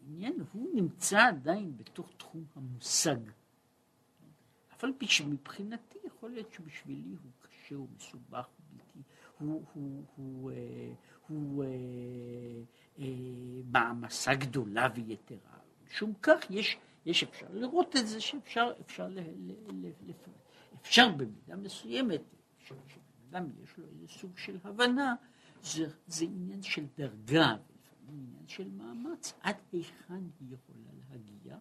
העניין 0.01 0.33
הוא 0.51 0.69
נמצא 0.73 1.27
עדיין 1.27 1.77
בתוך 1.77 2.09
תחום 2.17 2.45
המושג. 2.55 3.17
אבל 4.79 4.91
מבחינתי 5.25 5.97
יכול 6.03 6.29
להיות 6.31 6.51
שבשבילי 6.51 7.15
הוא 7.23 7.31
קשה, 7.41 7.75
הוא 7.75 7.87
מסובך, 7.97 8.47
הוא 8.47 8.65
בלתי, 8.69 8.99
הוא, 9.39 9.63
הוא, 9.73 10.03
הוא, 10.15 10.51
אה, 10.51 10.57
הוא, 11.27 11.37
הוא 11.37 11.63
אה, 11.63 11.69
אה, 12.99 13.05
מעמסה 13.71 14.35
גדולה 14.35 14.87
ויתרה. 14.95 15.57
משום 15.87 16.13
כך 16.21 16.37
יש, 16.49 16.77
יש 17.05 17.23
אפשר 17.23 17.47
לראות 17.51 17.95
את 17.95 18.07
זה 18.07 18.21
שאפשר 18.21 18.71
אפשר, 18.81 19.07
ל, 19.07 19.19
ל, 19.19 19.51
ל, 19.71 19.87
ל, 20.05 20.11
אפשר 20.81 21.09
במידה 21.09 21.55
מסוימת, 21.55 22.21
שבן 22.59 23.49
יש 23.63 23.77
לו 23.77 23.85
איזה 23.87 24.07
סוג 24.07 24.37
של 24.37 24.57
הבנה, 24.63 25.15
זה, 25.61 25.87
זה 26.07 26.25
עניין 26.25 26.61
של 26.61 26.85
דרגה, 26.97 27.55
עניין 28.07 28.47
של 28.47 28.69
מאמץ, 28.69 29.33
עד 29.41 29.55
היכן 29.71 30.23
היא 30.39 30.53
יכולה 30.53 30.89
להגיע, 31.09 31.57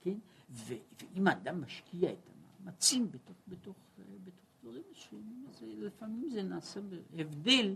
כן? 0.00 0.18
ו, 0.50 0.74
ואם 1.00 1.26
האדם 1.26 1.60
משקיע 1.60 2.12
את 2.12 2.30
המאמצים 2.60 3.10
בתוך, 3.10 3.36
בתוך, 3.48 3.76
בתוך 4.24 4.44
דברים 4.62 4.82
מסוימים, 4.92 5.46
אז 5.48 5.62
לפעמים 5.62 6.30
זה 6.30 6.42
נעשה 6.42 6.80
בהבדל 6.80 7.74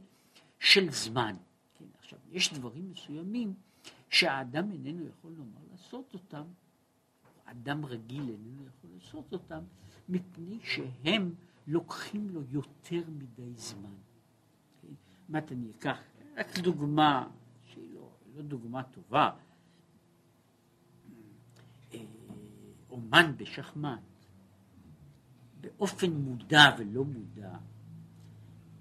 של 0.58 0.90
זמן. 0.90 1.36
כן? 1.74 1.84
עכשיו, 1.98 2.18
יש 2.30 2.54
דברים 2.54 2.90
מסוימים 2.90 3.54
שהאדם 4.10 4.72
איננו 4.72 5.06
יכול 5.06 5.32
לומר 5.32 5.60
לעשות 5.70 6.14
אותם, 6.14 6.44
אדם 7.44 7.84
רגיל 7.84 8.28
איננו 8.28 8.66
יכול 8.66 8.90
לעשות 8.94 9.32
אותם, 9.32 9.64
מפני 10.08 10.58
שהם 10.62 11.34
לוקחים 11.66 12.30
לו 12.30 12.42
יותר 12.50 13.02
מדי 13.08 13.52
זמן. 13.56 13.94
כן? 14.82 14.94
מה 15.28 15.38
אני 15.50 15.70
אקח? 15.70 15.98
רק 16.36 16.58
דוגמה 16.58 17.28
לא 18.36 18.42
דוגמה 18.42 18.82
טובה. 18.82 19.30
אה, 21.94 21.98
אומן 22.90 23.32
בשחמט, 23.36 24.00
באופן 25.60 26.10
מודע 26.12 26.64
ולא 26.78 27.04
מודע, 27.04 27.56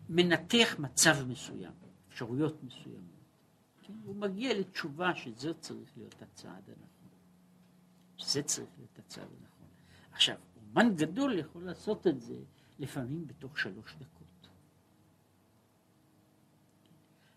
מנתח 0.09 0.75
מצב 0.79 1.15
מסוים, 1.27 1.73
אפשרויות 2.09 2.63
מסוימות. 2.63 3.05
כן? 3.81 3.93
הוא 4.03 4.15
מגיע 4.15 4.59
לתשובה 4.59 5.15
שזה 5.15 5.53
צריך 5.53 5.97
להיות 5.97 6.21
הצעד 6.21 6.69
הנכון. 6.69 7.09
שזה 8.17 8.43
צריך 8.43 8.69
להיות 8.77 8.99
הצעד 8.99 9.27
הנכון. 9.41 9.67
עכשיו, 10.11 10.35
אומן 10.55 10.95
גדול 10.95 11.39
יכול 11.39 11.63
לעשות 11.63 12.07
את 12.07 12.21
זה 12.21 12.37
לפעמים 12.79 13.27
בתוך 13.27 13.59
שלוש 13.59 13.95
דקות. 13.95 14.47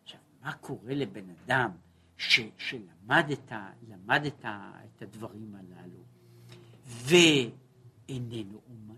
עכשיו, 0.03 0.21
מה 0.43 0.53
קורה 0.53 0.95
לבן 0.95 1.31
אדם 1.31 1.71
ש, 2.19 2.41
שלמד, 2.57 3.25
את, 3.33 3.53
ה, 3.53 3.71
את, 4.27 4.45
ה, 4.45 4.73
את 4.85 5.03
הדברים 5.03 5.55
הללו 5.55 6.05
ואיננו 6.87 8.61
אומן? 8.69 8.95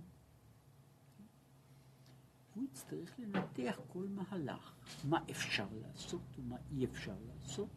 הוא 2.54 2.64
יצטרך 2.64 3.18
לנתח 3.18 3.80
כל 3.88 4.06
מהלך, 4.09 4.74
מה 5.04 5.18
אפשר 5.30 5.66
לעשות 5.83 6.20
ומה 6.38 6.56
אי 6.70 6.85
אפשר 6.85 7.16
לעשות, 7.26 7.68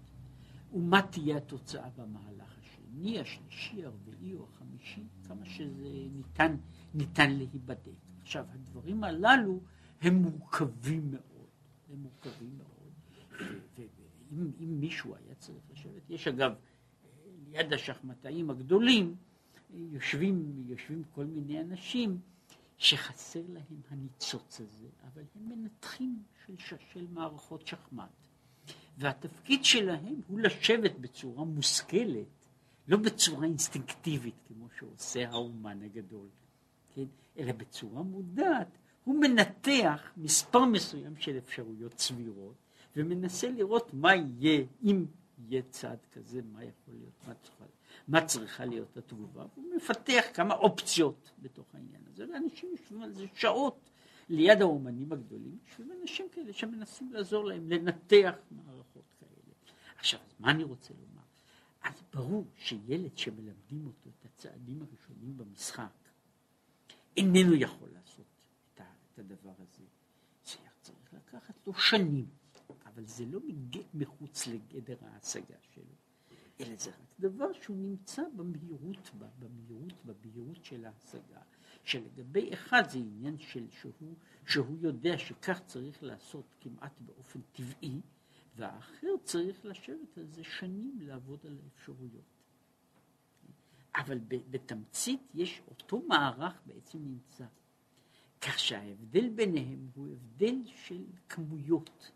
ומה 0.73 1.01
תהיה 1.01 1.37
התוצאה 1.37 1.89
במהלך 1.89 2.57
השני, 2.59 3.19
השלישי, 3.19 3.85
הרביעי 3.85 4.33
או 4.33 4.47
החמישי, 4.49 5.03
כמה 5.27 5.45
שזה 5.45 5.89
ניתן, 6.15 6.55
ניתן 6.93 7.31
להיבדק. 7.31 7.91
עכשיו, 8.21 8.45
הדברים 8.53 9.03
הללו 9.03 9.59
הם 10.01 10.15
מורכבים 10.15 11.11
מאוד, 11.11 11.49
הם 11.89 11.97
מורכבים 11.99 12.57
מאוד, 12.57 12.73
ואם 14.37 14.79
מישהו 14.79 15.15
היה 15.15 15.35
צריך 15.35 15.63
לשבת, 15.71 16.09
יש 16.09 16.27
אגב, 16.27 16.51
ליד 17.47 17.73
השחמטאים 17.73 18.49
הגדולים, 18.49 19.15
יושבים, 19.73 20.63
יושבים 20.67 21.03
כל 21.11 21.25
מיני 21.25 21.61
אנשים, 21.61 22.19
שחסר 22.77 23.41
להם 23.49 23.81
הניצוץ 23.89 24.61
הזה, 24.61 24.87
אבל 25.03 25.23
הם 25.35 25.49
מנתחים 25.49 26.23
של, 26.45 26.75
של 26.93 27.07
מערכות 27.11 27.67
שחמט. 27.67 28.27
והתפקיד 28.97 29.65
שלהם 29.65 30.21
הוא 30.27 30.39
לשבת 30.39 30.99
בצורה 30.99 31.43
מושכלת, 31.43 32.27
לא 32.87 32.97
בצורה 32.97 33.45
אינסטינקטיבית, 33.45 34.35
כמו 34.47 34.67
שעושה 34.79 35.29
האומן 35.29 35.81
הגדול, 35.81 36.27
כן? 36.95 37.05
אלא 37.37 37.51
בצורה 37.51 38.03
מודעת. 38.03 38.77
הוא 39.03 39.15
מנתח 39.21 40.11
מספר 40.17 40.65
מסוים 40.65 41.17
של 41.17 41.37
אפשרויות 41.37 41.99
סבירות, 41.99 42.55
ומנסה 42.95 43.49
לראות 43.49 43.93
מה 43.93 44.15
יהיה, 44.15 44.65
אם 44.83 45.05
יהיה 45.37 45.61
צעד 45.69 46.05
כזה, 46.11 46.41
מה 46.53 46.63
יכול 46.63 46.93
להיות, 46.93 47.27
מה 47.27 47.33
צריכה, 47.33 47.65
מה 48.07 48.25
צריכה 48.25 48.65
להיות 48.65 48.97
התגובה, 48.97 49.45
הוא 49.55 49.75
מפתח 49.75 50.23
כמה 50.33 50.53
אופציות 50.53 51.31
בתוך 51.39 51.75
העניין 51.75 52.01
הזה, 52.07 52.25
ואנשים 52.33 52.69
יושבים 52.71 53.01
על 53.01 53.13
זה 53.13 53.25
שעות 53.35 53.89
ליד 54.29 54.61
האומנים 54.61 55.11
הגדולים, 55.11 55.57
יושבים 55.67 55.91
אנשים 56.01 56.25
כאלה 56.31 56.53
שמנסים 56.53 57.13
לעזור 57.13 57.45
להם 57.45 57.69
לנתח 57.69 58.35
מערכות 58.51 59.03
כאלה. 59.19 59.53
עכשיו, 59.97 60.19
מה 60.39 60.51
אני 60.51 60.63
רוצה 60.63 60.93
לומר? 60.93 61.23
אז 61.81 62.03
ברור 62.13 62.45
שילד 62.55 63.17
שמלמדים 63.17 63.85
אותו 63.85 64.09
את 64.09 64.25
הצעדים 64.25 64.81
הראשונים 64.81 65.37
במשחק, 65.37 66.03
איננו 67.17 67.55
יכול 67.55 67.89
לעשות 67.93 68.25
את, 68.73 68.81
הדבר 69.19 69.53
הזה. 69.59 69.83
זה 70.45 70.57
צריך 70.81 71.13
לקחת 71.13 71.67
לו 71.67 71.73
שנים, 71.73 72.25
אבל 72.93 73.05
זה 73.05 73.25
לא 73.25 73.39
מחוץ 73.93 74.47
לגדר 74.47 74.97
ההשגה 75.01 75.55
שלו. 75.73 75.95
אלא 76.59 76.75
זה 76.75 76.89
רק 76.89 77.19
דבר 77.19 77.53
שהוא 77.53 77.77
נמצא 77.77 78.21
במהירות 78.35 79.11
בה, 79.17 79.27
במהירות, 79.39 80.05
בבהירות 80.05 80.65
של 80.65 80.85
ההשגה. 80.85 81.41
שלגבי 81.83 82.53
אחד 82.53 82.89
זה 82.89 82.97
עניין 82.97 83.39
של 83.39 83.69
שהוא, 83.69 84.15
שהוא 84.47 84.77
יודע 84.81 85.17
שכך 85.17 85.59
צריך 85.65 86.03
לעשות 86.03 86.55
כמעט 86.59 86.93
באופן 86.99 87.39
טבעי, 87.51 88.01
והאחר 88.55 89.07
צריך 89.23 89.65
לשבת 89.65 90.17
על 90.17 90.27
זה 90.27 90.43
שנים 90.43 90.97
לעבוד 91.01 91.45
על 91.45 91.57
האפשרויות. 91.63 92.33
אבל 93.95 94.19
בתמצית 94.27 95.21
יש 95.33 95.61
אותו 95.67 96.01
מערך 96.07 96.61
בעצם 96.65 96.99
נמצא. 96.99 97.45
כך 98.41 98.59
שההבדל 98.59 99.29
ביניהם 99.29 99.89
הוא 99.95 100.07
הבדל 100.07 100.55
של 100.65 101.05
כמויות. 101.29 102.11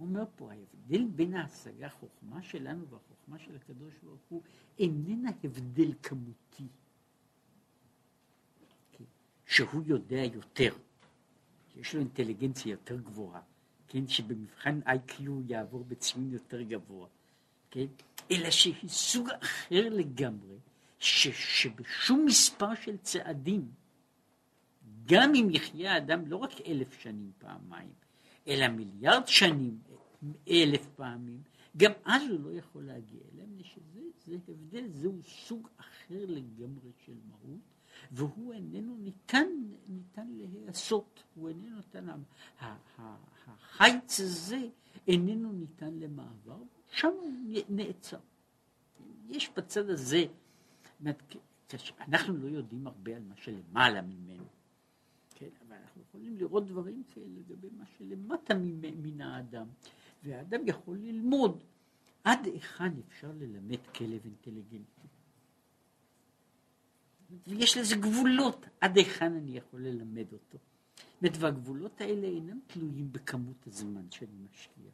הוא 0.00 0.08
אומר 0.08 0.24
פה, 0.36 0.52
ההבדל 0.52 1.04
בין 1.04 1.34
ההשגה, 1.34 1.86
החוכמה 1.86 2.42
שלנו 2.42 2.86
והחוכמה 2.88 3.38
של 3.38 3.56
הקדוש 3.56 3.94
ברוך 4.02 4.20
הוא, 4.28 4.42
איננה 4.78 5.30
הבדל 5.44 5.92
כמותי. 6.02 6.66
כן? 8.92 9.04
שהוא 9.46 9.82
יודע 9.86 10.24
יותר, 10.34 10.74
שיש 11.72 11.94
לו 11.94 12.00
אינטליגנציה 12.00 12.70
יותר 12.70 13.00
גבוהה, 13.00 13.40
כן? 13.88 14.06
שבמבחן 14.06 14.80
איי-קיו 14.86 15.40
יעבור 15.46 15.84
בציון 15.84 16.30
יותר 16.32 16.62
גבוה, 16.62 17.08
כן? 17.70 17.86
אלא 18.30 18.50
שהיא 18.50 18.88
סוג 18.88 19.28
אחר 19.30 19.88
לגמרי, 19.90 20.56
ש, 20.98 21.28
שבשום 21.58 22.24
מספר 22.26 22.74
של 22.74 22.96
צעדים, 22.96 23.68
גם 25.06 25.34
אם 25.34 25.48
יחיה 25.50 25.94
האדם 25.94 26.26
לא 26.26 26.36
רק 26.36 26.60
אלף 26.66 27.00
שנים 27.00 27.32
פעמיים, 27.38 27.92
אלא 28.48 28.68
מיליארד 28.68 29.26
שנים, 29.26 29.78
אלף 30.48 30.86
פעמים, 30.96 31.42
גם 31.76 31.92
אז 32.04 32.22
הוא 32.30 32.40
לא 32.40 32.50
יכול 32.50 32.82
להגיע 32.84 33.20
אליהם, 33.32 33.62
שזה 33.62 34.00
זה 34.26 34.36
הבדל, 34.48 34.88
זהו 34.88 35.22
סוג 35.22 35.68
אחר 35.76 36.24
לגמרי 36.26 36.90
של 37.04 37.14
מהות, 37.28 37.60
והוא 38.12 38.52
איננו 38.52 38.96
ניתן, 38.96 39.48
ניתן 39.88 40.26
להיעשות, 40.28 41.22
הוא 41.34 41.48
איננו 41.48 41.76
ניתן, 41.76 42.06
החיץ 43.46 44.20
הזה 44.20 44.68
איננו 45.08 45.52
ניתן 45.52 45.94
למעבר, 45.94 46.62
שם 46.92 47.08
הוא 47.08 47.32
נעצר. 47.68 48.18
יש 49.28 49.50
בצד 49.56 49.90
הזה, 49.90 50.24
אנחנו 52.00 52.36
לא 52.36 52.48
יודעים 52.48 52.86
הרבה 52.86 53.16
על 53.16 53.22
מה 53.22 53.36
שלמעלה 53.36 54.02
ממנו, 54.02 54.44
כן, 55.34 55.48
אבל 55.66 55.76
אנחנו 55.76 56.02
יכולים 56.02 56.36
לראות 56.36 56.66
דברים 56.66 57.02
כאלה 57.10 57.26
לגבי 57.26 57.68
מה 57.78 57.84
שלמטה 57.98 58.54
מן 59.02 59.20
האדם. 59.20 59.66
והאדם 60.22 60.60
יכול 60.66 60.98
ללמוד 60.98 61.64
עד 62.24 62.46
היכן 62.46 62.92
אפשר 63.08 63.32
ללמד 63.32 63.86
כלב 63.94 64.24
אינטליגנטי. 64.24 65.00
ויש 67.46 67.76
לזה 67.76 67.96
גבולות, 67.96 68.66
עד 68.80 68.96
היכן 68.96 69.32
אני 69.32 69.56
יכול 69.56 69.82
ללמד 69.82 70.32
אותו. 70.32 70.58
והגבולות 71.22 72.00
האלה 72.00 72.26
אינם 72.26 72.58
תלויים 72.66 73.12
בכמות 73.12 73.66
הזמן 73.66 74.10
שאני 74.10 74.46
משקיע? 74.50 74.90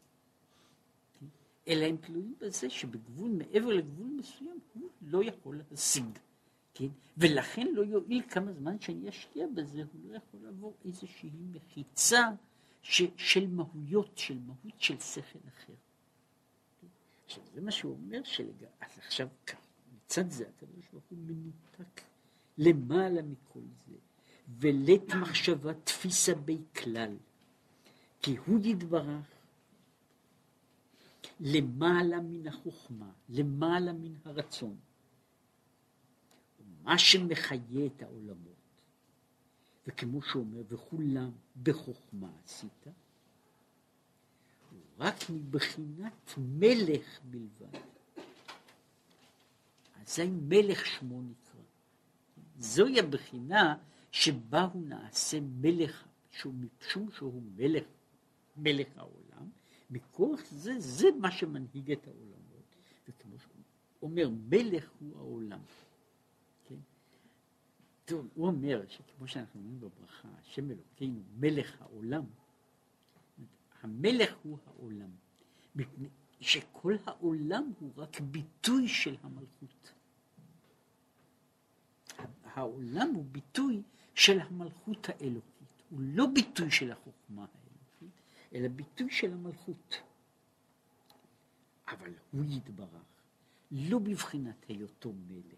אלא 1.68 1.85
הם 1.85 1.97
תלויים 1.97 2.35
בזה 2.41 2.70
שבגבול, 2.70 3.31
מעבר 3.31 3.68
לגבול 3.68 4.07
מסוים, 4.07 4.59
הוא 4.74 4.91
לא 5.03 5.24
יכול 5.24 5.61
להשיג. 5.70 6.18
כן? 6.74 6.89
ולכן 7.18 7.66
לא 7.74 7.83
יועיל 7.83 8.22
כמה 8.31 8.53
זמן 8.53 8.81
שאני 8.81 9.09
אשקיע 9.09 9.47
בזה, 9.55 9.83
הוא 9.93 10.01
לא 10.11 10.16
יכול 10.16 10.41
לעבור 10.43 10.74
איזושהי 10.85 11.31
מחיצה 11.53 12.29
ש, 12.89 13.03
של 13.16 13.47
מהויות, 13.47 14.18
של 14.18 14.39
מהות 14.39 14.80
של 14.80 15.01
שכל 15.01 15.39
אחר. 15.49 15.72
עכשיו 17.26 17.43
זה 17.55 17.61
מה 17.61 17.70
שהוא 17.70 17.93
אומר, 17.93 18.24
שלג... 18.24 18.64
אז 18.80 18.99
עכשיו 18.99 19.28
כך, 19.47 19.59
מצד 19.95 20.30
זה 20.30 20.49
הקדוש 20.49 20.89
ברוך 20.93 21.05
הוא 21.11 21.18
מנותק 21.18 22.01
למעלה 22.59 23.22
מכל 23.22 23.61
זה, 23.87 23.95
ולית 24.59 25.14
מחשבה 25.14 25.74
תפיסה 25.74 26.34
בי 26.34 26.59
כלל, 26.76 27.16
כי 28.22 28.37
הוא 28.47 28.61
יתברך, 28.64 29.26
למעלה 31.41 32.20
מן 32.20 32.47
החוכמה, 32.47 33.11
למעלה 33.28 33.93
מן 33.93 34.14
הרצון. 34.24 34.76
מה 36.82 36.99
שמחיה 36.99 37.87
את 37.87 38.03
העולמות, 38.03 38.56
וכמו 39.87 40.22
שאומר, 40.22 40.62
וכולם 40.68 41.30
בחוכמה 41.62 42.28
עשית, 42.45 42.87
רק 44.99 45.14
מבחינת 45.30 46.34
מלך 46.39 47.20
בלבד. 47.24 47.78
אזי 50.03 50.26
מלך 50.26 50.87
שמו 50.87 51.22
נקרא. 51.22 51.61
זוהי 52.59 53.01
הבחינה 53.01 53.76
שבה 54.12 54.62
הוא 54.72 54.82
נעשה 54.82 55.39
מלך, 55.41 56.05
שהוא, 56.30 56.55
משום 56.55 57.11
שהוא 57.11 57.43
מלך, 57.57 57.84
מלך 58.57 58.89
העולם, 58.97 59.51
מכוח 59.91 60.41
זה, 60.51 60.72
זה 60.78 61.09
מה 61.20 61.30
שמנהיג 61.30 61.93
את 61.93 62.07
העולמות. 62.07 62.76
וכמו 63.09 63.39
שהוא 63.39 63.62
אומר, 64.03 64.28
מלך 64.49 64.91
הוא 65.01 65.18
העולם. 65.18 65.61
טוב, 68.07 68.29
הוא 68.35 68.47
אומר 68.47 68.85
שכמו 68.89 69.29
שאנחנו 69.29 69.61
אומרים 69.61 69.81
בברכה, 69.81 70.29
השם 70.41 70.71
אלוקינו 70.71 71.21
מלך 71.37 71.83
העולם, 71.83 72.25
המלך 73.83 74.37
הוא 74.43 74.59
העולם, 74.67 75.11
מפני 75.75 76.09
שכל 76.41 76.97
העולם 77.07 77.73
הוא 77.81 77.91
רק 77.97 78.21
ביטוי 78.21 78.89
של 78.89 79.17
המלכות. 79.23 79.93
העולם 82.45 83.09
הוא 83.15 83.25
ביטוי 83.33 83.83
של 84.15 84.41
המלכות 84.41 85.09
האלוקית, 85.09 85.83
הוא 85.91 86.01
לא 86.03 86.27
ביטוי 86.35 86.71
של 86.71 86.93
החוכמה 86.93 87.47
האלוקית, 87.55 88.21
אלא 88.53 88.69
ביטוי 88.69 89.11
של 89.11 89.33
המלכות. 89.33 90.01
אבל 91.89 92.13
הוא 92.33 92.45
יתברך, 92.49 93.23
לא 93.71 93.99
בבחינת 93.99 94.65
היותו 94.69 95.13
מלך. 95.13 95.56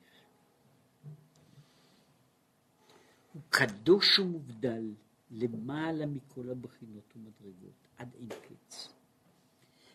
הוא 3.33 3.43
קדוש 3.49 4.19
ומובדל 4.19 4.95
למעלה 5.31 6.07
מכל 6.07 6.51
הבחינות 6.51 7.13
ומדרגות, 7.17 7.89
עד 7.97 8.15
אין 8.15 8.29
קץ. 8.29 8.93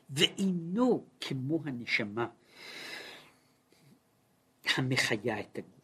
ואינו 0.10 1.06
כמו 1.22 1.62
הנשמה 1.66 2.28
המחיה 4.78 5.40
את 5.40 5.58
הגוף. 5.58 5.84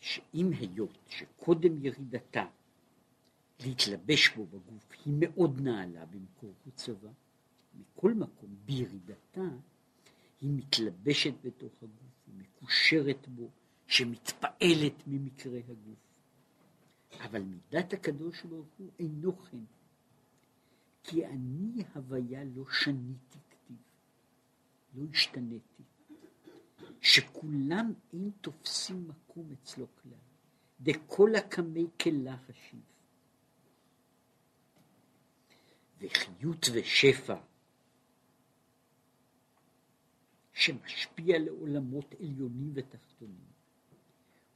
שאם 0.00 0.50
היות 0.52 0.98
שקודם 1.08 1.84
ירידתה 1.84 2.46
להתלבש 3.60 4.28
בו 4.28 4.46
בגוף 4.46 4.92
היא 5.04 5.14
מאוד 5.16 5.60
נעלה 5.60 6.06
במקור 6.06 6.54
צבא, 6.74 7.10
מכל 7.74 8.14
מקום 8.14 8.56
בירידתה 8.64 9.48
היא 10.40 10.50
מתלבשת 10.50 11.34
בתוך 11.44 11.72
הגוף, 11.82 12.26
היא 12.26 12.34
מקושרת 12.38 13.28
בו, 13.28 13.50
שמתפעלת 13.90 15.06
ממקרה 15.06 15.58
הגוף. 15.68 15.98
אבל 17.24 17.42
מידת 17.42 17.92
הקדוש 17.92 18.42
ברוך 18.42 18.68
הוא 18.78 18.90
אינו 18.98 19.38
כן, 19.38 19.64
כי 21.02 21.26
אני 21.26 21.84
הוויה 21.94 22.44
לא 22.44 22.64
שניתי 22.70 23.38
כתיב, 23.50 23.76
לא 24.94 25.04
השתניתי. 25.12 25.82
שכולם 27.00 27.92
אין 28.12 28.30
תופסים 28.40 29.08
מקום 29.08 29.52
אצלו 29.52 29.86
כלל, 30.02 30.12
דכל 30.80 31.34
הקמי 31.34 31.86
כלה 32.00 32.36
חשיב. 32.36 32.80
וחיות 36.00 36.66
ושפע 36.72 37.40
שמשפיע 40.52 41.38
לעולמות 41.38 42.14
עליונים 42.20 42.70
ותחתונים, 42.74 43.50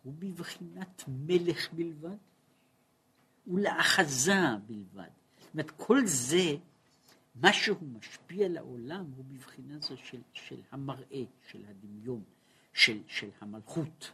הוא 0.05 0.15
בבחינת 0.19 1.05
מלך 1.09 1.73
בלבד 1.73 2.17
ולאחזה 3.47 4.57
בלבד. 4.67 5.09
זאת 5.41 5.53
אומרת, 5.55 5.71
כל 5.71 6.07
זה 6.07 6.57
מה 7.35 7.53
שהוא 7.53 7.89
משפיע 7.99 8.49
לעולם 8.49 9.13
הוא 9.17 9.25
בבחינה 9.25 9.79
זו 9.79 9.97
של, 9.97 10.21
של 10.33 10.61
המראה, 10.71 11.25
של 11.51 11.65
הדמיון, 11.65 12.23
של, 12.73 13.03
של 13.07 13.29
המלכות. 13.41 14.11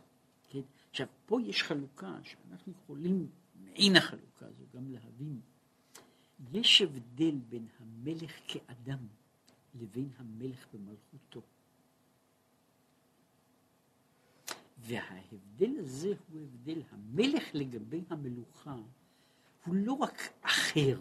כן? 0.49 0.61
עכשיו, 0.91 1.07
פה 1.27 1.39
יש 1.43 1.63
חלוקה 1.63 2.19
שאנחנו 2.23 2.73
יכולים, 2.73 3.29
מעין 3.55 3.97
החלוקה 3.97 4.47
הזו, 4.47 4.65
גם 4.75 4.89
להבין. 4.89 5.41
יש 6.53 6.83
הבדל 6.83 7.39
בין 7.49 7.67
המלך 7.79 8.33
כאדם 8.49 9.07
לבין 9.75 10.09
המלך 10.19 10.67
במלכותו. 10.75 11.43
וההבדל 14.81 15.79
הזה 15.79 16.15
הוא 16.29 16.41
הבדל, 16.41 16.83
המלך 16.91 17.45
לגבי 17.55 18.05
המלוכה 18.11 18.77
הוא 19.65 19.75
לא 19.75 19.93
רק 19.93 20.33
אחר, 20.43 20.99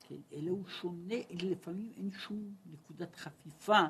כן? 0.00 0.16
אלא 0.32 0.50
הוא 0.50 0.68
שונה, 0.68 1.14
לפעמים 1.30 1.92
אין 1.96 2.10
שום 2.12 2.54
נקודת 2.72 3.16
חפיפה 3.16 3.80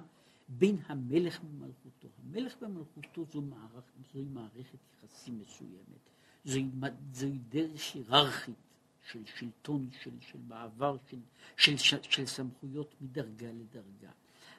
בין 0.49 0.76
המלך 0.87 1.41
במלכותו. 1.41 2.09
המלך 2.22 2.55
במלכותו 2.61 3.24
זו 3.32 3.43
מערכ, 3.43 3.85
זוהי 4.12 4.24
מערכת 4.24 4.78
יחסים 4.93 5.39
מסוימת, 5.39 6.11
זוהי, 6.45 6.66
זוהי 7.12 7.39
דרך 7.49 7.95
היררכית 7.95 8.55
של 9.11 9.24
שלטון, 9.24 9.89
של, 10.03 10.11
של 10.20 10.39
מעבר, 10.49 10.97
של, 11.11 11.18
של, 11.57 11.76
של, 11.76 12.03
של 12.03 12.26
סמכויות 12.26 12.95
מדרגה 13.01 13.49
לדרגה. 13.53 14.11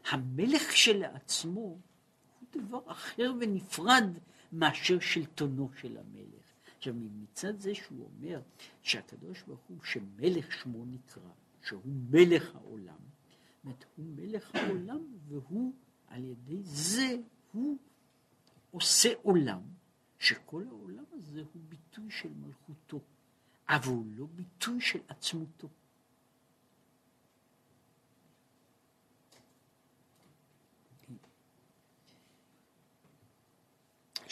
המלך 0.10 0.62
כשלעצמו 0.70 1.60
הוא 1.60 1.80
דבר 2.52 2.92
אחר 2.92 3.34
ונפרד 3.40 4.18
מאשר 4.52 5.00
שלטונו 5.00 5.70
של 5.82 5.98
המלך. 5.98 6.46
עכשיו 6.78 6.94
מצד 6.96 7.60
זה 7.60 7.76
שהוא 7.76 8.06
אומר 8.06 8.42
שהקדוש 8.82 9.42
ברוך 9.42 9.64
הוא 9.68 9.78
שמלך 9.84 10.52
שמו 10.52 10.86
נקרא, 10.86 11.30
שהוא 11.64 11.82
מלך 11.86 12.56
העולם, 12.56 12.98
אומרת, 13.64 13.86
הוא 13.96 14.06
מלך 14.06 14.56
העולם 14.56 15.00
והוא 15.28 15.74
על 16.08 16.24
ידי 16.24 16.64
זה 16.64 17.18
הוא 17.52 17.78
עושה 18.72 19.10
עולם, 19.22 19.62
שכל 20.20 20.64
העולם 20.68 21.04
הזה 21.12 21.44
הוא 21.54 21.62
ביטוי 21.70 22.12
של 22.12 22.30
מלכותו, 22.34 23.00
אבל 23.70 23.88
הוא 23.88 24.06
לא 24.16 24.26
ביטוי 24.36 24.82
של 24.82 25.00
עצמותו. 25.08 25.68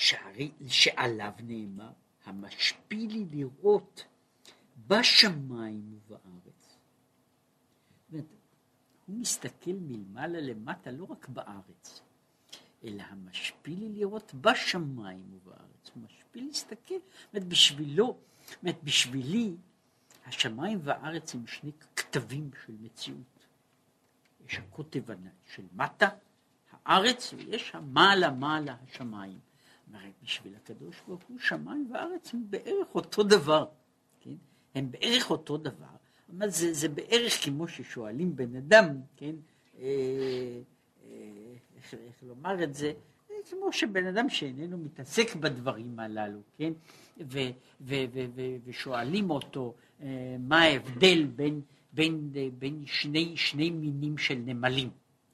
שערי, 0.04 0.52
שעליו 0.68 1.32
נאמר, 1.44 1.92
המשפיל 2.26 3.12
לי 3.12 3.26
לראות 3.32 4.06
בשמיים 4.88 6.00
ובארץ. 6.08 6.78
הוא 9.06 9.20
מסתכל 9.20 9.72
מלמעלה 9.72 10.42
למטה 10.42 10.92
לא 10.92 11.04
רק 11.10 11.30
בארץ, 11.30 12.02
אלא 12.84 13.04
המשפיל 13.04 13.80
לי 13.80 13.90
לראות 13.90 14.34
בשמיים 14.34 15.34
ובארץ. 15.34 15.92
הוא 15.96 16.04
משפיל 16.04 16.48
להסתכל, 16.48 16.96
זאת 16.96 17.34
אומרת, 17.34 17.48
בשבילו, 17.48 18.18
זאת 18.46 18.58
אומרת, 18.62 18.84
בשבילי, 18.84 19.56
השמיים 20.26 20.80
והארץ 20.84 21.36
הם 21.36 21.48
שני 21.48 21.72
כתבים 21.96 22.50
של 22.66 22.74
מציאות. 22.80 23.48
יש 24.48 24.58
הקוטב 24.58 25.04
של 25.56 25.64
מטה, 25.74 26.10
הארץ, 26.86 27.34
ויש 27.34 27.76
המעלה 27.76 28.32
מעלה 28.32 28.76
השמיים. 28.88 29.40
אומרת, 29.94 30.14
בשביל 30.24 30.56
הקדוש 30.56 30.96
ברוך 31.08 31.22
הוא, 31.28 31.40
שמיים 31.40 31.90
וארץ 31.94 32.34
הם 32.34 32.44
בערך 32.50 32.96
אותו 32.96 33.24
דבר, 33.24 33.66
כן? 34.20 34.36
הם 34.76 34.92
בערך 34.92 35.32
אותו 35.32 35.58
דבר. 35.58 35.94
אבל 36.38 36.50
זה, 36.50 36.74
זה 36.74 36.90
בערך 36.90 37.46
כמו 37.46 37.68
ששואלים 37.68 38.36
בן 38.36 38.56
אדם, 38.56 38.88
כן? 39.18 39.36
אה, 39.80 39.86
אה, 41.04 41.10
איך, 41.78 41.94
איך 41.94 42.24
לומר 42.24 42.64
את 42.64 42.74
זה? 42.74 42.94
כמו 43.50 43.72
שבן 43.72 44.06
אדם 44.06 44.30
שאיננו 44.30 44.78
מתעסק 44.78 45.36
בדברים 45.36 46.00
הללו, 46.00 46.40
כן? 46.58 46.74
ו, 47.20 47.40
ו, 47.82 47.96
ו, 48.14 48.20
ו, 48.36 48.42
ושואלים 48.66 49.30
אותו 49.30 49.74
אה, 50.02 50.36
מה 50.40 50.62
ההבדל 50.62 51.24
בין, 51.24 51.62
בין, 51.94 52.32
בין 52.60 52.84
שני, 52.86 53.38
שני 53.38 53.70
מינים 53.70 54.18
של 54.18 54.36
נמלים. 54.36 54.90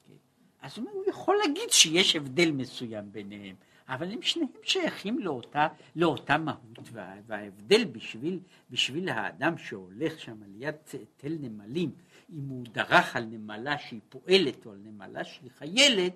כן? 0.07 0.14
אז 0.62 0.78
הוא, 0.78 1.03
יכול 1.07 1.38
להגיד 1.47 1.70
שיש 1.70 2.16
הבדל 2.16 2.51
מסוים 2.51 3.12
ביניהם, 3.12 3.55
אבל 3.90 4.12
הם 4.12 4.22
שניהם 4.22 4.50
שייכים 4.64 5.20
לאותה, 5.20 5.68
לאותה 5.96 6.38
מהות, 6.38 6.90
וה, 6.92 7.14
וההבדל 7.28 7.86
בשביל, 7.86 8.40
בשביל 8.70 9.10
האדם 9.10 9.58
שהולך 9.58 10.20
שם 10.20 10.44
על 10.44 10.52
יד 10.56 10.76
תל 11.18 11.36
נמלים, 11.40 11.92
אם 12.34 12.48
הוא 12.48 12.66
דרך 12.72 13.16
על 13.16 13.24
נמלה 13.24 13.78
שהיא 13.78 14.00
פועלת 14.10 14.66
או 14.66 14.72
על 14.72 14.78
נמלה 14.84 15.24
שהיא 15.24 15.52
חיילת, 15.58 16.14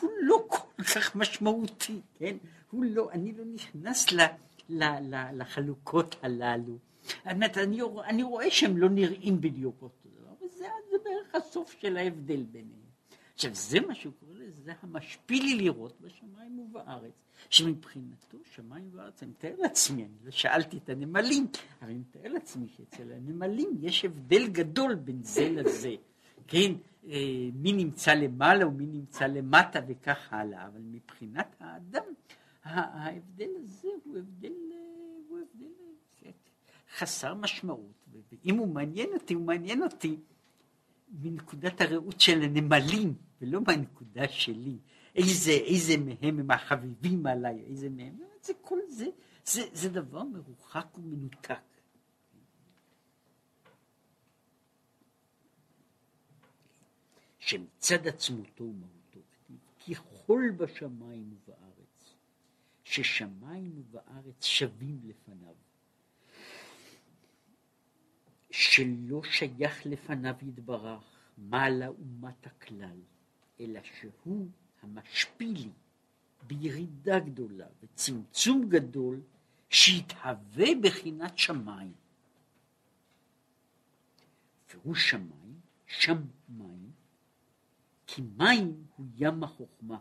הוא 0.00 0.10
לא 0.22 0.44
כל 0.48 0.82
כך 0.82 1.16
משמעותי, 1.16 2.00
כן? 2.18 2.36
הוא 2.70 2.84
לא, 2.84 3.10
אני 3.12 3.32
לא 3.32 3.44
נכנס 3.44 4.12
ל, 4.12 4.20
ל, 4.68 4.84
ל, 4.84 5.42
לחלוקות 5.42 6.16
הללו. 6.22 6.78
האמת, 7.24 7.58
אני, 7.58 7.80
אני 8.04 8.22
רואה 8.22 8.50
שהם 8.50 8.76
לא 8.76 8.88
נראים 8.88 9.40
בדיוק 9.40 9.82
אותו 9.82 10.08
דבר, 10.20 10.46
וזה 10.46 10.66
זה 10.90 10.96
בערך 11.04 11.34
הסוף 11.34 11.76
של 11.80 11.96
ההבדל 11.96 12.42
ביניהם. 12.42 12.79
עכשיו 13.40 13.54
זה 13.54 13.80
מה 13.80 13.94
שהוא 13.94 14.12
קורא 14.20 14.32
לזה, 14.34 14.62
זה 14.62 14.72
המשפיל 14.82 15.44
לי 15.44 15.54
לראות 15.54 16.00
בשמיים 16.00 16.58
ובארץ, 16.58 17.12
שמבחינתו 17.50 18.38
שמיים 18.54 18.90
וארץ, 18.92 19.22
אני 19.22 19.30
מתאר 19.30 19.54
לעצמי, 19.58 20.02
אני 20.04 20.12
לא 20.24 20.30
שאלתי 20.30 20.76
את 20.76 20.88
הנמלים, 20.88 21.46
אבל 21.80 21.90
אני 21.90 21.98
מתאר 21.98 22.32
לעצמי 22.32 22.68
שאצל 22.76 23.12
הנמלים 23.12 23.70
יש 23.80 24.04
הבדל 24.04 24.46
גדול 24.46 24.94
בין 24.94 25.22
זה 25.22 25.48
לזה, 25.50 25.94
כן, 26.46 26.72
אה, 27.08 27.48
מי 27.54 27.72
נמצא 27.72 28.14
למעלה 28.14 28.66
ומי 28.66 28.86
נמצא 28.86 29.26
למטה 29.26 29.80
וכך 29.88 30.32
הלאה, 30.32 30.66
אבל 30.66 30.80
מבחינת 30.84 31.56
האדם, 31.60 32.04
ההבדל 32.64 33.50
הזה 33.62 33.88
הוא 34.04 34.18
הבדל, 34.18 34.52
הוא 35.28 35.38
הבדל 35.38 35.70
חסר 36.96 37.34
משמעות, 37.34 38.06
ואם 38.32 38.56
הוא 38.56 38.68
מעניין 38.68 39.08
אותי, 39.12 39.34
הוא 39.34 39.44
מעניין 39.44 39.82
אותי 39.82 40.16
מנקודת 41.10 41.80
הראות 41.80 42.20
של 42.20 42.42
הנמלים, 42.42 43.14
ולא 43.40 43.60
מהנקודה 43.60 44.28
שלי. 44.28 44.78
איזה, 45.14 45.50
איזה 45.50 45.96
מהם 45.96 46.38
הם 46.38 46.50
החביבים 46.50 47.26
עליי, 47.26 47.60
איזה 47.66 47.90
מהם, 47.90 48.18
זה 48.42 48.52
כל 48.60 48.78
זה, 48.88 49.06
זה, 49.44 49.62
זה 49.72 49.88
דבר 49.88 50.24
מרוחק 50.24 50.98
ומנותק. 50.98 51.60
שמצד 57.38 58.06
עצמותו 58.06 58.64
ומהותו, 58.64 59.20
כי 59.78 59.94
חול 59.94 60.50
בשמיים 60.50 61.32
ובארץ, 61.32 62.14
ששמיים 62.84 63.72
ובארץ 63.76 64.44
שווים 64.44 65.00
לפניו. 65.04 65.54
שלא 68.50 69.22
שייך 69.22 69.86
לפניו 69.86 70.34
יתברך 70.42 71.02
מעלה 71.38 71.90
ומטה 71.90 72.50
כלל, 72.50 72.98
אלא 73.60 73.80
שהוא 73.82 74.48
המשפילי 74.82 75.68
בירידה 76.46 77.18
גדולה 77.18 77.66
וצמצום 77.82 78.68
גדול 78.68 79.20
שיתהווה 79.70 80.66
בחינת 80.82 81.38
שמיים. 81.38 81.92
והוא 84.70 84.94
שמיים, 84.94 85.60
שם 85.86 86.16
מים, 86.48 86.90
כי 88.06 88.22
מים 88.36 88.84
הוא 88.96 89.06
ים 89.16 89.44
החוכמה. 89.44 89.98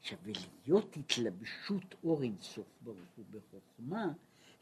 עכשיו, 0.00 0.18
ולהיות 0.22 0.96
התלבשות 0.96 1.94
אור 2.04 2.22
אינסוף 2.22 2.66
ברוך 2.80 3.08
הוא 3.16 3.24
בחוכמה, 3.30 4.12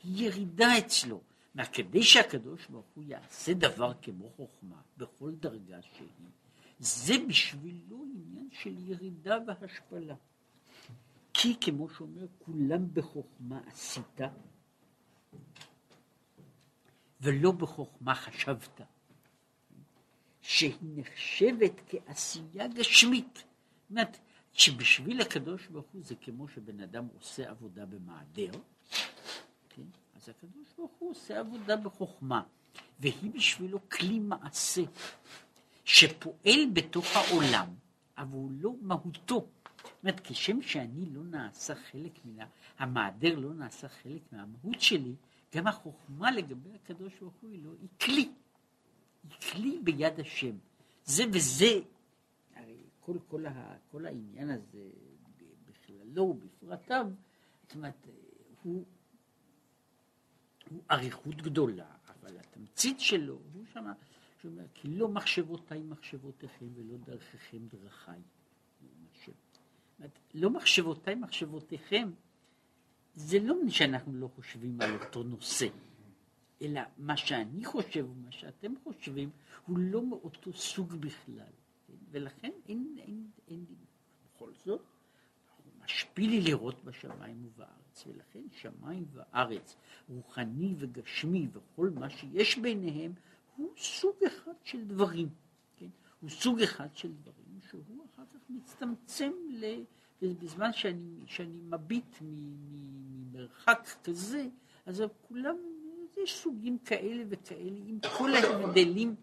היא 0.02 0.26
ירידה 0.26 0.78
אצלו. 0.78 1.20
כדי 1.64 2.02
שהקדוש 2.02 2.66
ברוך 2.66 2.86
הוא 2.94 3.04
יעשה 3.04 3.54
דבר 3.54 3.92
כמו 4.02 4.30
חוכמה, 4.30 4.80
בכל 4.96 5.32
דרגה 5.34 5.82
שהיא, 5.82 6.08
זה 6.78 7.14
בשבילו 7.28 8.04
עניין 8.14 8.48
של 8.52 8.78
ירידה 8.78 9.38
והשפלה. 9.46 10.14
כי 11.34 11.56
כמו 11.60 11.88
שאומר, 11.88 12.26
כולם 12.38 12.94
בחוכמה 12.94 13.60
עשית, 13.66 14.20
ולא 17.20 17.52
בחוכמה 17.52 18.14
חשבת, 18.14 18.80
שהיא 20.40 20.74
נחשבת 20.82 21.80
כעשייה 21.86 22.68
גשמית. 22.68 23.34
זאת 23.34 23.90
אומרת, 23.90 24.18
שבשביל 24.52 25.20
הקדוש 25.20 25.66
ברוך 25.66 25.86
הוא 25.92 26.02
זה 26.04 26.14
כמו 26.14 26.48
שבן 26.48 26.80
אדם 26.80 27.08
עושה 27.14 27.50
עבודה 27.50 27.86
במעדר, 27.86 28.50
כן? 29.68 29.82
אז 30.26 30.30
הקדוש 30.30 30.72
ברוך 30.76 30.92
הוא 30.98 31.10
עושה 31.10 31.38
עבודה 31.38 31.76
בחוכמה, 31.76 32.42
והיא 33.00 33.30
בשבילו 33.34 33.88
כלי 33.88 34.18
מעשה 34.18 34.82
שפועל 35.84 36.60
בתוך 36.72 37.04
העולם, 37.16 37.66
אבל 38.18 38.32
הוא 38.32 38.50
לא 38.60 38.74
מהותו. 38.80 39.48
זאת 39.84 40.02
אומרת, 40.02 40.20
כשם 40.24 40.62
שאני 40.62 41.06
לא 41.06 41.22
נעשה 41.24 41.74
חלק 41.74 42.12
מן 42.24 42.44
המעדר 42.78 43.38
לא 43.38 43.54
נעשה 43.54 43.88
חלק 43.88 44.32
מהמהות 44.32 44.80
שלי, 44.80 45.14
גם 45.54 45.66
החוכמה 45.66 46.30
לגבי 46.30 46.70
הקדוש 46.74 47.12
ברוך 47.20 47.34
הוא 47.40 47.50
היא 47.50 47.64
לא, 47.64 47.70
היא 47.80 47.88
כלי. 48.00 48.32
היא 49.22 49.50
כלי 49.52 49.78
ביד 49.84 50.20
השם. 50.20 50.56
זה 51.04 51.24
וזה, 51.32 51.80
הרי 52.54 52.76
כל, 53.00 53.16
כל, 53.28 53.46
ה, 53.46 53.76
כל 53.90 54.06
העניין 54.06 54.50
הזה 54.50 54.88
בכללו 55.66 56.22
ובפרטיו, 56.22 57.06
זאת 57.62 57.74
אומרת, 57.74 58.06
הוא 58.62 58.84
הוא 60.70 60.82
אריכות 60.90 61.42
גדולה, 61.42 61.86
אבל 62.08 62.38
התמצית 62.38 63.00
שלו, 63.00 63.38
הוא 63.52 63.64
שמה, 63.72 63.92
שאומר, 64.42 64.64
כי 64.74 64.88
לא 64.88 65.08
מחשבותיי 65.08 65.82
מחשבותיכם 65.82 66.66
ולא 66.74 66.96
דרככם 66.96 67.58
דרכיי. 67.68 68.20
לא 70.34 70.50
מחשבותיי 70.50 71.14
מחשבותיכם, 71.14 72.10
זה 73.14 73.38
לא 73.38 73.54
שאנחנו 73.68 74.12
לא 74.14 74.28
חושבים 74.34 74.80
על 74.80 74.94
אותו 74.94 75.22
נושא, 75.22 75.66
אלא 76.62 76.80
מה 76.98 77.16
שאני 77.16 77.64
חושב 77.64 78.06
ומה 78.10 78.32
שאתם 78.32 78.74
חושבים 78.84 79.30
הוא 79.66 79.78
לא 79.78 80.02
מאותו 80.02 80.52
סוג 80.52 80.94
בכלל. 80.94 81.52
ולכן 82.10 82.50
אין, 82.68 82.96
אין, 82.98 83.30
אין, 83.48 83.64
בכל 84.24 84.52
זאת, 84.64 84.82
משפיל 85.84 86.30
לי 86.30 86.40
לראות 86.40 86.84
בשמיים 86.84 87.46
ובארץ, 87.46 87.85
ולכן 88.06 88.42
שמיים 88.52 89.04
וארץ, 89.12 89.76
רוחני 90.08 90.74
וגשמי 90.78 91.48
וכל 91.52 91.90
מה 91.94 92.10
שיש 92.10 92.58
ביניהם, 92.58 93.12
הוא 93.56 93.72
סוג 93.76 94.16
אחד 94.26 94.52
של 94.64 94.84
דברים, 94.84 95.28
כן? 95.76 95.88
הוא 96.20 96.30
סוג 96.30 96.62
אחד 96.62 96.88
של 96.94 97.12
דברים 97.12 97.60
שהוא 97.68 98.06
אחר 98.14 98.22
כך 98.34 98.40
מצטמצם 98.48 99.32
ל... 99.50 99.64
בזמן 100.22 100.72
שאני, 100.72 101.26
שאני 101.26 101.60
מביט 101.62 102.16
ממרחק 102.20 103.88
כזה, 104.04 104.48
אז 104.86 105.02
כולם, 105.28 105.56
יש 106.22 106.42
סוגים 106.42 106.78
כאלה 106.78 107.24
וכאלה, 107.28 107.80
עם 107.86 107.98
כל 108.18 108.30
ההבדלים 108.34 109.14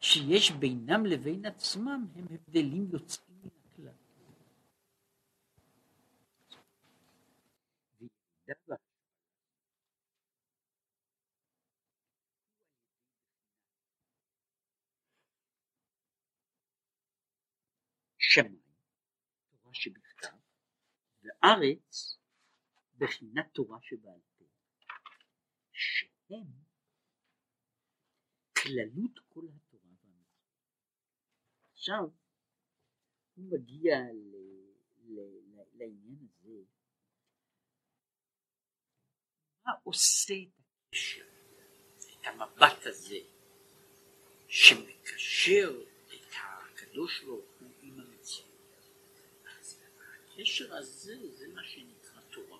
שיש 0.00 0.50
בינם 0.50 1.06
לבין 1.06 1.46
עצמם, 1.46 2.06
הם 2.14 2.26
הבדלים 2.30 2.88
יוצאים. 2.92 3.28
ידע 8.48 8.76
שמיים, 18.18 18.60
תורה 19.50 19.74
שבכתב, 19.74 20.36
וארץ, 21.42 22.18
בחינת 22.98 23.46
תורה 23.54 23.78
שבעל 23.82 24.20
פה, 24.38 24.44
שהם 25.72 26.46
כללות 28.62 29.18
כל 29.28 29.44
התורה 29.56 29.82
והמצוות. 29.84 30.58
עכשיו, 31.72 32.04
הוא 33.34 33.50
מגיע 33.50 33.96
ל, 34.12 34.34
ל, 34.98 35.20
ל, 35.20 35.62
לעניין 35.74 36.18
הזה 36.22 36.62
מה 39.66 39.72
עושה 39.82 40.34
את 40.34 40.62
הקשר, 40.88 41.24
את 41.98 42.26
המבט 42.26 42.86
הזה, 42.86 43.18
שמקשר 44.48 45.84
את 46.06 46.34
הקדוש 46.34 47.24
ברוך 47.24 47.60
הוא 47.60 47.70
עם 47.82 48.00
המציאות. 48.00 48.48
אז 49.58 49.80
הקשר 50.38 50.74
הזה 50.74 51.14
זה 51.38 51.44
מה 51.54 51.60
שנקרא 51.64 52.20
תורה. 52.30 52.58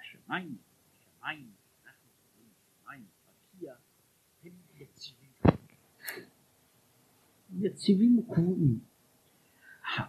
השמיים, 0.00 0.56
השמיים 0.88 1.52
יציבים 7.50 8.18
וקבועים. 8.18 8.80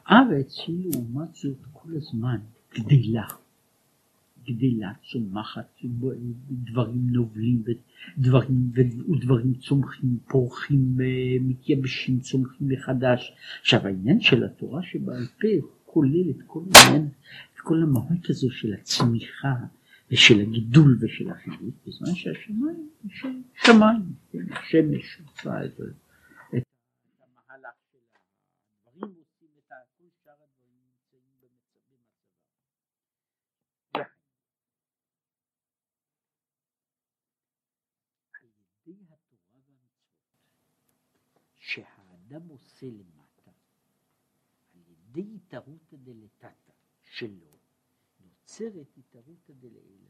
הארץ 0.05 0.55
היא 0.67 0.91
לעומת 0.91 1.35
זאת 1.35 1.57
כל 1.73 1.89
הזמן 1.95 2.39
גדלה, 2.73 3.46
גדלה, 4.47 4.91
צומחת, 5.11 5.79
דברים 6.51 7.07
נובלים 7.09 7.63
ודברים, 7.65 8.71
ודברים 8.73 9.53
צומחים, 9.53 10.17
פורחים, 10.27 10.97
אה, 11.01 11.37
מתייבשים, 11.41 12.19
צומחים 12.19 12.67
מחדש. 12.67 13.33
עכשיו 13.61 13.87
העניין 13.87 14.21
של 14.21 14.43
התורה 14.43 14.83
שבעל 14.83 15.25
פה 15.41 15.67
כולל 15.85 16.29
את 16.29 16.43
כל 16.47 16.63
העניין, 16.75 17.09
את 17.53 17.59
כל 17.59 17.81
המהות 17.83 18.29
הזו 18.29 18.51
של 18.51 18.73
הצמיחה 18.73 19.55
ושל 20.11 20.39
הגידול 20.39 20.97
ושל 21.01 21.29
החידוש, 21.29 21.73
בזמן 21.87 22.15
שהשמיים, 22.15 22.89
שמיים, 23.65 24.01
כן, 24.31 24.53
השמש 24.53 25.21
עושה 25.25 25.65
את 25.65 25.75
זה. 25.77 25.83
שהאדם 42.27 42.47
עושה 42.47 42.85
למטה, 42.85 43.51
על 44.73 44.81
ידי 44.87 45.35
התערותא 45.35 45.97
דלתתא 45.97 46.71
שלו, 47.01 47.59
נוצרת 48.19 48.97
התערותא 48.97 49.53
דלעילא. 49.53 50.09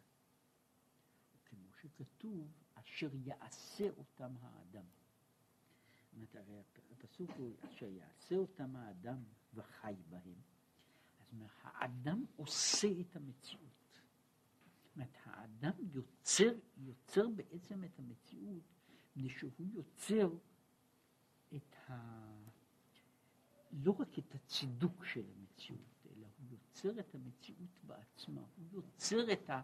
כמו 1.46 1.74
שכתוב, 1.82 2.52
אשר 2.74 3.10
יעשה 3.14 3.90
אותם 3.90 4.34
האדם. 4.42 4.86
זאת 5.94 6.14
אומרת, 6.14 6.36
הרי 6.36 6.62
הפסוק 6.92 7.30
הוא 7.38 7.56
אשר 7.66 7.90
יעשה 7.90 8.36
אותם 8.36 8.76
האדם 8.76 9.24
וחי 9.54 9.96
בהם. 10.10 10.42
אז 11.20 11.44
האדם 11.62 12.26
עושה 12.36 12.88
את 13.02 13.16
המציאות. 13.16 14.02
זאת 14.84 14.96
אומרת, 14.96 15.16
האדם 15.24 15.74
יוצר, 15.94 16.54
יוצר 16.78 17.30
בעצם 17.30 17.84
את 17.84 18.00
המציאות, 18.00 18.64
מפני 19.16 19.30
שהוא 19.30 19.68
יוצר 19.74 20.30
את 21.56 21.76
ה... 21.90 21.94
לא 23.72 23.96
רק 24.00 24.20
את 24.20 24.36
הצידוק 24.36 25.06
של 25.06 25.24
המציאות, 25.38 26.06
אלא 26.06 26.28
הוא 26.38 26.48
יוצר 26.50 27.00
את 27.00 27.16
המציאות 27.16 27.80
בעצמה, 27.84 28.42
הוא 28.56 28.68
יוצר 28.72 29.34
את, 29.34 29.50
ה... 29.50 29.62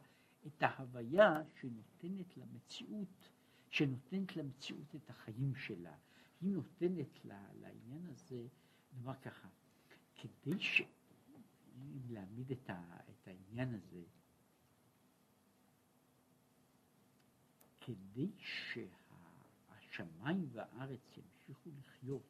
את 0.48 0.64
ההוויה 0.64 1.42
שנותנת 1.62 2.38
למציאות, 2.38 3.30
שנותנת 3.70 4.36
למציאות 4.36 4.96
את 4.96 5.10
החיים 5.10 5.56
שלה. 5.56 5.96
היא 6.42 6.52
נותנת 6.52 7.26
לה, 7.26 7.54
לעניין 7.54 8.06
הזה, 8.06 8.48
נאמר 8.94 9.16
ככה, 9.16 9.48
כדי 10.16 10.60
ש... 10.60 10.82
אם 11.76 12.10
להעמיד 12.10 12.52
את, 12.52 12.70
ה... 12.70 12.98
את 13.10 13.28
העניין 13.28 13.74
הזה, 13.74 14.04
כדי 17.82 18.32
שהשמיים 19.78 20.50
והארץ 20.52 21.18
ימשיכו 21.50 21.70
לחיות, 21.80 22.22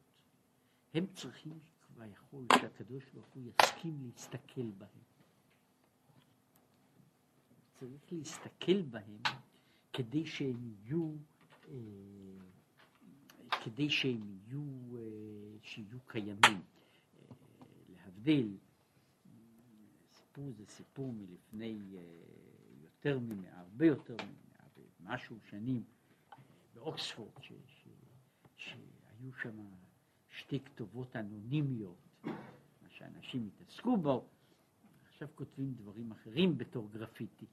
הם 0.94 1.06
צריכים 1.14 1.58
כביכול 1.80 2.46
שהקדוש 2.60 3.04
ברוך 3.14 3.26
הוא 3.34 3.42
יסכים 3.42 3.98
להסתכל 4.02 4.70
בהם. 4.78 5.02
צריך 7.80 8.12
להסתכל 8.12 8.82
בהם 8.82 9.22
כדי 9.92 10.26
שהם 10.26 10.74
יהיו, 10.84 11.12
אה, 11.68 11.74
כדי 13.64 13.90
שהם 13.90 14.38
יהיו, 14.46 14.62
אה, 14.96 15.58
שיהיו 15.62 15.98
קיימים. 16.06 16.38
אה, 16.44 17.34
להבדיל, 17.88 18.56
סיפור 20.12 20.52
זה 20.52 20.66
סיפור 20.66 21.12
מלפני 21.12 21.78
יותר 22.82 23.18
ממאה, 23.18 23.60
הרבה 23.60 23.86
יותר 23.86 24.14
ממאה, 24.14 24.34
משהו 25.00 25.36
שנים 25.50 25.84
באוקספורד, 26.74 27.42
ש, 27.42 27.52
ש, 28.56 28.74
שהיו 29.24 29.32
שם 29.32 29.58
שתי 30.28 30.60
כתובות 30.60 31.16
אנונימיות, 31.16 31.96
מה 32.24 32.88
שאנשים 32.88 33.46
התעסקו 33.46 33.96
בו, 33.96 34.28
עכשיו 35.08 35.28
כותבים 35.34 35.74
דברים 35.74 36.12
אחרים 36.12 36.58
בתור 36.58 36.90
גרפיטי. 36.92 37.46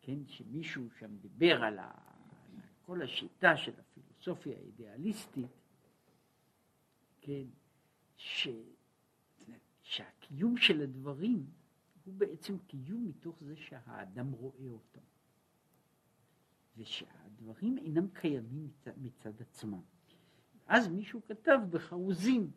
כן, 0.00 0.26
שמישהו 0.26 0.90
שם 0.98 1.16
דיבר 1.16 1.64
על, 1.64 1.78
ה, 1.78 1.84
על 1.84 2.60
כל 2.86 3.02
השיטה 3.02 3.56
של 3.56 3.72
הפילוסופיה 3.80 4.56
האידיאליסטית, 4.56 5.46
כן, 7.20 7.44
ש, 8.16 8.48
שהקיום 9.82 10.56
של 10.56 10.80
הדברים 10.82 11.46
הוא 12.04 12.14
בעצם 12.14 12.58
קיום 12.58 13.06
מתוך 13.06 13.42
זה 13.44 13.56
שהאדם 13.56 14.32
רואה 14.32 14.68
אותם, 14.68 15.00
ושהדברים 16.76 17.78
אינם 17.78 18.08
קיימים 18.08 18.66
מצד, 18.66 18.92
מצד 18.96 19.40
עצמם. 19.40 19.82
אז 20.68 20.88
מישהו 20.88 21.20
כתב 21.28 21.58
בחרוזים 21.70 22.50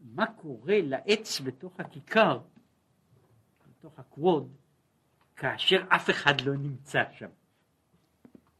מה 0.00 0.26
קורה 0.26 0.80
לעץ 0.82 1.40
בתוך 1.40 1.80
הכיכר, 1.80 2.40
בתוך 3.68 3.98
הקווד, 3.98 4.52
כאשר 5.36 5.82
אף 5.88 6.10
אחד 6.10 6.40
לא 6.40 6.54
נמצא 6.54 7.02
שם. 7.18 7.28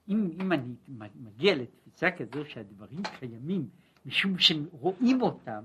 אם, 0.09 0.31
אם 0.41 0.53
אני 0.53 0.74
מגיע 1.14 1.55
לתפיסה 1.55 2.11
כזו 2.11 2.45
שהדברים 2.45 3.03
קיימים 3.18 3.68
משום 4.07 4.39
שרואים 4.39 5.22
אותם, 5.22 5.64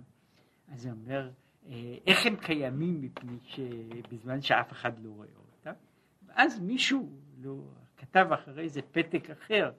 אז 0.68 0.82
זה 0.82 0.92
אומר, 0.92 1.32
אה, 1.68 1.98
איך 2.08 2.26
הם 2.26 2.36
קיימים 2.36 3.02
מפני 3.02 3.38
שבזמן 3.44 4.42
שאף 4.42 4.72
אחד 4.72 5.00
לא 5.00 5.10
רואה 5.10 5.28
אותם? 5.58 5.74
ואז 6.28 6.60
מישהו 6.60 7.10
לא, 7.42 7.56
כתב 7.98 8.28
אחרי 8.34 8.70
זה 8.70 8.82
פתק 8.82 9.30
אחר, 9.30 9.72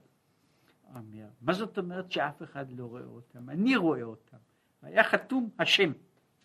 אומר, 0.95 1.29
מה 1.41 1.53
זאת 1.53 1.79
אומרת 1.79 2.13
שאף 2.13 2.43
אחד 2.43 2.73
לא 2.73 2.85
רואה 2.85 3.05
אותם? 3.05 3.51
אני 3.51 3.77
רואה 3.77 4.03
אותם. 4.03 4.37
היה 4.83 5.05
חתום 5.05 5.51
השם, 5.59 5.93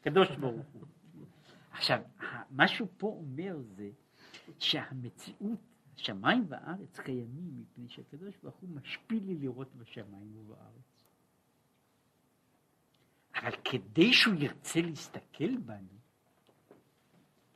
קדוש 0.02 0.32
ברוך 0.32 0.68
הוא. 0.74 0.86
עכשיו, 1.72 2.02
משהו 2.52 2.88
פה 2.98 3.08
אומר 3.08 3.62
זה 3.62 3.90
שהמציאות, 4.60 5.60
השמיים 5.96 6.46
והארץ 6.48 7.00
קיימים 7.00 7.58
מפני 7.58 7.90
שהקדוש 7.90 8.38
ברוך 8.44 8.56
הוא 8.56 8.70
משפיל 8.70 9.24
לי 9.24 9.36
לראות 9.36 9.76
בשמיים 9.76 10.38
ובארץ. 10.38 11.12
אבל 13.36 13.52
כדי 13.64 14.14
שהוא 14.14 14.36
ירצה 14.36 14.82
להסתכל 14.82 15.58
בנו, 15.58 15.98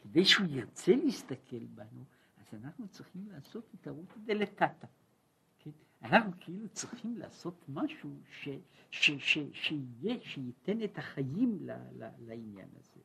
כדי 0.02 0.26
שהוא 0.26 0.48
ירצה 0.50 0.96
להסתכל 0.96 1.66
בנו, 1.66 2.04
אז 2.38 2.54
אנחנו 2.54 2.88
צריכים 2.88 3.28
לעשות 3.32 3.66
את 3.76 3.88
הרותא 3.88 4.16
דלתתא. 4.26 4.88
אנחנו 6.02 6.32
כאילו 6.40 6.70
צריכים 6.70 7.18
לעשות 7.18 7.66
משהו 7.68 8.20
ש, 8.30 8.50
ש, 8.92 9.12
ש, 9.12 9.38
שיהיה, 9.54 10.16
שייתן 10.22 10.84
את 10.84 10.98
החיים 10.98 11.58
ל, 11.62 11.72
ל, 11.72 12.10
לעניין 12.20 12.70
הזה. 12.80 13.02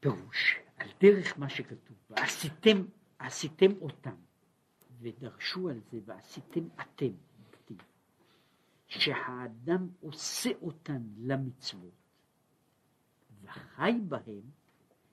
פירוש, 0.00 0.56
על 0.76 0.88
דרך 1.00 1.38
מה 1.38 1.48
שכתוב, 1.48 1.96
ועשיתם, 2.10 2.84
עשיתם 3.18 3.70
אותם, 3.80 4.16
ודרשו 5.00 5.68
על 5.68 5.80
זה, 5.90 5.98
ועשיתם 6.04 6.68
אתם, 6.80 7.12
כתיב, 7.52 7.82
שהאדם 8.86 9.88
עושה 10.00 10.50
אותן 10.62 11.02
למצוות, 11.16 12.02
וחי 13.42 13.92
בהם, 14.08 14.50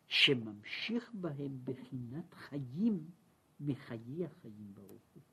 שממשיך 0.07 1.11
בהם 1.13 1.59
בחינת 1.63 2.33
חיים 2.33 3.09
מחיי 3.59 4.25
החיים 4.25 4.73
ברוך 4.73 5.03
הוא. 5.13 5.23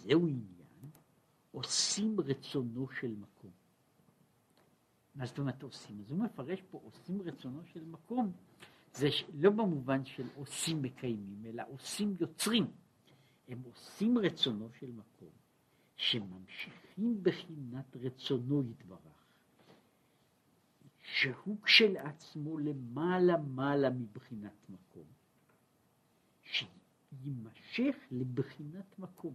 וזהו 0.00 0.26
עניין, 0.26 0.90
עושים 1.52 2.20
רצונו 2.20 2.88
של 3.00 3.14
מקום. 3.14 3.50
מה 5.14 5.26
זאת 5.26 5.38
אומרת 5.38 5.62
עושים? 5.62 6.00
אז 6.00 6.10
הוא 6.10 6.18
מפרש 6.18 6.62
פה 6.70 6.80
עושים 6.84 7.22
רצונו 7.22 7.64
של 7.64 7.84
מקום, 7.84 8.32
זה 8.92 9.08
לא 9.34 9.50
במובן 9.50 10.04
של 10.04 10.26
עושים 10.34 10.82
מקיימים, 10.82 11.46
אלא 11.46 11.62
עושים 11.68 12.16
יוצרים. 12.20 12.66
הם 13.48 13.62
עושים 13.64 14.18
רצונו 14.18 14.68
של 14.78 14.90
מקום, 14.90 15.30
שממשיכים 15.96 17.22
בחינת 17.22 17.96
רצונו 17.96 18.62
יתברך, 18.70 19.24
שהוא 21.02 21.62
כשלעצמו 21.62 22.58
למעלה 22.58 23.36
מעלה 23.36 23.90
מבחינת 23.90 24.68
מקום, 24.68 25.06
שיימשך 26.42 27.96
לבחינת 28.10 28.98
מקום. 28.98 29.34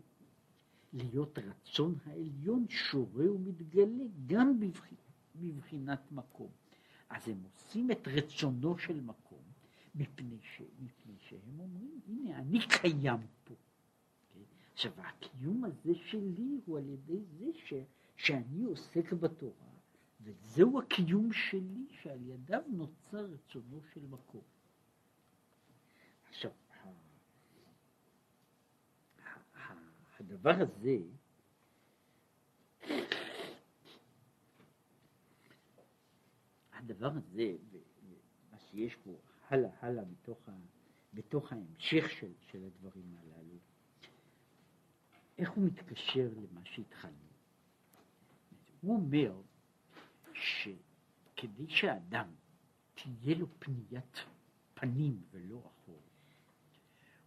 להיות 0.93 1.39
רצון 1.39 1.95
העליון 2.05 2.65
שורה 2.69 3.31
ומתגלה 3.31 4.03
גם 4.27 4.59
בבחינת 4.59 5.05
מבחינת 5.39 6.11
מקום. 6.11 6.49
אז 7.09 7.27
הם 7.27 7.43
עושים 7.43 7.91
את 7.91 8.07
רצונו 8.07 8.77
של 8.77 9.01
מקום, 9.01 9.43
מפני, 9.95 10.37
ש, 10.41 10.61
מפני 10.79 11.13
שהם 11.19 11.59
אומרים, 11.59 11.99
הנה, 12.07 12.39
אני 12.39 12.59
קיים 12.67 13.19
פה. 13.43 13.53
עכשיו, 14.73 14.91
הקיום 14.97 15.63
הזה 15.63 15.95
שלי 15.95 16.59
הוא 16.65 16.77
על 16.77 16.89
ידי 16.89 17.19
זה 17.37 17.45
ש, 17.53 17.73
שאני 18.15 18.63
עוסק 18.63 19.13
בתורה, 19.13 19.71
וזהו 20.21 20.79
הקיום 20.79 21.33
שלי 21.33 21.85
שעל 21.89 22.21
ידיו 22.21 22.61
נוצר 22.67 23.25
רצונו 23.25 23.81
של 23.93 24.05
מקום. 24.09 24.41
עכשיו, 26.29 26.51
הדבר 30.35 30.55
הזה, 30.59 30.97
הדבר 36.73 37.07
הזה, 37.07 37.55
מה 38.51 38.59
שיש 38.59 38.95
פה 38.95 39.11
הלאה 39.49 39.69
הלאה 39.79 40.05
בתוך, 40.05 40.49
ה, 40.49 40.51
בתוך 41.13 41.51
ההמשך 41.51 42.09
של, 42.09 42.33
של 42.51 42.63
הדברים 42.63 43.15
הללו, 43.17 43.57
איך 45.37 45.51
הוא 45.51 45.63
מתקשר 45.63 46.29
למה 46.35 46.61
שהתחלנו? 46.63 47.15
הוא 48.81 48.95
אומר 48.95 49.41
שכדי 50.33 51.69
שאדם 51.69 52.27
תהיה 52.95 53.35
לו 53.35 53.47
פניית 53.59 54.17
פנים 54.73 55.21
ולא 55.31 55.57
אחור, 55.57 56.01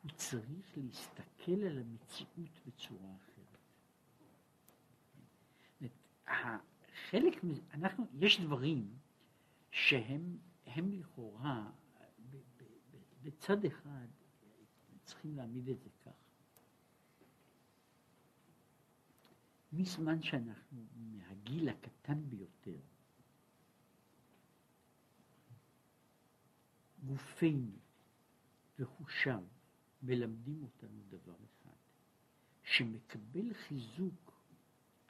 הוא 0.08 0.16
צריך 0.16 0.78
להסתכל 0.78 1.52
על 1.52 1.78
המציאות 1.78 2.60
בצורה 2.66 3.16
אחרת. 3.16 3.58
חלק 7.10 7.34
אנחנו, 7.74 8.06
יש 8.14 8.40
דברים 8.40 8.98
שהם 9.70 10.38
הם 10.66 10.92
לכאורה, 10.92 11.70
בצד 13.22 13.64
אחד, 13.64 14.06
צריכים 15.04 15.36
להעמיד 15.36 15.68
את 15.68 15.80
זה 15.80 15.90
כך. 16.04 16.12
מזמן 19.72 20.22
שאנחנו 20.22 20.86
מהגיל 20.96 21.68
הקטן 21.68 22.28
ביותר, 22.28 22.80
גופנו 27.04 27.72
וחושיו 28.78 29.44
מלמדים 30.02 30.62
אותנו 30.62 31.02
דבר 31.08 31.34
אחד, 31.44 31.76
שמקבל 32.62 33.54
חיזוק 33.54 34.32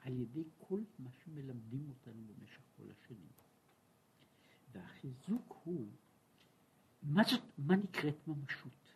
על 0.03 0.17
ידי 0.17 0.43
כל 0.57 0.81
מה 0.99 1.09
שמלמדים 1.11 1.89
אותנו 1.89 2.23
במשך 2.27 2.61
כל 2.77 2.83
השנים. 2.91 3.31
והחיזוק 4.71 5.61
הוא, 5.63 5.87
מה 7.03 7.23
זאת, 7.23 7.43
מה 7.57 7.75
נקראת 7.75 8.27
ממשות? 8.27 8.93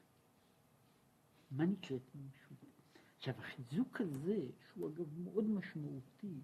מה 1.51 1.65
נקראת 1.65 2.15
ממשות? 2.15 2.57
עכשיו 3.17 3.33
החיזוק 3.39 4.01
הזה, 4.01 4.47
שהוא 4.67 4.89
אגב 4.89 5.19
מאוד 5.19 5.49
משמעותי, 5.49 6.41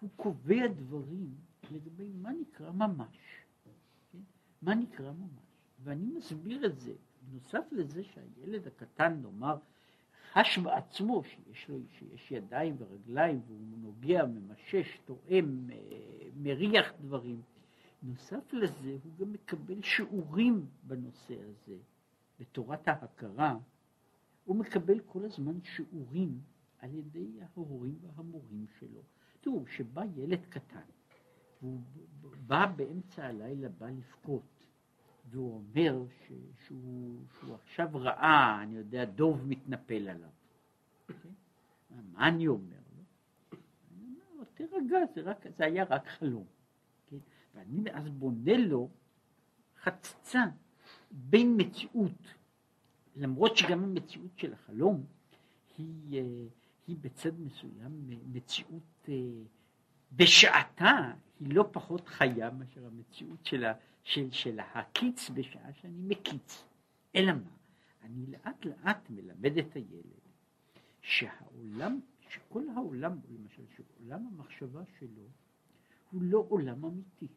הוא 0.00 0.10
קובע 0.16 0.66
דברים 0.66 1.34
לגבי 1.70 2.12
מה 2.12 2.32
נקרא 2.32 2.72
ממש. 2.72 3.16
כן? 4.12 4.18
מה 4.62 4.74
נקרא 4.74 5.12
ממש? 5.12 5.44
ואני 5.84 6.06
מסביר 6.06 6.66
את 6.66 6.80
זה, 6.80 6.94
בנוסף 7.30 7.72
לזה 7.72 8.02
שהילד 8.04 8.66
הקטן, 8.66 9.20
נאמר, 9.22 9.56
חש 10.32 10.58
בעצמו 10.58 11.22
שיש 11.24 11.68
לו, 11.68 11.78
שיש 11.98 12.32
ידיים 12.32 12.76
ורגליים 12.78 13.40
והוא 13.46 13.78
נוגע, 13.78 14.26
ממשש, 14.26 14.98
תואם, 15.04 15.66
מריח 16.36 16.92
דברים. 17.00 17.40
נוסף 18.02 18.52
לזה 18.52 18.96
הוא 19.04 19.12
גם 19.18 19.32
מקבל 19.32 19.82
שיעורים 19.82 20.66
בנושא 20.82 21.34
הזה. 21.34 21.76
בתורת 22.40 22.88
ההכרה 22.88 23.56
הוא 24.44 24.56
מקבל 24.56 25.00
כל 25.00 25.24
הזמן 25.24 25.62
שיעורים 25.62 26.40
על 26.78 26.94
ידי 26.94 27.30
ההורים 27.40 27.98
והמורים 28.02 28.66
שלו. 28.78 29.00
תראו, 29.40 29.64
כשבא 29.64 30.02
ילד 30.16 30.44
קטן 30.48 30.80
והוא 31.62 31.80
בא 32.46 32.66
באמצע 32.66 33.26
הלילה, 33.26 33.68
בא 33.68 33.86
לבכות, 33.86 34.55
והוא 35.30 35.54
אומר 35.54 36.04
ש, 36.08 36.32
שהוא, 36.66 37.20
שהוא 37.38 37.54
עכשיו 37.54 37.88
ראה, 37.92 38.62
אני 38.62 38.76
יודע, 38.76 39.04
דוב 39.04 39.46
מתנפל 39.46 40.08
עליו. 40.08 40.30
אוקיי? 41.08 41.30
מה 42.12 42.28
אני 42.28 42.46
אומר 42.46 42.76
לו? 42.96 43.04
אני 43.90 44.04
אומר 44.04 44.24
לו, 44.38 44.44
תירגע, 44.54 44.98
זה, 45.14 45.20
רק, 45.20 45.46
זה 45.56 45.64
היה 45.64 45.84
רק 45.84 46.08
חלום. 46.08 46.44
כן? 47.06 47.16
ואני 47.54 47.82
אז 47.92 48.08
בונה 48.08 48.56
לו 48.58 48.88
חצצה 49.82 50.44
בין 51.10 51.54
מציאות, 51.60 52.34
למרות 53.16 53.56
שגם 53.56 53.84
המציאות 53.84 54.38
של 54.38 54.52
החלום 54.52 55.04
היא, 55.78 56.22
אה, 56.22 56.46
היא 56.86 56.96
בצד 57.00 57.40
מסוים 57.40 58.10
מציאות 58.32 59.08
אה, 59.08 59.14
בשעתה, 60.12 61.12
היא 61.40 61.54
לא 61.54 61.68
פחות 61.72 62.08
חיה 62.08 62.50
מאשר 62.50 62.86
המציאות 62.86 63.46
של, 63.46 63.64
ה, 63.64 63.72
של, 64.06 64.30
של 64.30 64.60
הקיץ 64.74 65.30
בשעה 65.30 65.72
שאני 65.72 66.02
מקיץ. 66.02 66.64
אלא 67.16 67.32
מה? 67.32 67.50
אני 68.02 68.26
לאט 68.26 68.64
לאט 68.64 69.10
מלמד 69.10 69.58
את 69.58 69.74
הילד 69.74 70.26
שהעולם, 71.00 72.00
שכל 72.28 72.62
העולם, 72.74 73.18
למשל, 73.30 73.62
שעולם 73.76 74.26
המחשבה 74.26 74.82
שלו 74.98 75.22
הוא 76.10 76.22
לא 76.22 76.46
עולם 76.48 76.84
אמיתי. 76.84 77.28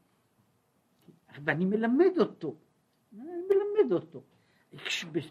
ואני 1.43 1.65
מלמד 1.65 2.17
אותו, 2.19 2.55
אני 3.13 3.23
מלמד 3.23 3.91
אותו. 3.91 4.23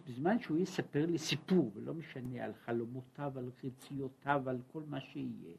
בזמן 0.07 0.39
שהוא 0.39 0.59
יספר 0.59 1.07
לי 1.07 1.19
סיפור, 1.19 1.71
ולא 1.75 1.95
משנה 1.95 2.45
על 2.45 2.55
חלומותיו, 2.55 3.39
על 3.39 3.51
חציותיו, 3.61 4.49
על 4.49 4.59
כל 4.73 4.83
מה 4.87 5.01
שיהיה, 5.01 5.57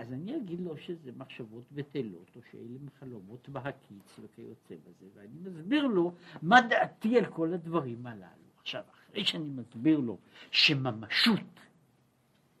אז 0.00 0.12
אני 0.12 0.36
אגיד 0.36 0.60
לו 0.60 0.76
שזה 0.76 1.10
מחשבות 1.16 1.64
בטלות, 1.72 2.36
או 2.36 2.40
שאלה 2.50 2.78
חלומות 3.00 3.48
בהקיץ 3.48 4.18
וכיוצא 4.18 4.74
בזה, 4.74 5.06
ואני 5.14 5.38
מסביר 5.42 5.86
לו 5.86 6.14
מה 6.42 6.60
דעתי 6.60 7.18
על 7.18 7.26
כל 7.26 7.54
הדברים 7.54 8.06
הללו. 8.06 8.50
עכשיו, 8.60 8.84
אחרי 8.94 9.24
שאני 9.24 9.44
מסביר 9.44 9.98
לו 9.98 10.18
שממשות 10.50 11.60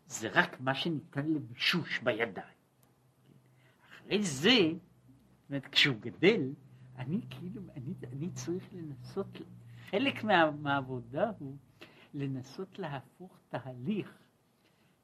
זה 0.06 0.28
רק 0.32 0.60
מה 0.60 0.74
שניתן 0.74 1.26
למישוש 1.26 1.98
בידיים. 1.98 2.60
אחרי 3.88 4.22
זה, 4.22 4.58
זאת 4.60 5.50
אומרת, 5.50 5.66
כשהוא 5.66 5.96
גדל, 6.00 6.52
אני 6.96 7.20
כאילו, 7.30 7.62
אני, 7.76 7.94
אני 8.12 8.30
צריך 8.30 8.64
לנסות, 8.72 9.38
חלק 9.90 10.24
מה, 10.24 10.50
מהעבודה 10.50 11.30
הוא 11.38 11.56
לנסות 12.14 12.78
להפוך 12.78 13.38
תהליך 13.48 14.18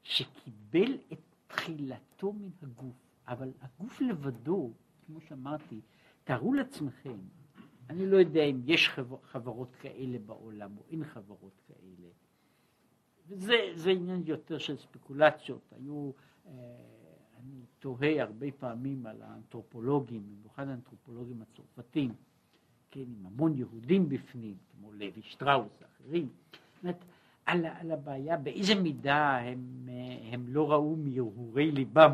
שקיבל 0.03 0.97
את 1.13 1.26
תחילתו 1.47 2.33
מן 2.33 2.49
הגוף, 2.61 2.95
אבל 3.27 3.51
הגוף 3.61 4.01
לבדו, 4.01 4.71
כמו 5.05 5.21
שאמרתי, 5.21 5.81
תארו 6.23 6.53
לעצמכם, 6.53 7.17
אני 7.89 8.05
לא 8.05 8.17
יודע 8.17 8.43
אם 8.43 8.61
יש 8.65 8.89
חבר, 8.89 9.17
חברות 9.23 9.75
כאלה 9.75 10.19
בעולם 10.25 10.77
או 10.77 10.83
אין 10.91 11.03
חברות 11.03 11.61
כאלה. 11.67 12.09
וזה 13.27 13.89
עניין 13.89 14.23
יותר 14.25 14.57
של 14.57 14.77
ספקולציות. 14.77 15.73
היו, 15.75 16.11
אה, 16.45 16.51
אני 17.37 17.61
תוהה 17.79 18.21
הרבה 18.21 18.47
פעמים 18.59 19.05
על 19.05 19.21
האנתרופולוגים, 19.21 20.23
במיוחד 20.27 20.67
האנתרופולוגים 20.67 21.41
הצרפתים, 21.41 22.13
כן, 22.91 22.99
עם 23.01 23.25
המון 23.25 23.57
יהודים 23.57 24.09
בפנים, 24.09 24.57
כמו 24.71 24.91
לוי 24.91 25.21
שטראוס 25.21 25.71
ואחרים. 25.81 26.29
זאת 26.75 26.83
אומרת, 26.83 27.05
על, 27.47 27.65
על 27.65 27.91
הבעיה, 27.91 28.37
באיזה 28.37 28.75
מידה 28.75 29.37
הם, 29.37 29.89
הם 30.31 30.45
לא 30.47 30.71
ראו 30.71 30.95
מהרהורי 30.95 31.71
ליבם, 31.71 32.11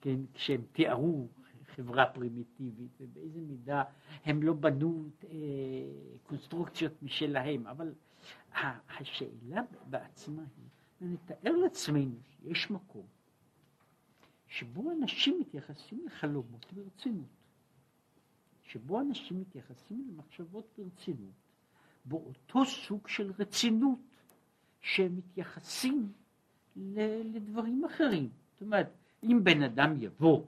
כן, 0.00 0.20
כשהם 0.34 0.60
תיארו 0.72 1.26
חברה 1.74 2.06
פרימיטיבית, 2.06 2.90
ובאיזה 3.00 3.40
מידה 3.40 3.84
הם 4.24 4.42
לא 4.42 4.52
בנו 4.52 5.04
אה, 5.24 5.28
קונסטרוקציות 6.22 7.02
משלהם, 7.02 7.66
אבל 7.66 7.92
השאלה 8.98 9.62
בעצמה 9.90 10.42
היא, 11.00 11.08
נתאר 11.10 11.56
לעצמנו 11.56 12.16
שיש 12.22 12.70
מקום 12.70 13.06
שבו 14.46 14.90
אנשים 14.90 15.40
מתייחסים 15.40 16.06
לחלומות 16.06 16.66
ברצינות, 16.72 17.26
שבו 18.62 19.00
אנשים 19.00 19.40
מתייחסים 19.40 20.08
למחשבות 20.08 20.66
ברצינות, 20.78 21.32
באותו 22.04 22.64
סוג 22.64 23.08
של 23.08 23.32
רצינות 23.38 24.11
שהם 24.82 25.16
מתייחסים 25.16 26.12
לדברים 26.76 27.84
אחרים. 27.84 28.28
זאת 28.52 28.60
אומרת, 28.60 28.90
אם 29.22 29.40
בן 29.44 29.62
אדם 29.62 29.94
יבוא 29.98 30.42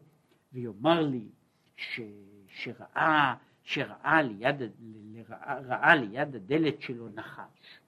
ויאמר 0.52 1.00
לי 1.00 1.28
ש, 1.76 2.00
שראה, 2.48 3.34
שראה 3.62 4.22
ליד, 4.22 4.62
לראה, 4.80 5.60
ראה 5.60 5.94
ליד 5.94 6.36
הדלת 6.36 6.80
שלו 6.80 7.08
נחש, 7.08 7.80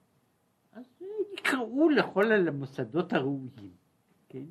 אז 0.71 0.85
יקראו 1.33 1.89
לכל 1.89 2.31
המוסדות 2.31 3.13
הראויים. 3.13 3.71
כן? 4.29 4.43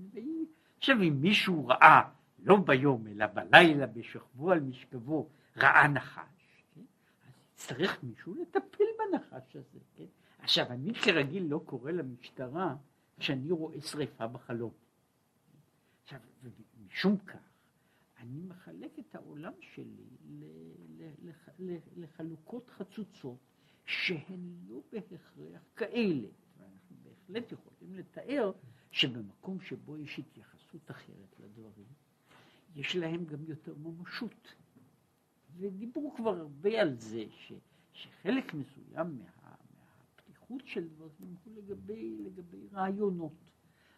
עכשיו, 0.79 1.03
אם 1.03 1.17
מישהו 1.21 1.67
ראה, 1.67 2.03
לא 2.39 2.57
ביום, 2.57 3.07
אלא 3.07 3.27
בלילה, 3.27 3.87
בשכבו 3.87 4.53
על 4.53 4.61
משכבו, 4.61 5.29
ראה 5.57 5.89
נחש, 5.89 6.65
כן? 6.75 6.81
אז 7.27 7.33
יצטרך 7.55 8.03
מישהו 8.03 8.35
לטפל 8.35 8.85
בנחש 8.99 9.57
הזה. 9.57 9.79
כן? 9.97 10.05
עכשיו, 10.39 10.73
אני 10.73 10.95
כרגיל 10.95 11.47
לא 11.49 11.61
קורא 11.67 11.91
למשטרה 11.91 12.77
כשאני 13.19 13.51
רואה 13.51 13.81
שריפה 13.81 14.27
בחלום. 14.27 14.73
עכשיו, 16.03 16.21
משום 16.87 17.17
כך, 17.17 17.39
אני 18.19 18.41
מחלק 18.41 18.99
את 18.99 19.15
העולם 19.15 19.53
שלי 19.61 20.05
לחלוקות 21.97 22.71
חצוצות 22.71 23.39
שהן 23.85 24.55
לא 24.69 24.81
בהכרח 24.93 25.63
כאלה. 25.77 26.29
ואנחנו 26.59 26.97
בהחלט 27.03 27.53
יכולים 27.53 27.95
לתאר 27.95 28.53
שבמקום 28.91 29.61
שבו 29.61 29.99
יש 29.99 30.19
התייחסות 30.19 30.91
אחרת 30.91 31.41
לדברים, 31.41 31.87
יש 32.75 32.97
להם 32.97 33.25
גם 33.25 33.45
יותר 33.49 33.75
ממשות. 33.75 34.55
ודיברו 35.57 36.15
כבר 36.17 36.39
הרבה 36.39 36.81
על 36.81 36.97
זה, 36.97 37.25
ש, 37.31 37.53
שחלק 37.93 38.55
מסוים 38.55 39.19
מה, 39.19 39.25
מהפתיחות 40.51 40.67
של 40.67 40.89
דברים 40.89 41.37
הוא 41.45 41.55
לגבי, 41.57 42.17
לגבי 42.19 42.69
רעיונות. 42.73 43.51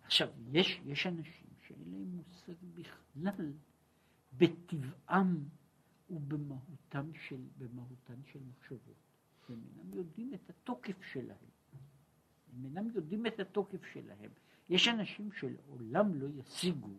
עכשיו, 0.04 0.28
יש, 0.52 0.80
יש 0.84 1.06
אנשים 1.06 1.50
שאין 1.66 1.90
להם 1.90 2.16
מושג 2.16 2.54
בכלל 2.74 3.52
בטבעם 4.32 5.44
ובמהותם 6.10 7.10
של, 7.14 7.42
של 8.32 8.40
מחשבות. 8.48 8.96
הם 9.48 9.62
אינם 9.76 9.94
יודעים 9.94 10.34
את 10.34 10.50
התוקף 10.50 11.02
שלהם. 11.02 11.48
הם 12.52 12.64
אינם 12.64 12.90
יודעים 12.90 13.26
את 13.26 13.40
התוקף 13.40 13.84
שלהם. 13.92 14.30
יש 14.68 14.88
אנשים 14.88 15.32
שלעולם 15.32 16.14
לא 16.14 16.28
ישיגו, 16.28 16.98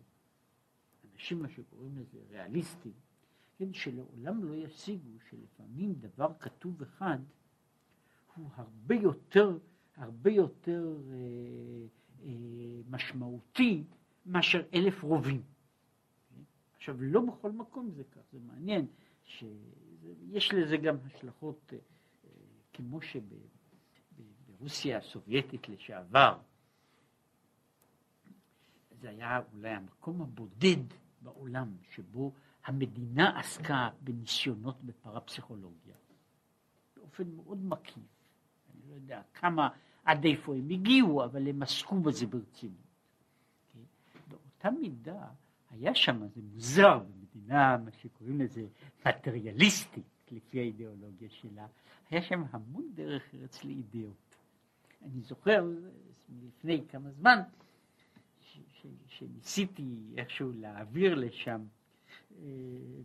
אנשים 1.12 1.42
מה 1.42 1.48
שקוראים 1.48 1.98
לזה 1.98 2.18
ריאליסטים, 2.30 2.92
כן, 3.56 3.72
שלעולם 3.72 4.44
לא 4.44 4.54
ישיגו 4.54 5.10
שלפעמים 5.30 5.94
דבר 5.94 6.32
כתוב 6.40 6.82
אחד 6.82 7.18
הוא 8.34 8.50
הרבה 8.54 8.94
יותר, 8.94 9.58
הרבה 9.96 10.30
יותר 10.30 10.96
אה, 11.10 11.16
אה, 12.22 12.30
משמעותי 12.90 13.84
מאשר 14.26 14.62
אלף 14.74 15.02
רובים. 15.02 15.42
עכשיו, 16.76 16.96
לא 16.98 17.20
בכל 17.20 17.52
מקום 17.52 17.90
זה 17.90 18.04
כך, 18.04 18.20
זה 18.32 18.38
מעניין, 18.40 18.86
שיש 19.24 20.54
לזה 20.54 20.76
גם 20.76 20.96
השלכות, 21.06 21.72
אה, 21.72 21.78
כמו 22.72 22.98
שברוסיה 24.56 24.98
הסובייטית 24.98 25.68
לשעבר, 25.68 26.38
זה 29.00 29.08
היה 29.08 29.40
אולי 29.52 29.70
המקום 29.70 30.22
הבודד 30.22 30.82
בעולם 31.22 31.76
שבו 31.90 32.32
המדינה 32.64 33.38
עסקה 33.38 33.90
בניסיונות 34.00 34.84
בפרפסיכולוגיה 34.84 35.94
באופן 36.96 37.30
מאוד 37.36 37.64
מקיף. 37.64 38.19
לא 38.90 38.94
יודע 38.94 39.22
כמה, 39.34 39.68
עד 40.04 40.24
איפה 40.24 40.54
הם 40.54 40.70
הגיעו, 40.70 41.24
אבל 41.24 41.48
הם 41.48 41.62
עסקו 41.62 42.00
בזה 42.00 42.26
ברצינות. 42.26 42.76
Okay? 43.74 43.78
באותה 44.28 44.70
מידה 44.70 45.26
היה 45.70 45.94
שם, 45.94 46.26
זה 46.28 46.40
מוזר, 46.54 46.98
במדינה, 46.98 47.76
מה 47.76 47.90
שקוראים 47.90 48.40
לזה 48.40 48.66
מטריאליסטית, 49.06 50.04
לפי 50.30 50.58
האידיאולוגיה 50.58 51.30
שלה, 51.30 51.66
היה 52.10 52.22
שם 52.22 52.42
המון 52.50 52.90
דרך 52.94 53.22
ארץ 53.34 53.64
לאידאות. 53.64 54.36
אני 55.02 55.20
זוכר 55.20 55.64
לפני 56.42 56.82
כמה 56.88 57.10
זמן, 57.10 57.42
שניסיתי 59.06 59.96
איכשהו 60.16 60.52
להעביר 60.52 61.14
לשם 61.14 61.60
אה, 62.38 62.46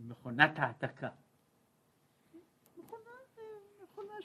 מכונת 0.08 0.58
העתקה. 0.58 1.08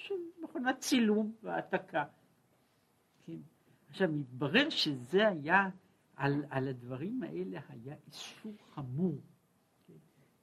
של, 0.08 0.44
מכונת 0.44 0.80
צילום 0.80 1.32
והעתקה. 1.44 2.04
כן. 3.26 3.38
עכשיו, 3.90 4.12
מתברר 4.12 4.70
שזה 4.70 5.28
היה, 5.28 5.70
על, 6.16 6.44
על 6.50 6.68
הדברים 6.68 7.24
האלה 7.24 7.60
היה 7.70 7.96
איסור 8.08 8.54
חמור. 8.74 9.22
כן. 9.88 9.94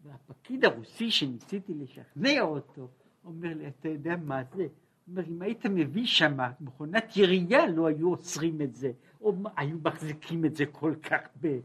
והפקיד 0.03 0.65
הרוסי 0.65 1.11
שניסיתי 1.11 1.75
לשכנע 1.75 2.41
אותו, 2.41 2.89
אומר 3.25 3.55
לי, 3.55 3.69
אתה 3.69 3.89
יודע 3.89 4.17
מה 4.17 4.45
זה? 4.45 4.67
אומר, 5.09 5.29
אם 5.29 5.43
היית 5.43 5.67
מביא 5.67 6.07
שם 6.07 6.37
מכונת 6.61 7.17
ירייה, 7.17 7.67
לא 7.67 7.87
היו 7.87 8.09
עוצרים 8.09 8.63
את 8.63 8.75
זה, 8.75 8.93
או 9.21 9.35
היו 9.57 9.79
מחזיקים 9.85 10.45
את 10.45 10.57
זה 10.57 10.67
כל 10.67 10.95
כך 11.03 11.21
ב, 11.41 11.59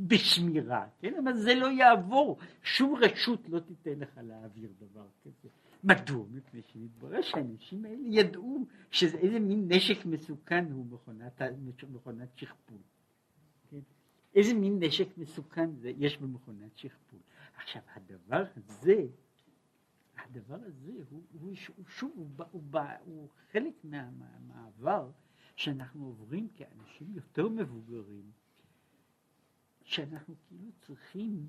בשמירה, 0.00 0.86
כן? 1.00 1.14
אבל 1.24 1.36
זה 1.36 1.54
לא 1.54 1.66
יעבור, 1.66 2.38
שום 2.62 2.94
רשות 2.96 3.48
לא 3.48 3.60
תיתן 3.60 3.98
לך 3.98 4.20
להעביר 4.22 4.70
דבר 4.80 5.06
כזה. 5.24 5.48
מדוע? 5.84 6.26
מפני 6.30 6.62
שמתברר 6.62 7.22
שהאנשים 7.22 7.84
האלה 7.84 8.02
ידעו 8.06 8.66
שאיזה 8.90 9.40
מין 9.40 9.72
נשק 9.72 10.06
מסוכן 10.06 10.72
הוא 10.72 10.86
מכונת, 10.86 11.42
מכונת 11.92 12.28
שכפול. 12.38 12.78
כן? 13.70 13.80
איזה 14.34 14.54
מין 14.54 14.82
נשק 14.82 15.18
מסוכן 15.18 15.74
זה 15.74 15.92
יש 15.98 16.18
במכונת 16.18 16.76
שכפול. 16.76 17.20
עכשיו, 17.56 17.82
הדבר 17.94 18.44
הזה, 18.56 19.06
הדבר 20.16 20.58
הזה 20.62 20.92
הוא, 21.10 21.22
הוא, 21.32 21.54
הוא 21.76 21.86
שוב, 21.86 22.12
הוא, 22.16 22.28
הוא, 22.38 22.62
הוא, 22.72 22.80
הוא 23.04 23.28
חלק 23.52 23.74
מהמעבר 23.84 25.04
מה, 25.04 25.10
שאנחנו 25.56 26.06
עוברים 26.06 26.48
כאנשים 26.54 27.14
יותר 27.14 27.48
מבוגרים, 27.48 28.30
שאנחנו 29.82 30.34
כאילו 30.48 30.70
צריכים 30.80 31.48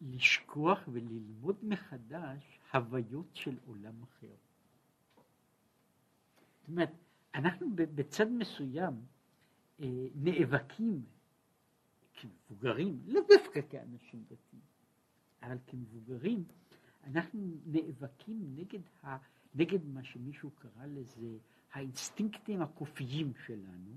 לשכוח 0.00 0.88
וללמוד 0.92 1.56
מחדש 1.62 2.60
הוויות 2.72 3.30
של 3.32 3.58
עולם 3.66 4.02
אחר. 4.02 4.34
זאת 6.60 6.68
אומרת, 6.68 6.90
אנחנו 7.34 7.66
בצד 7.74 8.30
מסוים 8.30 8.94
אה, 9.80 9.86
נאבקים 10.14 11.04
כמבוגרים, 12.14 13.00
לא 13.06 13.20
דווקא 13.28 13.60
כאנשים 13.70 14.24
דתיים, 14.24 14.62
אבל 15.42 15.58
כמבוגרים 15.66 16.44
אנחנו 17.04 17.40
נאבקים 17.66 18.56
נגד, 18.56 18.80
ה, 19.04 19.16
נגד 19.54 19.86
מה 19.86 20.04
שמישהו 20.04 20.50
קרא 20.50 20.86
לזה 20.86 21.38
האינסטינקטים 21.72 22.62
הקופיים 22.62 23.32
שלנו, 23.46 23.96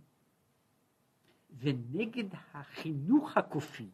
ונגד 1.60 2.28
החינוך 2.54 3.38
הקופי. 3.38 3.90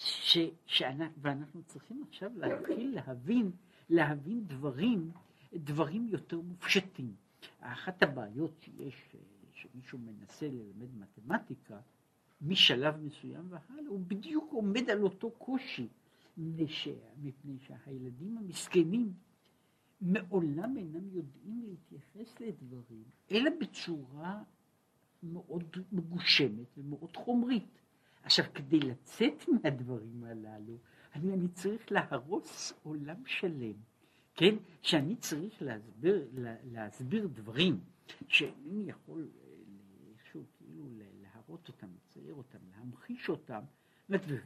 ש, 0.00 0.38
שאנחנו, 0.66 1.22
ואנחנו 1.22 1.62
צריכים 1.62 2.02
עכשיו 2.08 2.30
להתחיל 2.36 2.94
להבין, 2.94 3.50
להבין 3.90 4.44
דברים, 4.46 5.10
דברים 5.54 6.08
יותר 6.08 6.40
מופשטים. 6.40 7.14
אחת 7.60 8.02
הבעיות 8.02 8.52
שיש, 8.60 9.16
שמישהו 9.52 9.98
מנסה 9.98 10.48
ללמד 10.48 10.88
מתמטיקה, 10.94 11.80
משלב 12.42 12.96
מסוים 12.96 13.46
והלאה, 13.48 13.88
הוא 13.88 14.00
בדיוק 14.06 14.52
עומד 14.52 14.90
על 14.90 15.02
אותו 15.02 15.30
קושי, 15.30 15.88
מפני 16.36 17.58
שהילדים 17.58 18.38
המסכנים 18.38 19.12
מעולם 20.00 20.76
אינם 20.76 21.08
יודעים 21.12 21.62
להתייחס 21.62 22.40
לדברים, 22.40 23.04
אלא 23.30 23.50
בצורה 23.60 24.42
מאוד 25.22 25.76
מגושמת 25.92 26.78
ומאוד 26.78 27.16
חומרית. 27.16 27.80
עכשיו, 28.22 28.44
כדי 28.54 28.80
לצאת 28.80 29.48
מהדברים 29.48 30.24
הללו, 30.24 30.78
אני, 31.14 31.32
אני 31.32 31.48
צריך 31.48 31.92
להרוס 31.92 32.72
עולם 32.82 33.26
שלם, 33.26 33.76
כן? 34.34 34.54
שאני 34.82 35.16
צריך 35.16 35.62
להסביר, 35.62 36.28
לה, 36.32 36.54
להסביר 36.64 37.26
דברים 37.26 37.80
שאינני 38.28 38.90
יכול 38.90 39.28
אה, 39.42 39.50
איכשהו 40.12 40.44
כאילו 40.58 40.88
להראות 41.22 41.68
אותם, 41.68 41.86
לצייר 41.96 42.34
אותם, 42.34 42.58
להמחיש 42.70 43.28
אותם, 43.28 43.60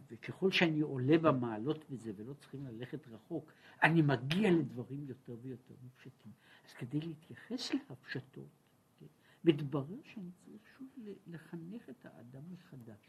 וככל 0.09 0.51
שאני 0.51 0.81
עולה 0.81 1.19
במעלות 1.19 1.91
בזה 1.91 2.13
ולא 2.17 2.35
צריכים 2.35 2.67
ללכת 2.67 3.09
רחוק, 3.09 3.53
אני 3.83 4.03
מגיע 4.03 4.51
לדברים 4.51 5.09
יותר 5.09 5.37
ויותר 5.43 5.75
מופשטים. 5.83 6.33
אז 6.69 6.73
כדי 6.73 7.01
להתייחס 7.01 7.75
להפשטות, 7.75 8.49
כן, 9.01 9.07
מתברר 9.45 10.03
שאני 10.05 10.31
צריך 10.45 10.63
שוב 10.79 10.89
לחנך 11.27 11.89
את 11.91 12.07
האדם 12.07 12.43
מחדש. 12.53 13.09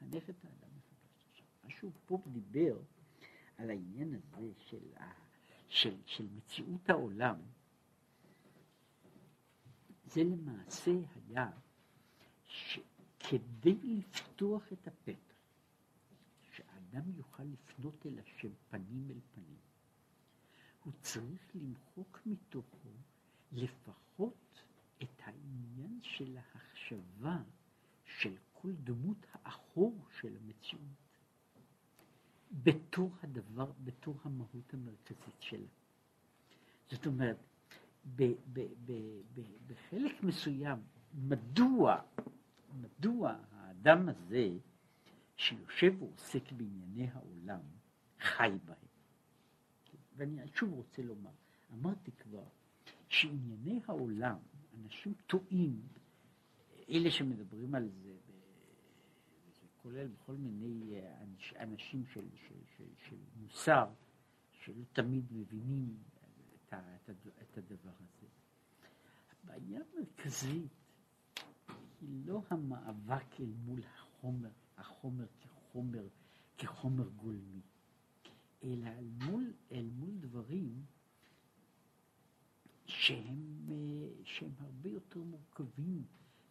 לחנך 0.00 0.30
את 0.30 0.44
האדם 0.44 0.68
מחדש. 0.76 1.24
עכשיו, 1.30 1.46
משהו 1.64 1.90
פה 2.06 2.22
דיבר 2.26 2.78
על 3.56 3.70
העניין 3.70 4.14
הזה 4.14 4.52
של, 4.58 4.92
של, 5.68 5.96
של 6.06 6.26
מציאות 6.36 6.90
העולם. 6.90 7.36
זה 10.04 10.24
למעשה 10.24 10.90
היה 11.14 11.50
שכדי 12.44 13.74
לפתוח 13.82 14.72
את 14.72 14.88
הפתח, 14.88 15.34
שאדם 16.52 17.02
יוכל 17.16 17.42
לפנות 17.42 18.06
אל 18.06 18.18
השם 18.18 18.52
פנים 18.70 19.10
אל 19.10 19.20
פנים, 19.34 19.58
הוא 20.84 20.92
צריך 21.00 21.50
למחוק 21.54 22.20
מתוכו 22.26 22.88
לפחות 23.52 24.62
את 25.02 25.22
העניין 25.24 25.98
של 26.02 26.36
ההחשבה 26.36 27.42
של 28.04 28.36
כל 28.62 28.72
דמות 28.72 29.26
האחור 29.32 30.04
של 30.20 30.36
המציאות 30.36 30.82
בתור 32.52 33.10
הדבר, 33.22 33.72
בתור 33.84 34.16
המהות 34.24 34.74
המרכזית 34.74 35.40
שלה. 35.40 35.66
זאת 36.90 37.06
אומרת, 37.06 37.36
ב, 38.16 38.22
ב, 38.52 38.60
ב, 38.84 38.92
ב, 39.34 39.42
בחלק 39.66 40.22
מסוים, 40.22 40.78
מדוע, 41.14 42.02
מדוע 42.80 43.36
האדם 43.50 44.08
הזה 44.08 44.48
שיושב 45.36 46.02
ועוסק 46.02 46.52
בענייני 46.52 47.08
העולם, 47.12 47.60
חי 48.20 48.50
בהם. 48.64 48.88
ואני 50.16 50.40
שוב 50.54 50.72
רוצה 50.72 51.02
לומר, 51.02 51.30
אמרתי 51.72 52.12
כבר, 52.12 52.44
שענייני 53.08 53.80
העולם, 53.86 54.38
אנשים 54.80 55.14
טועים, 55.26 55.82
אלה 56.88 57.10
שמדברים 57.10 57.74
על 57.74 57.88
זה 57.88 58.16
כולל 59.82 60.06
בכל 60.06 60.36
מיני 60.36 61.00
אנשים 61.56 62.04
של, 62.06 62.28
של, 62.48 62.54
של, 62.76 62.84
של 63.08 63.16
מוסר, 63.36 63.86
שלא 64.52 64.84
תמיד 64.92 65.24
מבינים 65.32 65.96
את, 66.54 66.74
את, 67.10 67.10
את 67.42 67.58
הדבר 67.58 67.90
הזה. 68.00 68.26
הבעיה 69.32 69.80
המרכזית 69.92 70.72
היא 72.00 72.26
לא 72.26 72.42
המאבק 72.50 73.40
אל 73.40 73.52
מול 73.64 73.80
החומר, 73.84 74.50
החומר 74.76 75.26
כחומר, 75.40 76.08
כחומר 76.58 77.08
גולמי, 77.08 77.60
אלא 78.62 78.86
אל 78.86 79.08
מול, 79.24 79.52
אל 79.72 79.90
מול 79.92 80.10
דברים 80.20 80.84
שהם, 82.86 83.66
שהם 84.24 84.52
הרבה 84.58 84.88
יותר 84.88 85.20
מורכבים, 85.22 86.04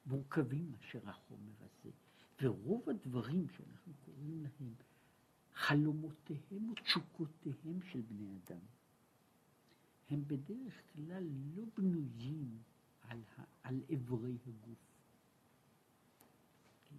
מורכבים 0.06 0.72
מאשר 0.72 1.10
החומר 1.10 1.54
הזה. 1.60 1.92
ורוב 2.42 2.90
הדברים 2.90 3.48
שאנחנו 3.50 3.94
קוראים 4.06 4.44
להם 4.44 4.74
חלומותיהם 5.54 6.70
ותשוקותיהם 6.72 7.80
של 7.92 8.02
בני 8.02 8.38
אדם, 8.46 8.60
הם 10.10 10.24
בדרך 10.28 10.74
כלל 10.94 11.24
לא 11.56 11.64
בנויים 11.78 12.58
על, 13.02 13.22
על 13.64 13.82
אברי 13.94 14.38
הגוף, 14.48 14.80
כן? 16.86 16.96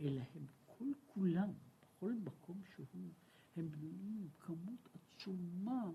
אלא 0.00 0.22
הם 0.34 0.46
כל 0.66 0.92
כולם, 1.06 1.48
בכל 1.82 2.12
מקום 2.12 2.62
שהוא, 2.74 3.10
הם 3.56 3.68
בנויים 3.70 4.28
כמות 4.40 4.88
עצומה 4.94 5.90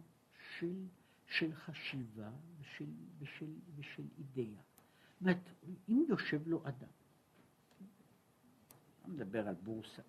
של, 0.60 0.86
של 1.28 1.56
חשיבה 1.56 2.32
ושל, 2.60 2.92
ושל, 3.20 3.54
ושל 3.76 4.08
אידאה. 4.18 4.62
זאת 5.14 5.22
אומרת, 5.22 5.50
אם 5.90 6.06
יושב 6.10 6.48
לו 6.48 6.68
אדם, 6.68 6.90
אני 9.06 9.14
מדבר 9.14 9.48
על 9.48 9.56
בורסה, 9.56 10.02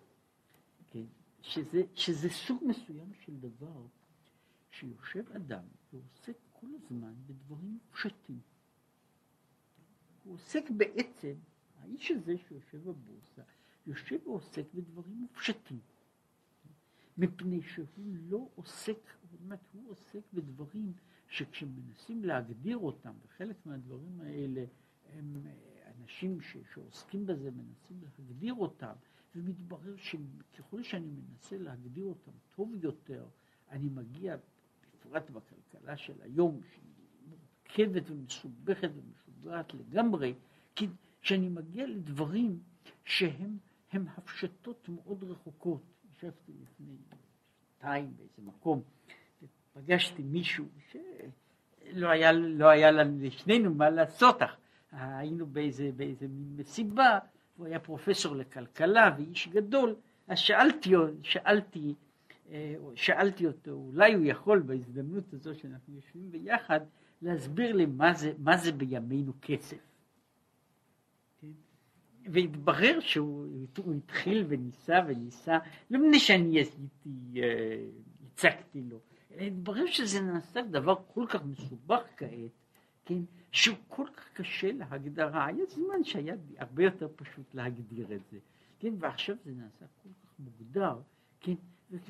כן? 0.91 1.05
שזה, 1.41 1.81
שזה 1.93 2.29
סוג 2.29 2.63
מסוים 2.65 3.13
של 3.13 3.39
דבר 3.39 3.85
שיושב 4.71 5.31
אדם 5.31 5.63
ועוסק 5.93 6.37
כל 6.51 6.67
הזמן 6.75 7.13
בדברים 7.27 7.79
פשטים. 7.91 8.39
הוא 10.23 10.33
עוסק 10.33 10.69
בעצם, 10.69 11.33
האיש 11.79 12.11
הזה 12.11 12.37
שיושב 12.37 12.83
בבורסה, 12.83 13.41
יושב 13.87 14.27
ועוסק 14.27 14.73
בדברים 14.73 15.17
מופשטים. 15.17 15.79
מפני 17.17 17.61
שהוא 17.61 18.15
לא 18.29 18.49
עוסק, 18.55 18.99
זאת 19.31 19.39
אומרת, 19.41 19.59
הוא 19.73 19.91
עוסק 19.91 20.21
בדברים 20.33 20.93
שכשמנסים 21.27 22.25
להגדיר 22.25 22.77
אותם, 22.77 23.13
וחלק 23.25 23.65
מהדברים 23.65 24.21
האלה 24.21 24.65
הם 25.13 25.37
אנשים 26.05 26.41
ש, 26.41 26.57
שעוסקים 26.73 27.25
בזה 27.25 27.51
מנסים 27.51 28.01
להגדיר 28.01 28.53
אותם, 28.53 28.93
ומתברר 29.35 29.95
שככל 29.97 30.83
שאני 30.83 31.07
מנסה 31.07 31.57
להגדיר 31.57 32.05
אותם 32.05 32.31
טוב 32.55 32.71
יותר, 32.81 33.25
אני 33.71 33.89
מגיע, 33.89 34.35
בפרט 34.99 35.29
בכלכלה 35.29 35.97
של 35.97 36.13
היום, 36.21 36.61
שהיא 36.73 36.83
מורכבת 37.29 38.11
ומסובכת 38.11 38.89
ומשוגעת 38.95 39.73
לגמרי, 39.73 40.33
כי 40.75 40.87
שאני 41.21 41.49
מגיע 41.49 41.87
לדברים 41.87 42.59
שהם 43.03 43.57
הפשטות 43.93 44.89
מאוד 44.89 45.23
רחוקות. 45.23 45.81
ישבתי 46.11 46.51
לפני 46.61 46.95
שנתיים 47.09 48.13
באיזה 48.17 48.41
מקום, 48.41 48.81
ופגשתי 49.43 50.23
מישהו 50.23 50.65
שלא 50.91 52.07
היה, 52.07 52.31
לא 52.31 52.69
היה 52.69 52.91
לשנינו 52.91 53.73
מה 53.73 53.89
לעשות, 53.89 54.41
היינו 54.99 55.45
באיזה, 55.45 55.89
באיזה 55.95 56.25
מסיבה, 56.57 57.19
הוא 57.57 57.65
היה 57.65 57.79
פרופסור 57.79 58.35
לכלכלה 58.35 59.15
ואיש 59.17 59.47
גדול, 59.47 59.95
אז 60.27 60.37
שאלתי, 60.39 60.93
שאלתי, 61.23 61.93
אה, 62.51 62.75
שאלתי 62.95 63.47
אותו, 63.47 63.71
אולי 63.71 64.13
הוא 64.13 64.25
יכול 64.25 64.59
בהזדמנות 64.59 65.33
הזו 65.33 65.55
שאנחנו 65.55 65.95
יושבים 65.95 66.31
ביחד, 66.31 66.79
להסביר 67.21 67.75
לי 67.75 67.85
מה 67.85 68.13
זה, 68.13 68.33
מה 68.37 68.57
זה 68.57 68.71
בימינו 68.71 69.33
כסף. 69.41 69.77
כן? 71.41 71.51
והתברר 72.25 72.99
שהוא 72.99 73.93
התחיל 73.97 74.45
וניסה 74.47 74.99
וניסה, 75.07 75.57
לא 75.89 75.99
מפני 75.99 76.19
שאני 76.19 76.61
עשיתי, 76.61 77.41
אה, 77.41 77.85
הצגתי 78.25 78.81
לו, 78.89 78.99
התברר 79.39 79.85
שזה 79.85 80.21
נעשה 80.21 80.61
דבר 80.61 80.95
כל 81.13 81.25
כך 81.29 81.45
מסובך 81.45 82.01
כעת, 82.17 82.64
כן, 83.05 83.21
שהוא 83.51 83.77
כל 83.87 84.07
כך 84.15 84.29
קשה 84.33 84.71
להגדרה, 84.71 85.45
היה 85.45 85.65
זמן 85.65 86.03
שהיה 86.03 86.35
הרבה 86.57 86.83
יותר 86.83 87.07
פשוט 87.15 87.53
להגדיר 87.53 88.15
את 88.15 88.21
זה, 88.31 88.37
כן, 88.79 88.93
ועכשיו 88.99 89.35
זה 89.45 89.51
נעשה 89.51 89.85
כל 90.03 90.09
כך 90.23 90.39
מוגדר, 90.39 91.01
כן, 91.39 91.55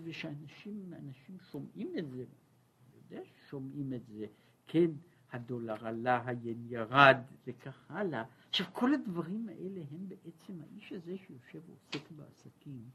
ושאנשים 0.03 0.93
אנשים 0.93 1.37
שומעים 1.51 1.97
את 1.97 2.09
זה, 2.09 2.23
אני 2.23 2.97
יודע 3.03 3.25
ששומעים 3.25 3.93
את 3.93 4.05
זה, 4.07 4.25
כן, 4.67 4.91
הדולר 5.31 5.87
עלה, 5.87 6.23
היין 6.25 6.65
ירד 6.69 7.17
וכך 7.47 7.91
הלאה. 7.91 8.23
עכשיו 8.49 8.67
כל 8.73 8.93
הדברים 8.93 9.49
האלה 9.49 9.81
הם 9.91 10.07
בעצם 10.09 10.53
האיש 10.61 10.91
הזה 10.91 11.17
שיושב 11.17 11.59
ועוסק 11.69 12.11
בעסקים, 12.11 12.89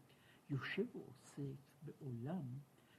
יושב 0.50 0.84
ועוסק 0.96 1.60
בעולם 1.82 2.42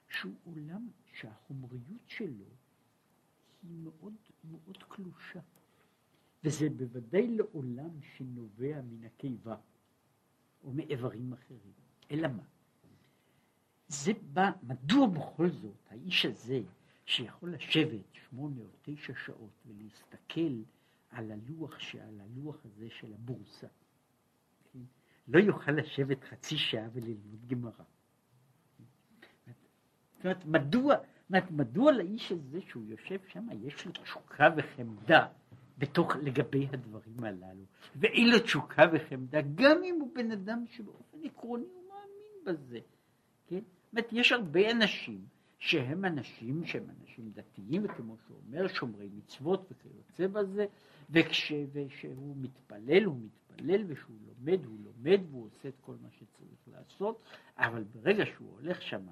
שהוא 0.09 0.33
עולם 0.43 0.87
שהחומריות 1.13 2.07
שלו 2.07 2.45
היא 3.61 3.71
מאוד 3.83 4.13
מאוד 4.43 4.83
קלושה. 4.87 5.39
וזה 6.43 6.69
בוודאי 6.69 7.27
לעולם 7.27 7.89
שנובע 8.01 8.81
מן 8.81 9.03
הקיבה 9.05 9.55
או 10.63 10.71
מאיברים 10.71 11.33
אחרים. 11.33 11.73
אלא 12.11 12.27
מה? 12.27 12.43
זה 13.87 14.11
בא, 14.33 14.51
מדוע 14.63 15.07
בכל 15.07 15.49
זאת 15.49 15.87
האיש 15.89 16.25
הזה 16.25 16.61
שיכול 17.05 17.53
לשבת 17.53 18.05
שמונה 18.13 18.61
או 18.61 18.67
תשע 18.81 19.13
שעות 19.25 19.53
ולהסתכל 19.65 20.61
על 21.09 21.31
הלוח, 21.31 21.77
על 22.01 22.21
הלוח 22.21 22.65
הזה 22.65 22.89
של 22.89 23.13
הבורסה, 23.13 23.67
כן? 24.73 24.79
לא 25.27 25.39
יוכל 25.39 25.71
לשבת 25.71 26.23
חצי 26.23 26.57
שעה 26.57 26.87
וללמוד 26.93 27.47
גמרא. 27.47 27.83
זאת 30.15 30.25
אומרת, 30.25 30.45
מדוע, 30.45 30.95
מדוע 31.51 31.91
לאיש 31.91 32.31
הזה 32.31 32.59
שהוא 32.69 32.83
יושב 32.87 33.19
שם, 33.27 33.47
יש 33.63 33.85
לו 33.85 33.91
תשוקה 33.91 34.49
וחמדה 34.57 35.25
בתוך, 35.77 36.15
לגבי 36.15 36.67
הדברים 36.73 37.23
הללו, 37.23 37.63
ואין 37.95 38.29
לו 38.29 38.39
תשוקה 38.39 38.83
וחמדה, 38.93 39.41
גם 39.55 39.83
אם 39.83 39.97
הוא 40.01 40.09
בן 40.15 40.31
אדם 40.31 40.65
שבאופן 40.71 41.17
עקרוני 41.23 41.65
הוא 41.65 41.83
מאמין 41.89 42.45
בזה, 42.45 42.79
כן? 43.47 43.55
זאת 43.55 43.93
אומרת, 43.93 44.07
יש 44.11 44.31
הרבה 44.31 44.71
אנשים 44.71 45.25
שהם 45.59 46.05
אנשים 46.05 46.65
שהם 46.65 46.83
אנשים 47.01 47.31
דתיים, 47.33 47.85
וכמו 47.85 48.15
שהוא 48.25 48.37
אומר, 48.47 48.67
שומרי 48.67 49.09
מצוות 49.17 49.71
וכיוצא 49.71 50.27
בזה, 50.27 50.65
וכשהוא 51.09 52.35
מתפלל, 52.37 53.03
הוא 53.03 53.19
מתפלל, 53.19 53.83
וכשהוא 53.87 54.17
לומד, 54.27 54.65
הוא 54.65 54.77
לומד, 54.83 55.19
והוא 55.29 55.45
עושה 55.45 55.69
את 55.69 55.79
כל 55.81 55.95
מה 56.01 56.09
שצריך 56.11 56.67
לעשות, 56.67 57.21
אבל 57.57 57.83
ברגע 57.83 58.25
שהוא 58.25 58.51
הולך 58.59 58.81
שם 58.81 59.09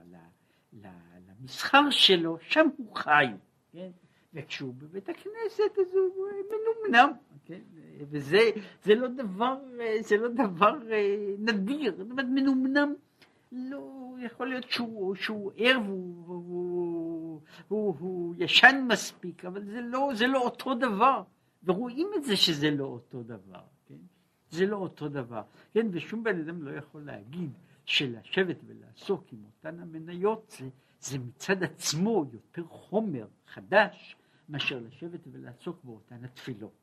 למסחר 0.73 1.89
שלו, 1.89 2.37
שם 2.41 2.67
הוא 2.77 2.95
חי, 2.95 3.25
כן? 3.71 3.89
וכשהוא 4.33 4.73
בבית 4.77 5.09
הכנסת 5.09 5.79
אז 5.79 5.95
הוא 5.95 6.27
מנומנם, 6.49 7.11
כן? 7.45 7.59
וזה 7.99 8.95
לא 8.95 9.07
דבר, 9.07 9.57
זה 10.01 10.17
לא 10.17 10.27
דבר 10.27 10.91
אה, 10.91 11.35
נדיר, 11.39 11.95
זאת 11.97 12.11
אומרת 12.11 12.25
מנומנם, 12.25 12.93
לא, 13.51 14.15
יכול 14.19 14.49
להיות 14.49 14.69
שהוא, 14.69 15.15
שהוא 15.15 15.51
ער 15.57 15.79
והוא, 15.85 16.23
והוא, 16.25 17.41
והוא, 17.69 17.95
והוא 17.97 18.35
ישן 18.37 18.85
מספיק, 18.87 19.45
אבל 19.45 19.65
זה 19.65 19.81
לא, 19.81 20.11
זה 20.13 20.27
לא 20.27 20.41
אותו 20.41 20.75
דבר, 20.75 21.23
ורואים 21.63 22.07
את 22.15 22.23
זה 22.23 22.35
שזה 22.35 22.71
לא 22.71 22.85
אותו 22.85 23.23
דבר, 23.23 23.61
כן? 23.85 23.95
זה 24.49 24.65
לא 24.65 24.77
אותו 24.77 25.09
דבר, 25.09 25.41
כן? 25.73 25.87
ושום 25.91 26.23
בן 26.23 26.39
אדם 26.39 26.63
לא 26.63 26.71
יכול 26.71 27.01
להגיד 27.05 27.51
שלשבת 27.89 28.57
ולעסוק 28.65 29.23
עם 29.33 29.43
אותן 29.45 29.79
המניות 29.79 30.55
זה, 30.59 30.69
זה 30.99 31.19
מצד 31.19 31.63
עצמו 31.63 32.25
יותר 32.31 32.63
חומר 32.67 33.27
חדש 33.47 34.15
מאשר 34.49 34.79
לשבת 34.79 35.19
ולעסוק 35.31 35.83
באותן 35.83 36.25
התפילות. 36.25 36.73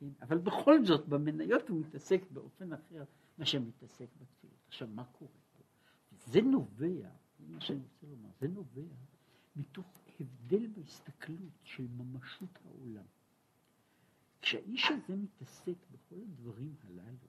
כן? 0.00 0.08
אבל 0.22 0.38
בכל 0.38 0.84
זאת 0.84 1.08
במניות 1.08 1.68
הוא 1.68 1.80
מתעסק 1.80 2.22
באופן 2.30 2.72
אחר 2.72 3.04
מאשר 3.38 3.60
מתעסק 3.60 4.06
בתפילות. 4.20 4.58
עכשיו 4.68 4.88
מה 4.88 5.04
קורה 5.04 5.30
פה? 5.56 5.62
זה 6.26 6.40
נובע, 6.40 7.08
מה 7.48 7.60
שאני 7.60 7.80
רוצה 7.82 8.06
לומר, 8.06 8.28
זה 8.40 8.48
נובע 8.48 8.94
מתוך 9.56 10.00
הבדל 10.20 10.66
בהסתכלות 10.66 11.58
של 11.64 11.86
ממשות 11.96 12.58
העולם. 12.64 13.04
כשהאיש 14.40 14.90
הזה 14.90 15.16
מתעסק 15.16 15.76
בכל 15.90 16.20
הדברים 16.22 16.74
הללו, 16.84 17.28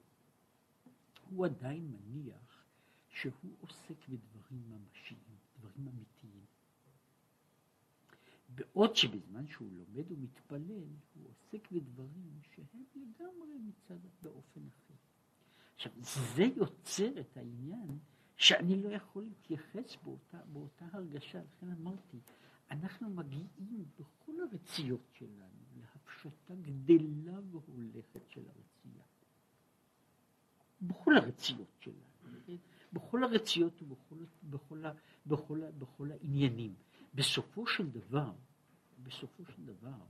הוא 1.30 1.46
עדיין 1.46 1.92
מניח 1.92 2.53
שהוא 3.14 3.56
עוסק 3.60 4.08
בדברים 4.08 4.62
ממשיים, 4.70 5.36
דברים 5.58 5.88
אמיתיים. 5.88 6.44
בעוד 8.48 8.96
שבזמן 8.96 9.46
שהוא 9.46 9.68
לומד 9.72 10.12
ומתפלל, 10.12 10.86
הוא 11.14 11.28
עוסק 11.28 11.72
בדברים 11.72 12.40
שהם 12.54 12.84
לגמרי 12.94 13.58
מצד 13.58 13.98
באופן 14.22 14.60
אחר. 14.68 14.94
עכשיו, 15.74 15.92
זה 16.34 16.42
יוצר 16.42 17.20
את 17.20 17.36
העניין 17.36 17.98
שאני 18.36 18.82
לא 18.82 18.88
יכול 18.88 19.22
להתייחס 19.22 19.96
באותה, 20.02 20.38
באותה 20.52 20.86
הרגשה, 20.92 21.42
לכן 21.42 21.70
אמרתי, 21.72 22.18
אנחנו 22.70 23.10
מגיעים 23.10 23.84
בכל 23.98 24.32
הרציות 24.40 25.10
שלנו 25.12 25.64
להפשטה 25.76 26.54
גדלה 26.54 27.40
והולכת 27.50 28.30
של 28.30 28.40
הרצייה. 28.40 29.04
בכל 30.82 31.16
הרציות 31.16 31.68
שלנו. 31.80 32.14
בכל 32.94 33.24
הרציות 33.24 33.82
ובכל 33.82 34.16
בכל, 34.42 34.84
בכל, 35.26 35.60
בכל 35.78 36.10
העניינים. 36.10 36.74
בסופו 37.14 37.66
של 37.66 37.90
דבר, 37.90 38.32
בסופו 39.02 39.44
של 39.44 39.64
דבר, 39.64 40.00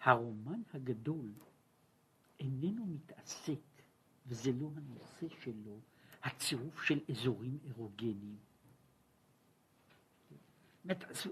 הרומן 0.00 0.62
הגדול 0.74 1.32
איננו 2.40 2.86
מתעסק 2.86 3.60
וזה 4.26 4.52
לא 4.52 4.70
הנושא 4.76 5.26
שלו, 5.28 5.80
הצירוף 6.22 6.82
של 6.82 7.00
אזורים 7.10 7.58
אירוגניים. 7.64 8.38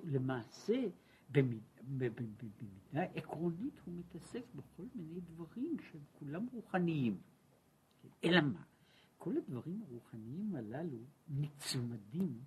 למעשה, 0.04 0.84
במידה 1.30 3.02
עקרונית 3.14 3.80
הוא 3.84 3.94
מתעסק 3.94 4.42
בכל 4.54 4.84
מיני 4.94 5.20
דברים 5.20 5.76
שהם 5.80 6.00
כולם 6.18 6.46
רוחניים. 6.52 7.20
אלא 8.24 8.40
מה? 8.40 8.62
כל 9.28 9.36
הדברים 9.36 9.82
הרוחניים 9.82 10.54
הללו 10.54 10.98
נצמדים 11.28 12.40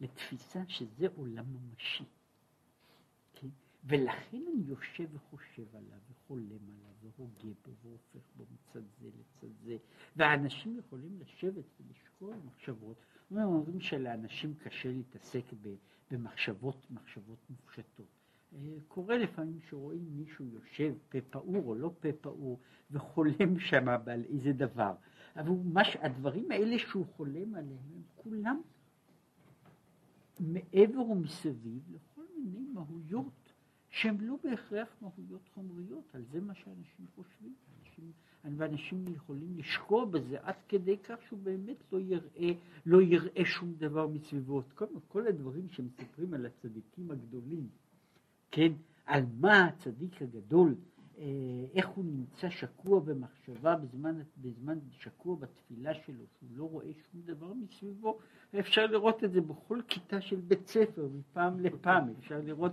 לתפיסה 0.00 0.62
שזה 0.68 1.06
עולם 1.16 1.44
ממשי. 1.52 2.04
כן? 3.34 3.48
ולכן 3.84 4.36
אני 4.54 4.62
יושב 4.66 5.04
וחושב 5.12 5.76
עליו 5.76 5.98
וחולם 6.10 6.68
עליו 6.68 7.12
והוגה 7.16 7.54
בו 7.64 7.72
והופך 7.82 8.28
בו 8.36 8.44
מצד 8.52 8.82
זה 9.00 9.08
לצד 9.08 9.54
זה 9.64 9.76
והאנשים 10.16 10.78
יכולים 10.78 11.18
לשבת 11.20 11.64
ולשקול 11.80 12.34
מחשבות. 12.44 12.96
אומרים 13.32 13.80
שלאנשים 13.80 14.54
קשה 14.54 14.92
להתעסק 14.92 15.44
במחשבות, 16.10 16.86
מחשבות 16.90 17.38
מופשטות. 17.50 18.06
אה, 18.54 18.58
קורה 18.88 19.18
לפעמים 19.18 19.60
שרואים 19.68 20.04
מישהו 20.16 20.44
יושב 20.44 20.94
פה 21.08 21.18
פעור 21.30 21.64
או 21.66 21.74
לא 21.74 21.90
פה 22.00 22.08
פעור 22.20 22.60
וחולם 22.90 23.58
שם 23.58 23.88
על 23.88 24.24
איזה 24.24 24.52
דבר. 24.52 24.94
אבל 25.38 25.50
מש, 25.72 25.96
הדברים 26.00 26.50
האלה 26.50 26.78
שהוא 26.78 27.06
חולם 27.16 27.54
עליהם 27.54 27.78
הם 27.94 28.02
כולם 28.16 28.60
מעבר 30.40 31.00
ומסביב 31.00 31.82
לכל 31.94 32.22
מיני 32.38 32.66
מהויות 32.74 33.52
שהן 33.90 34.16
לא 34.20 34.36
בהכרח 34.44 34.88
מהויות 35.00 35.48
חומריות, 35.54 36.14
על 36.14 36.24
זה 36.32 36.40
מה 36.40 36.54
שאנשים 36.54 37.06
חושבים. 37.14 37.54
אנשים, 37.80 38.12
ואנשים 38.56 39.04
יכולים 39.14 39.58
לשקוע 39.58 40.04
בזה 40.04 40.38
עד 40.42 40.54
כדי 40.68 40.98
כך 40.98 41.16
שהוא 41.28 41.38
באמת 41.42 41.76
לא 41.92 42.00
יראה, 42.00 42.52
לא 42.86 43.02
יראה 43.02 43.44
שום 43.44 43.74
דבר 43.78 44.06
מסביבו. 44.06 44.62
כל, 44.74 44.86
כל 45.08 45.26
הדברים 45.26 45.68
שמספרים 45.68 46.34
על 46.34 46.46
הצדיקים 46.46 47.10
הגדולים, 47.10 47.68
כן, 48.50 48.72
על 49.06 49.24
מה 49.40 49.64
הצדיק 49.64 50.22
הגדול 50.22 50.74
איך 51.74 51.88
הוא 51.88 52.04
נמצא 52.04 52.50
שקוע 52.50 53.00
במחשבה 53.00 53.76
בזמן, 53.76 54.20
בזמן 54.36 54.78
שקוע 54.90 55.36
בתפילה 55.36 55.94
שלו, 55.94 56.24
שהוא 56.38 56.50
לא 56.56 56.64
רואה 56.64 56.86
שום 57.10 57.20
דבר 57.24 57.52
מסביבו, 57.52 58.18
אפשר 58.58 58.86
לראות 58.86 59.24
את 59.24 59.32
זה 59.32 59.40
בכל 59.40 59.80
כיתה 59.88 60.20
של 60.20 60.36
בית 60.36 60.66
ספר, 60.66 61.08
מפעם 61.14 61.60
לפעם, 61.60 62.14
אפשר 62.18 62.40
לראות, 62.44 62.72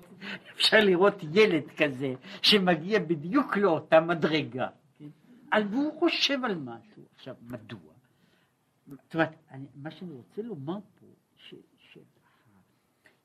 אפשר 0.55 0.77
לראות 0.79 1.15
ילד 1.33 1.63
כזה 1.77 2.13
שמגיע 2.41 2.99
בדיוק 2.99 3.57
לאותה 3.57 4.01
מדרגה, 4.01 4.67
כן? 4.97 5.09
והוא 5.71 5.99
חושב 5.99 6.39
על 6.43 6.55
משהו. 6.55 7.03
עכשיו, 7.15 7.35
מדוע? 7.41 7.93
זאת 8.87 9.13
אומרת, 9.13 9.35
אני, 9.51 9.67
מה 9.75 9.91
שאני 9.91 10.11
רוצה 10.11 10.41
לומר 10.41 10.79
פה, 10.99 11.05
ש, 11.35 11.55
ש, 11.77 11.97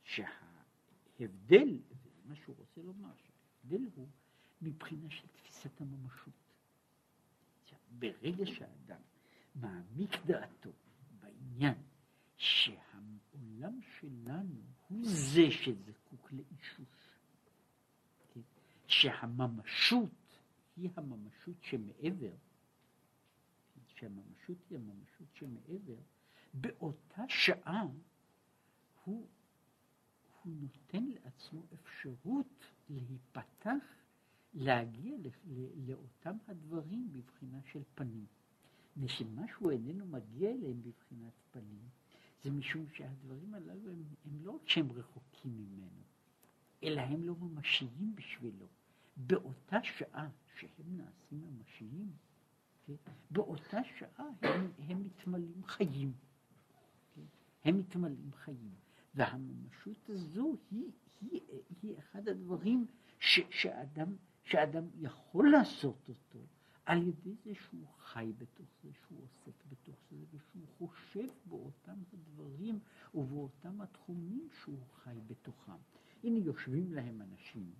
שההבדל, 0.05 1.79
מה 2.25 2.35
שהוא 2.35 2.57
רוצה 2.59 2.81
לומר, 2.81 3.09
שההבדל 3.17 3.87
הוא 3.95 4.07
מבחינה 4.63 5.11
של 5.11 5.27
תפיסת 5.27 5.81
הממשות. 5.81 6.41
ברגע 7.99 8.47
שאדם 8.47 9.01
מעמיק 9.55 10.11
דעתו 10.27 10.71
בעניין 11.21 11.75
שהעולם 12.37 13.81
שלנו 13.83 14.61
הוא 14.89 15.05
זה 15.05 15.51
שזקוק 15.51 16.33
לאישוש, 16.33 17.19
כן? 18.35 18.41
שהממשות 18.87 20.41
היא 20.77 20.91
הממשות 20.97 21.57
שמעבר, 21.63 22.35
שהממשות 23.87 24.59
היא 24.71 24.79
הממשות 24.79 25.29
שמעבר, 25.35 26.01
באותה 26.55 27.23
שעה 27.29 27.83
הוא, 29.05 29.29
הוא 30.43 30.53
נותן 30.61 31.05
לעצמו 31.05 31.63
אפשרות 31.75 32.65
להיפתח 32.89 34.00
להגיע 34.55 35.17
לאותם 35.87 36.37
הדברים 36.49 37.13
בבחינה 37.13 37.59
של 37.73 37.83
פנים. 37.95 38.27
ושמה 38.97 39.43
שהוא 39.49 39.71
איננו 39.71 40.07
מגיע 40.07 40.51
אליהם 40.51 40.83
בבחינת 40.83 41.33
פנים, 41.51 41.89
זה 42.43 42.51
משום 42.51 42.87
שהדברים 42.95 43.55
הללו 43.55 43.91
הם, 43.91 44.05
הם 44.25 44.45
לא 44.45 44.51
רק 44.51 44.69
שהם 44.69 44.93
רחוקים 44.93 45.57
ממנו, 45.57 46.03
אלא 46.83 47.01
הם 47.01 47.23
לא 47.25 47.35
ממשיים 47.35 48.15
בשבילו. 48.15 48.67
באותה 49.17 49.79
שעה 49.83 50.29
שהם 50.59 50.97
נעשים 50.97 51.41
ממשיים, 51.41 52.13
כן? 52.87 52.95
באותה 53.31 53.79
שעה 53.99 54.27
הם, 54.43 54.71
הם 54.79 55.05
מתמלאים 55.05 55.65
חיים. 55.65 56.13
כן? 57.15 57.23
הם 57.65 57.79
מתמלאים 57.79 58.33
חיים. 58.33 58.75
והממשות 59.15 60.09
הזו 60.09 60.57
היא, 60.71 60.91
היא, 61.21 61.41
היא 61.83 61.99
אחד 61.99 62.29
הדברים 62.29 62.87
ש, 63.21 63.41
שאדם 63.51 64.17
שאדם 64.45 64.85
יכול 64.99 65.51
לעשות 65.51 66.09
אותו 66.09 66.47
על 66.85 67.09
ידי 67.09 67.35
זה 67.45 67.55
שהוא 67.55 67.87
חי 67.99 68.33
בתוך 68.39 68.67
זה, 68.83 68.89
שהוא 68.93 69.25
עוסק 69.25 69.65
בתוך 69.69 69.97
זה, 70.11 70.17
ושהוא 70.31 70.67
חושב 70.79 71.27
באותם 71.47 71.99
הדברים 72.13 72.79
ובאותם 73.15 73.81
התחומים 73.81 74.49
שהוא 74.63 74.87
חי 75.03 75.19
בתוכם. 75.27 75.77
הנה 76.25 76.39
יושבים 76.39 76.93
להם 76.93 77.23
אנשים, 77.23 77.73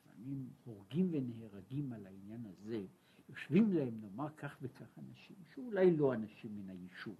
לפעמים 0.00 0.50
הורגים 0.64 1.08
ונהרגים 1.12 1.92
על 1.92 2.06
העניין 2.06 2.46
הזה, 2.46 2.86
יושבים 3.28 3.72
להם 3.72 4.00
נאמר 4.00 4.28
כך 4.36 4.58
וכך 4.62 4.98
אנשים, 4.98 5.36
שאולי 5.54 5.96
לא 5.96 6.14
אנשים 6.14 6.56
מן 6.56 6.70
היישוב, 6.70 7.16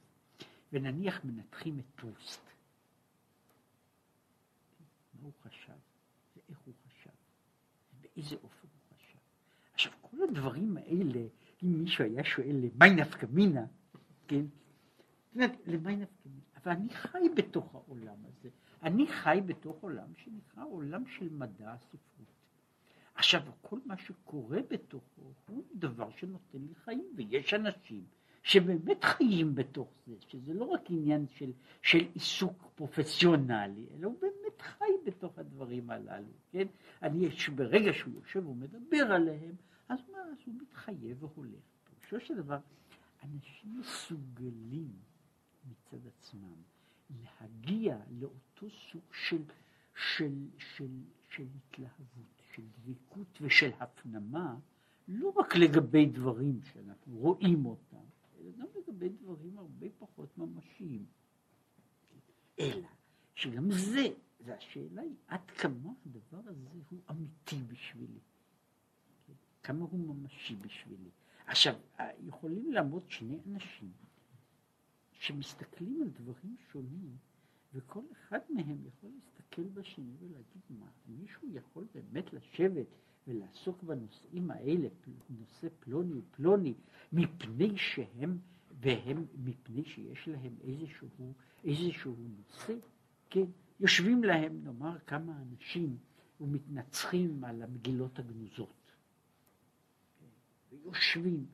ונניח 0.72 1.24
מנתחים 1.24 1.79
את 1.79 1.87
פרוסט. 1.95 2.41
מה 5.20 5.24
הוא 5.24 5.33
חשב 5.43 5.79
ואיך 6.37 6.59
הוא 6.59 6.74
חשב. 6.74 6.88
באיזה 8.18 8.36
אופן 8.36 8.68
הוא 8.68 8.98
חשב. 8.98 9.18
עכשיו, 9.72 9.92
כל 10.00 10.16
הדברים 10.22 10.76
האלה, 10.76 11.26
אם 11.62 11.82
מישהו 11.82 12.04
היה 12.04 12.24
שואל 12.24 12.57
למי 12.57 12.90
נפקא 12.90 13.26
מינה, 13.30 13.64
כן? 14.28 14.45
למי 15.34 15.96
נפקא 15.96 16.28
מינה? 16.28 16.40
אבל 16.57 16.72
אני 16.72 16.88
חי 16.90 17.28
בתוך 17.36 17.74
העולם 17.74 18.16
הזה. 18.24 18.49
אני 18.82 19.07
חי 19.07 19.40
בתוך 19.46 19.76
עולם 19.80 20.14
שנקרא 20.16 20.64
עולם 20.64 21.07
של 21.07 21.28
מדע 21.28 21.72
הספרות. 21.72 22.28
עכשיו, 23.14 23.42
כל 23.62 23.78
מה 23.86 23.96
שקורה 23.96 24.58
בתוכו 24.70 25.22
הוא 25.49 25.64
דבר 25.74 26.11
שנותן 26.11 26.58
לי 26.58 26.74
חיים, 26.74 27.12
ויש 27.16 27.54
אנשים 27.54 28.04
שבאמת 28.42 29.04
חיים 29.04 29.54
בתוך 29.54 29.88
זה, 30.07 30.14
שזה 30.28 30.54
לא 30.54 30.64
רק 30.64 30.80
עניין 30.90 31.26
של, 31.28 31.53
של 31.82 32.07
עיסוק 32.14 32.70
פרופסיונלי, 32.74 33.86
אלא 33.95 34.07
הוא 34.07 34.20
באמת 34.20 34.47
חי 34.63 34.85
בתוך 35.07 35.39
הדברים 35.39 35.91
הללו, 35.91 36.33
כן? 36.51 36.67
אני, 37.03 37.29
ברגע 37.55 37.93
שהוא 37.93 38.14
יושב 38.14 38.47
ומדבר 38.47 39.13
עליהם, 39.13 39.55
אז 39.89 39.99
מה, 40.13 40.18
אז 40.18 40.39
הוא 40.47 40.55
מתחייב 40.63 41.22
והולך. 41.22 41.61
פירושו 41.85 42.26
של 42.26 42.37
דבר, 42.37 42.59
אנשים 43.25 43.80
מסוגלים 43.80 44.93
מצד 45.71 46.07
עצמם 46.07 46.57
להגיע 47.11 47.99
לאותו 48.21 48.67
סוג 48.71 49.03
של, 49.13 49.43
של, 49.95 50.33
של, 50.59 50.89
של 51.30 51.47
התלהבות, 51.57 52.43
של 52.55 52.63
דבקות 52.79 53.39
ושל 53.41 53.71
הפנמה, 53.80 54.57
לא 55.09 55.33
רק 55.37 55.57
לגבי 55.57 56.07
דברים 56.07 56.61
שאנחנו 56.63 57.17
רואים 57.17 57.67
אותם, 57.67 58.05
אלא 58.41 58.51
גם 58.59 58.67
לגבי 58.76 59.09
דברים 59.09 59.59
הרבה 59.59 59.87
פחות 59.99 60.39
ממשיים. 60.39 61.05
אלא 62.61 62.89
שגם 63.35 63.71
זה, 63.71 64.07
והשאלה 64.40 65.02
היא 65.02 65.14
עד 65.26 65.50
כמה 65.50 65.90
הדבר 66.06 66.40
הזה 66.44 66.68
הוא 66.90 67.00
אמיתי 67.10 67.56
בשבילי. 67.68 68.20
כמה 69.62 69.84
הוא 69.84 70.00
ממשי 70.00 70.56
בשבילי. 70.56 71.10
עכשיו, 71.46 71.74
יכולים 72.20 72.72
לעמוד 72.72 73.02
שני 73.10 73.38
אנשים 73.46 73.92
שמסתכלים 75.12 76.02
על 76.02 76.08
דברים 76.08 76.56
שונים, 76.72 77.16
וכל 77.74 78.02
אחד 78.12 78.38
מהם 78.50 78.78
יכול 78.86 79.10
להסתכל 79.14 79.62
בשני 79.62 80.12
ולהגיד 80.20 80.62
מה, 80.70 80.86
מישהו 81.06 81.48
יכול 81.52 81.86
באמת 81.94 82.32
לשבת 82.32 82.86
ולעסוק 83.26 83.82
בנושאים 83.82 84.50
האלה, 84.50 84.88
נושא 85.30 85.68
פלוני 85.80 86.12
ופלוני, 86.18 86.74
מפני 87.12 87.76
שהם, 87.76 88.38
והם, 88.80 89.26
מפני 89.44 89.84
שיש 89.84 90.28
להם 90.28 90.54
איזשהו, 90.62 91.08
איזשהו 91.64 92.14
נושא, 92.36 92.74
כן, 93.30 93.44
יושבים 93.80 94.25
להם, 94.25 94.61
נאמר, 94.64 94.99
כמה 95.07 95.33
אנשים 95.42 95.96
ומתנצחים 96.41 97.45
על 97.45 97.63
המגילות 97.63 98.18
הגנוזות. 98.18 98.92
ויושבים, 100.72 101.46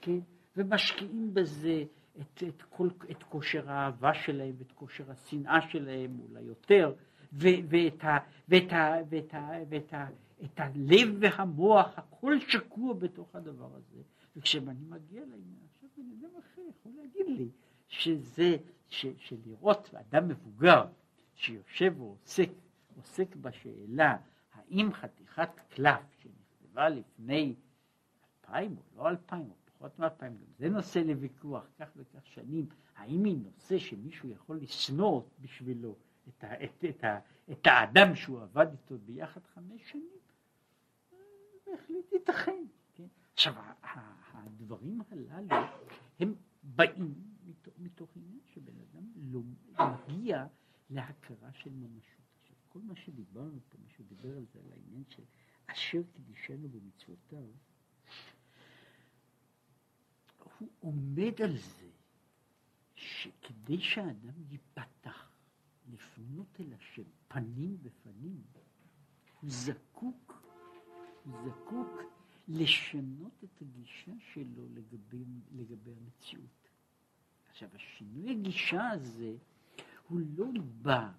כן, 0.00 0.18
ומשקיעים 0.56 1.34
בזה 1.34 1.84
את, 2.20 2.42
את, 2.48 2.62
כל, 2.62 2.88
את 3.10 3.22
כושר 3.22 3.70
האהבה 3.70 4.14
שלהם 4.14 4.54
ואת 4.58 4.72
כושר 4.72 5.10
השנאה 5.10 5.68
שלהם, 5.70 6.20
אולי 6.28 6.42
יותר, 6.42 6.94
ואת, 7.32 8.04
את 10.44 10.60
הלב 10.60 11.08
והמוח, 11.20 11.98
הכל 11.98 12.40
שקוע 12.40 12.94
בתוך 12.94 13.36
הדבר 13.36 13.70
הזה, 13.76 14.02
וכשאני 14.36 14.84
מגיע 14.88 15.20
לעניין, 15.20 15.56
עכשיו 15.70 15.88
בן 15.96 16.02
אדם 16.20 16.30
אחר 16.38 16.62
יכול 16.70 16.92
להגיד 16.96 17.38
לי 17.38 17.48
שזה, 17.88 18.56
ש, 18.88 19.06
שלראות 19.18 19.94
אדם 19.94 20.28
מבוגר 20.28 20.84
שיושב 21.42 21.94
ועוסק 21.98 22.48
עוסק 22.96 23.36
בשאלה 23.36 24.16
האם 24.52 24.92
חתיכת 24.92 25.50
קלף 25.68 26.00
שנכתבה 26.18 26.88
לפני 26.88 27.54
אלפיים 28.44 28.76
או 28.76 28.82
לא 28.96 29.08
אלפיים 29.08 29.50
או 29.50 29.54
פחות 29.64 29.98
מאלפיים, 29.98 30.32
גם 30.32 30.52
זה 30.58 30.68
נושא 30.68 30.98
לוויכוח 30.98 31.64
כך 31.78 31.88
וכך 31.96 32.26
שנים, 32.26 32.66
האם 32.96 33.24
היא 33.24 33.36
נושא 33.44 33.78
שמישהו 33.78 34.28
יכול 34.28 34.56
לשנוא 34.56 35.22
בשבילו 35.40 35.96
את, 36.28 36.44
ה, 36.44 36.64
את, 36.64 36.84
את, 36.88 37.04
ה, 37.04 37.18
את 37.52 37.66
האדם 37.66 38.14
שהוא 38.14 38.40
עבד 38.40 38.66
איתו 38.72 38.94
ביחד 38.98 39.40
חמש 39.54 39.90
שנים? 39.90 40.18
בהחלט 41.66 42.12
ייתכן. 42.12 42.64
כן? 42.94 43.06
עכשיו, 43.32 43.54
הדברים 44.32 45.00
הללו 45.10 45.56
הם 46.20 46.34
באים 46.62 47.14
מתוך, 47.46 47.74
מתוך 47.78 48.10
עניין 48.16 48.40
שבן 48.54 48.72
אדם 48.72 49.04
לא 49.16 49.40
מגיע 50.08 50.46
להכרה 50.92 51.52
של 51.52 51.70
ממשות. 51.70 52.22
עכשיו, 52.40 52.56
כל 52.68 52.80
מה 52.82 52.96
שדיברנו 52.96 53.60
פה, 53.68 53.78
מישהו 53.84 54.04
דיבר 54.04 54.36
על 54.36 54.44
זה, 54.52 54.58
על 54.58 54.72
העניין 54.72 55.04
של 55.08 55.22
אשר 55.66 56.02
קידישנו 56.12 56.68
במצוותיו, 56.68 57.46
הוא 60.58 60.68
עומד 60.80 61.42
על 61.42 61.56
זה 61.56 61.90
שכדי 62.94 63.80
שהאדם 63.80 64.42
ייפתח 64.50 65.30
לפנות 65.92 66.60
אל 66.60 66.72
השם 66.72 67.02
פנים 67.28 67.76
בפנים, 67.82 68.42
הוא 69.40 69.50
זקוק, 69.50 70.42
הוא 71.24 71.32
זקוק 71.44 71.88
לשנות 72.48 73.44
את 73.44 73.62
הגישה 73.62 74.12
שלו 74.32 74.68
לגבי, 74.68 75.24
לגבי 75.52 75.92
המציאות. 75.94 76.68
עכשיו, 77.50 77.68
השינוי 77.74 78.30
הגישה 78.30 78.90
הזה 78.90 79.36
הוא 80.08 80.20
לא 80.36 80.46
בא 80.82 81.12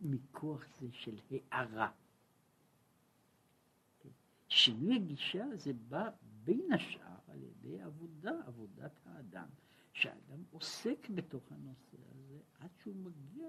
מכוח 0.00 0.66
זה 0.80 0.88
של 0.92 1.18
הערה. 1.30 1.90
שינוי 4.48 4.96
הגישה 4.96 5.44
הזה 5.44 5.72
בא 5.88 6.10
בין 6.44 6.72
השאר 6.72 7.18
על 7.28 7.42
ידי 7.42 7.80
עבודה, 7.80 8.32
עבודת 8.46 8.92
האדם, 9.04 9.48
שהאדם 9.92 10.42
עוסק 10.50 11.08
בתוך 11.14 11.52
הנושא 11.52 11.96
הזה 12.10 12.40
עד 12.58 12.70
שהוא 12.82 12.96
מגיע 12.96 13.46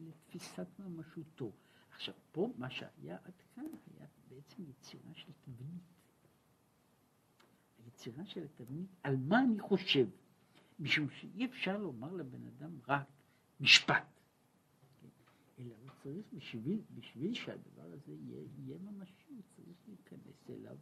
לתפיסת 0.00 0.66
ממשותו. 0.78 1.52
עכשיו 1.90 2.14
פה 2.32 2.52
מה 2.58 2.70
שהיה 2.70 3.16
עד 3.24 3.42
כאן 3.54 3.64
היה 3.86 4.06
בעצם 4.28 4.62
יצירה 4.70 5.14
של 5.14 5.32
תבנית. 5.40 5.82
היצירה 7.84 8.26
של 8.26 8.44
התבנית, 8.44 8.90
על 9.02 9.16
מה 9.16 9.42
אני 9.42 9.60
חושב, 9.60 10.08
משום 10.78 11.10
שאי 11.10 11.46
אפשר 11.46 11.78
לומר 11.78 12.12
לבן 12.12 12.46
אדם 12.46 12.78
רק 12.88 13.17
משפט, 13.60 14.20
אלא 15.58 15.74
הוא 15.82 15.90
צריך 16.02 16.26
בשביל, 16.32 16.80
בשביל 16.94 17.34
שהדבר 17.34 17.92
הזה 17.92 18.12
יהיה, 18.12 18.42
יהיה 18.58 18.78
ממשי, 18.78 19.28
הוא 19.28 19.42
צריך 19.56 19.76
להיכנס 19.88 20.50
אליו, 20.50 20.76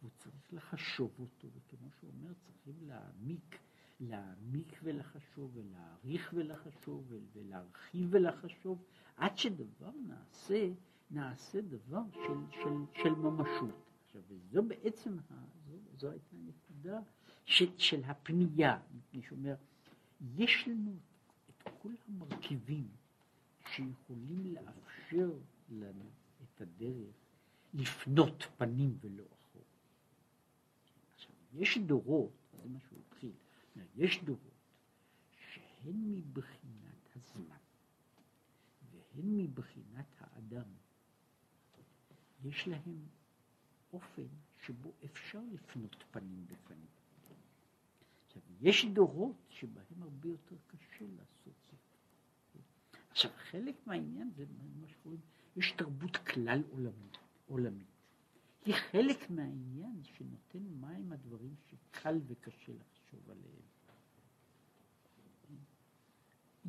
והוא 0.00 0.10
צריך 0.18 0.52
לחשוב 0.52 1.10
אותו, 1.18 1.48
וכמו 1.54 1.88
שהוא 2.00 2.10
אומר, 2.10 2.32
צריכים 2.34 2.88
להעמיק, 2.88 3.58
להעמיק 4.00 4.80
ולחשוב, 4.82 5.56
ולהעריך 5.56 6.30
ולחשוב, 6.36 7.12
ולהרחיב 7.32 8.08
ולחשוב, 8.10 8.84
עד 9.16 9.38
שדבר 9.38 9.90
נעשה, 10.06 10.68
נעשה 11.10 11.60
דבר 11.60 12.02
של, 12.12 12.50
של, 12.50 13.02
של 13.02 13.10
ממשות. 13.10 13.90
עכשיו, 14.04 14.22
וזו 14.28 14.62
בעצם, 14.62 15.16
זו, 15.66 15.76
זו 15.98 16.10
הייתה 16.10 16.36
הנקודה 16.36 17.00
של, 17.44 17.78
של 17.78 18.04
הפנייה, 18.04 18.78
מפני 18.94 19.22
שאומר, 19.22 19.54
יש 20.36 20.68
לנו 20.68 20.96
כל 21.82 21.92
המרכיבים 22.08 22.88
שיכולים 23.68 24.54
לאפשר 24.54 25.30
לנו 25.70 26.10
את 26.42 26.60
הדרך 26.60 27.14
לפנות 27.74 28.42
פנים 28.58 28.98
ולא 29.00 29.24
אחור. 29.32 29.64
עכשיו, 31.14 31.32
יש 31.52 31.78
דורות, 31.78 32.32
זה 32.52 32.68
מה 32.68 32.80
שהוא 32.80 32.98
התחיל, 33.06 33.32
יש 33.96 34.24
דורות 34.24 34.40
שהן 35.36 36.10
מבחינת 36.10 37.16
הזמן 37.16 37.56
והן 38.90 39.36
מבחינת 39.36 40.06
האדם, 40.18 40.68
יש 42.44 42.68
להם 42.68 43.06
אופן 43.92 44.26
שבו 44.64 44.92
אפשר 45.04 45.42
לפנות 45.52 46.04
פנים 46.10 46.46
בפנים. 46.46 46.86
עכשיו, 48.26 48.42
יש 48.60 48.84
דורות 48.84 49.36
שבהם 49.50 50.02
הרבה 50.02 50.28
יותר 50.28 50.56
קשה 50.66 51.04
לעשות. 51.16 51.29
עכשיו, 53.10 53.30
חלק 53.50 53.86
מהעניין 53.86 54.30
זה 54.36 54.44
מה 54.80 54.88
שקוראים, 54.88 55.20
יש 55.56 55.72
תרבות 55.72 56.16
כלל 56.16 56.62
עולמית, 56.70 57.18
עולמית. 57.46 57.86
היא 58.64 58.74
חלק 58.74 59.30
מהעניין 59.30 60.02
שנותן 60.04 60.62
מהם 60.80 61.12
הדברים 61.12 61.54
שקל 61.66 62.20
וקשה 62.26 62.72
לחשוב 62.72 63.30
עליהם. 63.30 63.70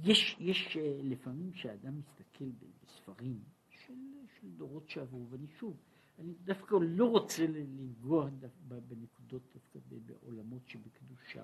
יש, 0.04 0.38
יש 0.40 0.78
אה, 0.78 1.00
לפעמים 1.04 1.52
כשאדם 1.52 2.00
מסתכל 2.00 2.46
בספרים 2.84 3.40
של, 3.70 3.94
של 4.40 4.50
דורות 4.50 4.90
שעברו, 4.90 5.30
ואני 5.30 5.48
שוב, 5.60 5.78
אני 6.20 6.34
דווקא 6.44 6.76
לא 6.82 7.06
רוצה 7.06 7.48
לנגוע 7.48 8.30
בנקודות 8.68 9.42
דווקא 9.54 9.80
בעולמות 9.90 10.68
שבקדושה. 10.68 11.44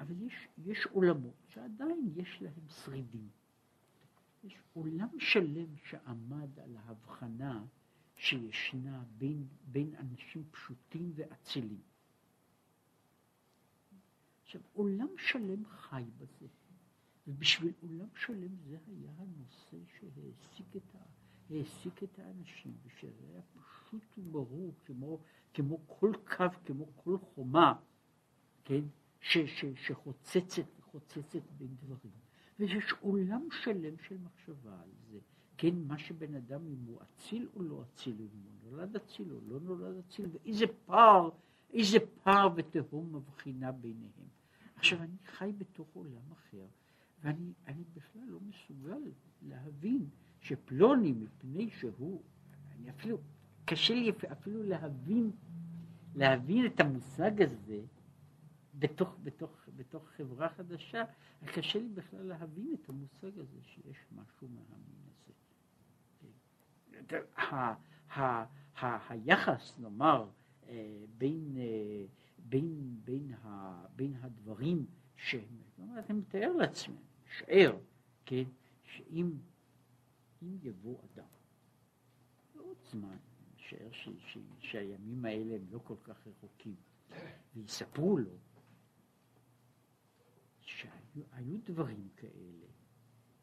אבל 0.00 0.22
יש, 0.22 0.48
יש 0.64 0.86
עולמות 0.86 1.34
שעדיין 1.48 2.12
יש 2.16 2.42
להם 2.42 2.68
שרידים. 2.68 3.28
יש 4.44 4.58
עולם 4.72 5.08
שלם 5.18 5.76
שעמד 5.84 6.58
על 6.58 6.76
ההבחנה 6.76 7.64
שישנה 8.16 9.04
בין, 9.18 9.46
בין 9.64 9.94
אנשים 9.94 10.44
פשוטים 10.50 11.12
ואצילים. 11.14 11.80
עכשיו, 14.42 14.60
עולם 14.72 15.08
שלם 15.18 15.66
חי 15.66 16.04
בזה, 16.18 16.46
ובשביל 17.26 17.72
עולם 17.80 18.08
שלם 18.16 18.56
זה 18.56 18.78
היה 18.86 19.10
הנושא 19.18 19.76
שהעסיק 19.98 20.76
את, 20.76 20.94
ה, 20.94 20.98
את 22.04 22.18
האנשים, 22.18 22.76
ושזה 22.84 23.24
היה 23.28 23.42
פשוט 23.42 24.18
וברור, 24.18 24.74
כמו, 24.84 25.20
כמו 25.54 25.78
כל 25.86 26.12
קו, 26.36 26.44
כמו 26.64 26.86
כל 26.96 27.18
חומה, 27.18 27.74
כן, 28.64 28.84
ש, 29.24 29.38
ש, 29.38 29.64
שחוצצת 29.76 30.62
חוצצת 30.80 31.42
בין 31.58 31.76
דברים. 31.82 32.12
ויש 32.58 32.92
עולם 33.00 33.48
שלם 33.62 33.94
של 34.08 34.16
מחשבה 34.24 34.72
על 34.82 34.90
זה. 35.10 35.18
כן, 35.56 35.74
מה 35.86 35.98
שבן 35.98 36.34
אדם, 36.34 36.66
אם 36.66 36.84
הוא 36.86 37.00
אציל 37.02 37.48
או 37.54 37.62
לא 37.62 37.82
אציל, 37.82 38.16
אם 38.20 38.28
הוא 38.32 38.70
נולד 38.70 38.96
אציל 38.96 39.32
או 39.32 39.38
לא 39.48 39.60
נולד 39.60 39.96
אציל, 39.96 40.26
ואיזה 40.32 40.64
פער, 40.86 41.30
איזה 41.72 41.98
פער 42.22 42.48
ותהום 42.56 43.16
מבחינה 43.16 43.72
ביניהם. 43.72 44.28
עכשיו, 44.76 45.02
אני 45.02 45.16
חי 45.26 45.52
בתוך 45.58 45.88
עולם 45.94 46.32
אחר, 46.32 46.66
ואני 47.22 47.84
בכלל 47.94 48.22
לא 48.26 48.38
מסוגל 48.40 49.00
להבין 49.42 50.06
שפלוני, 50.40 51.12
מפני 51.12 51.70
שהוא, 51.70 52.22
אני 52.72 52.90
אפילו, 52.90 53.18
קשה 53.64 53.94
לי 53.94 54.12
אפילו 54.32 54.62
להבין, 54.62 55.30
להבין 56.14 56.66
את 56.66 56.80
המושג 56.80 57.42
הזה, 57.42 57.80
בתוך, 58.78 59.16
בתוך, 59.22 59.68
בתוך 59.76 60.08
חברה 60.08 60.48
חדשה, 60.48 61.04
קשה 61.46 61.78
לי 61.78 61.88
בכלל 61.88 62.22
להבין 62.22 62.74
את 62.74 62.88
המושג 62.88 63.38
הזה 63.38 63.58
שיש 63.62 63.96
משהו 64.12 64.48
מהמין 64.48 65.02
הזה. 65.08 65.32
היחס, 69.08 69.78
נאמר, 69.78 70.28
אה, 70.68 71.04
בין, 71.18 71.56
אה, 71.56 72.04
בין, 72.38 72.96
בין, 73.04 73.32
ה, 73.32 73.86
בין 73.96 74.14
הדברים 74.20 74.86
שהם, 75.16 75.62
כלומר, 75.76 75.98
אני 75.98 76.18
מתאר 76.18 76.52
לעצמי, 76.52 76.96
משער, 77.26 77.78
כן, 78.26 78.44
שאם 78.84 79.32
אם 80.44 80.58
יבוא 80.62 80.96
אדם, 81.04 81.26
בעוד 82.54 82.76
זמן, 82.90 83.16
משער 83.56 83.88
שהימים 84.60 85.24
האלה 85.24 85.54
הם 85.54 85.66
לא 85.70 85.80
כל 85.84 85.96
כך 86.02 86.26
רחוקים, 86.26 86.76
ויספרו 87.54 88.18
לו 88.18 88.30
שהיו 90.76 91.58
דברים 91.64 92.08
כאלה, 92.16 92.66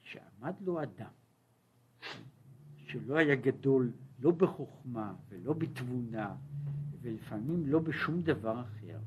שעמד 0.02 0.54
לו 0.62 0.84
אדם, 0.84 1.12
שלא 2.88 3.18
היה 3.18 3.36
גדול 3.36 3.92
לא 4.20 4.32
בחוכמה 4.32 5.16
ולא 5.30 5.54
בתבונה, 5.54 6.36
ולפעמים 7.02 7.68
לא 7.68 7.80
בשום 7.80 8.22
דבר 8.22 8.62
אחר, 8.62 9.00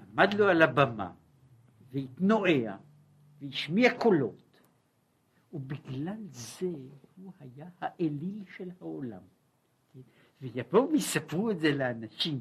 עמד 0.00 0.34
לו 0.34 0.48
על 0.48 0.62
הבמה 0.62 1.12
והתנועע 1.92 2.76
והשמיע 3.40 3.98
קולות, 3.98 4.60
ובגלל 5.52 6.22
זה 6.28 6.70
הוא 7.16 7.32
היה 7.40 7.68
האליל 7.80 8.44
של 8.56 8.70
העולם. 8.80 9.22
ויבואו 10.40 10.92
ויספרו 10.92 11.50
את 11.50 11.58
זה 11.58 11.72
לאנשים, 11.72 12.40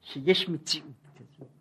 שיש 0.00 0.48
מציאות 0.48 1.06
כזו, 1.16 1.44
אז 1.44 1.55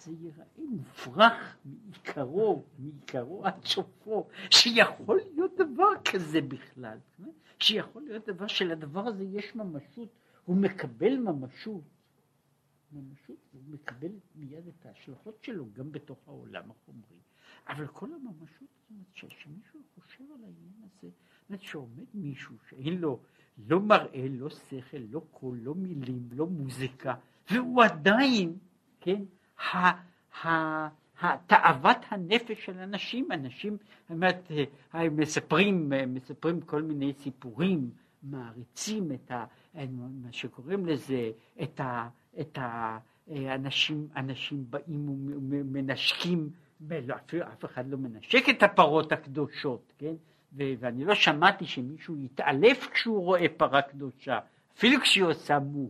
זה 0.00 0.12
ייראה 0.20 0.44
מופרך 0.58 1.56
מעיקרו, 1.64 2.64
מעיקרו 2.78 3.46
עד 3.46 3.64
סופו, 3.64 4.28
שיכול 4.50 5.20
להיות 5.34 5.52
דבר 5.56 5.90
כזה 6.12 6.40
בכלל, 6.40 6.98
שיכול 7.58 8.02
להיות 8.02 8.26
דבר 8.28 8.46
שלדבר 8.46 9.06
הזה 9.06 9.24
יש 9.24 9.54
ממשות, 9.54 10.08
הוא 10.44 10.56
מקבל 10.56 11.16
ממשות, 11.16 11.82
ממשות, 12.92 13.36
הוא 13.52 13.62
מקבל 13.68 14.10
מיד 14.34 14.66
את 14.68 14.86
ההשלכות 14.86 15.38
שלו 15.42 15.64
גם 15.72 15.92
בתוך 15.92 16.18
העולם 16.26 16.70
החומרי, 16.70 17.18
אבל 17.68 17.86
כל 17.86 18.08
הממשות 18.12 18.68
הזאת, 18.90 19.30
שמישהו 19.30 19.80
חושב 19.94 20.24
על 20.24 20.44
העניין 20.44 20.72
הזה, 20.82 21.08
זאת 21.50 21.62
שעומד 21.62 22.06
מישהו 22.14 22.54
שאין 22.68 22.98
לו 22.98 23.20
לא 23.68 23.80
מראה, 23.80 24.26
לא 24.30 24.50
שכל, 24.50 24.98
לא 25.10 25.22
קול, 25.30 25.58
לא 25.62 25.74
מילים, 25.74 26.28
לא 26.32 26.46
מוזיקה, 26.46 27.14
והוא 27.50 27.82
עדיין, 27.82 28.58
כן, 29.00 29.22
תאוות 31.46 31.96
הנפש 32.08 32.64
של 32.64 32.78
אנשים, 32.78 33.32
אנשים, 33.32 33.76
באמת, 34.10 34.50
מספרים, 34.94 35.92
מספרים 36.06 36.60
כל 36.60 36.82
מיני 36.82 37.12
סיפורים, 37.12 37.90
מעריצים 38.22 39.12
את 39.12 39.30
ה... 39.30 39.44
מה 39.94 40.32
שקוראים 40.32 40.86
לזה, 40.86 41.30
את 41.62 41.80
ה... 41.80 42.08
את 42.40 42.58
ה 42.58 42.98
אנשים, 43.30 44.08
אנשים 44.16 44.64
באים 44.70 45.06
ומנשקים, 45.50 46.50
לא, 46.90 47.14
אפילו 47.14 47.44
אף 47.44 47.64
אחד 47.64 47.88
לא 47.88 47.98
מנשק 47.98 48.48
את 48.50 48.62
הפרות 48.62 49.12
הקדושות, 49.12 49.92
כן? 49.98 50.14
ואני 50.52 51.04
לא 51.04 51.14
שמעתי 51.14 51.66
שמישהו 51.66 52.16
יתעלף 52.16 52.88
כשהוא 52.92 53.24
רואה 53.24 53.46
פרה 53.56 53.82
קדושה, 53.82 54.38
אפילו 54.76 55.00
כשהיא 55.00 55.24
עושה 55.24 55.58
מו, 55.58 55.88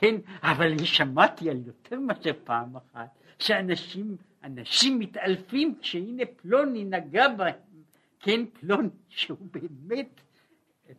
כן? 0.00 0.14
אבל 0.42 0.72
אני 0.72 0.86
שמעתי 0.86 1.50
על 1.50 1.66
יותר 1.66 2.00
מאשר 2.00 2.32
פעם 2.44 2.76
אחת, 2.76 3.18
שאנשים 3.38 4.16
אנשים 4.44 4.98
מתעלפים 4.98 5.78
כשהנה 5.80 6.22
פלוני 6.36 6.84
נגע 6.84 7.28
בהם, 7.28 7.82
כן? 8.20 8.46
פלוני 8.60 8.88
שהוא 9.08 9.38
באמת, 9.50 10.20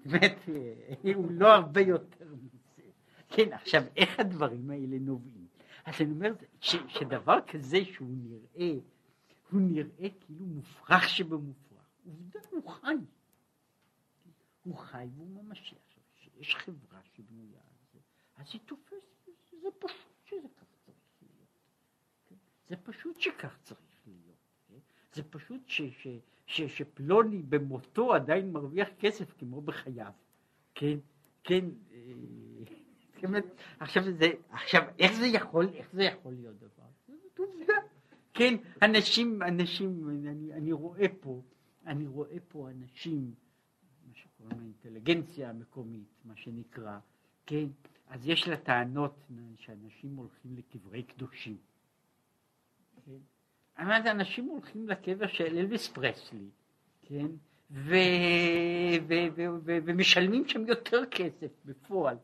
באמת, 0.06 0.36
הוא 1.16 1.32
לא 1.32 1.54
הרבה 1.54 1.82
יותר 1.82 2.26
מזה. 2.44 2.58
כן, 3.30 3.54
עכשיו, 3.54 3.84
איך 3.96 4.20
הדברים 4.20 4.70
האלה 4.70 5.00
נובעים? 5.00 5.48
אז 5.86 6.02
אני 6.02 6.12
אומר, 6.12 6.34
ש, 6.62 6.76
שדבר 6.88 7.38
כזה 7.48 7.86
שהוא 7.86 8.16
נראה, 8.24 8.80
הוא 9.52 9.62
נראה 9.62 10.10
כאילו 10.20 10.46
מופרך 10.46 11.10
שבמופרך. 11.10 11.80
עובדה, 12.06 12.40
הוא 12.50 12.70
חי. 12.70 12.96
הוא 14.64 14.78
חי 14.78 15.08
והוא 15.16 15.44
ממשי. 15.44 15.76
עכשיו, 15.88 16.04
כשיש 16.16 16.56
חברה 16.56 17.00
שבנויה 17.04 17.59
אז 18.50 18.54
היא 18.54 18.62
תופסת, 18.66 19.30
זה 19.62 19.72
פשוט 19.80 20.20
שזה 20.22 20.52
כך 20.58 20.78
צריך 20.84 21.22
להיות. 21.28 21.48
כן? 22.28 22.36
זה 22.70 22.76
פשוט 22.84 23.20
שכך 23.20 23.58
צריך 23.64 24.02
להיות. 24.08 24.38
כן? 24.68 24.78
זה 25.14 25.24
פשוט 25.24 25.62
ש, 25.68 25.82
ש, 25.82 26.08
ש, 26.46 26.62
שפלוני 26.62 27.42
במותו 27.42 28.14
עדיין 28.14 28.52
מרוויח 28.52 28.88
כסף 29.00 29.34
כמו 29.38 29.62
בחייו. 29.62 30.12
כן, 30.76 30.98
כן, 31.44 31.66
אה, 31.92 33.40
עכשיו, 33.80 34.04
זה, 34.04 34.28
עכשיו, 34.50 34.84
איך 35.00 35.14
זה 35.14 35.26
יכול, 35.26 35.70
איך 35.74 35.92
זה 35.94 36.04
יכול 36.04 36.34
להיות 36.34 36.58
דבר? 36.58 36.90
זאת 37.08 37.40
עובדה. 37.40 37.74
כן, 38.34 38.56
אנשים, 38.82 39.42
אנשים, 39.44 40.10
אני, 40.10 40.54
אני 40.54 40.72
רואה 40.72 41.06
פה, 41.20 41.42
אני 41.86 42.08
רואה 42.08 42.38
פה 42.48 42.70
אנשים, 42.70 43.34
מה 44.08 44.16
שקוראים 44.16 44.60
האינטליגנציה 44.60 45.50
המקומית, 45.50 46.10
מה 46.26 46.36
שנקרא, 46.36 47.00
כן, 47.46 47.66
אז 48.10 48.28
יש 48.28 48.48
לה 48.48 48.58
טענות 48.58 49.28
שאנשים 49.56 50.16
הולכים 50.16 50.58
לקברי 50.58 51.04
קדושים. 51.04 51.58
כן? 53.06 53.18
אבל 53.78 54.08
אנשים 54.08 54.46
הולכים 54.46 54.90
לקבר 54.90 55.28
של 55.28 55.58
אלוויס 55.58 55.88
פרסלי, 55.88 56.50
כן, 57.02 57.28
ו, 57.72 57.94
ו, 59.08 59.14
ו, 59.36 59.42
ו, 59.64 59.78
ומשלמים 59.86 60.48
שם 60.48 60.68
יותר 60.68 61.06
כסף 61.12 61.52
בפועל, 61.66 62.18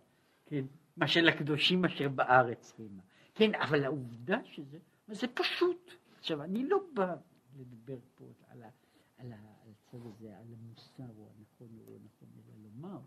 כן, 0.46 0.66
מאשר 0.98 1.22
לקדושים 1.22 1.86
אשר 1.86 2.10
בארץ 2.10 2.74
המה. 2.80 3.02
כן, 3.36 3.56
אבל 3.56 3.84
העובדה 3.84 4.38
שזה, 4.44 4.78
זה 5.08 5.28
פשוט. 5.28 5.92
עכשיו, 6.20 6.44
אני 6.44 6.70
לא 6.70 6.78
בא 6.94 7.16
לדבר 7.60 7.98
פה 8.16 8.26
על, 8.50 8.64
ה, 8.64 8.70
על, 9.18 9.32
ה, 9.32 9.36
על 9.36 9.72
הצד 9.72 9.98
הזה, 10.06 10.38
על 10.38 10.46
המוסר 10.60 11.14
או 11.18 11.30
הנכון 11.38 11.78
או 11.88 11.92
לא 11.92 12.00
נכון, 12.06 12.28
אלא 12.36 12.54
לומר 12.64 13.00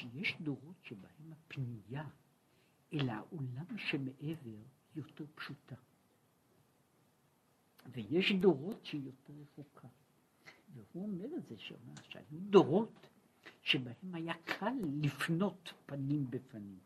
שיש 0.00 0.36
דורות 0.40 0.76
שבהם 0.82 1.32
הפנייה 1.32 2.04
אל 2.92 3.08
העולם 3.08 3.78
שמעבר 3.78 4.58
יותר 4.96 5.24
פשוטה. 5.34 5.76
ויש 7.92 8.32
דורות 8.32 8.84
שהיא 8.86 9.02
יותר 9.06 9.32
רחוקה. 9.42 9.88
והוא 10.74 11.02
אומר 11.02 11.36
את 11.36 11.46
זה, 11.46 11.58
שאומר 11.58 11.94
שהיו 12.08 12.40
דורות 12.40 13.06
שבהם 13.62 14.14
היה 14.14 14.34
קל 14.44 14.74
לפנות 15.02 15.72
פנים 15.86 16.30
בפנים. 16.30 16.78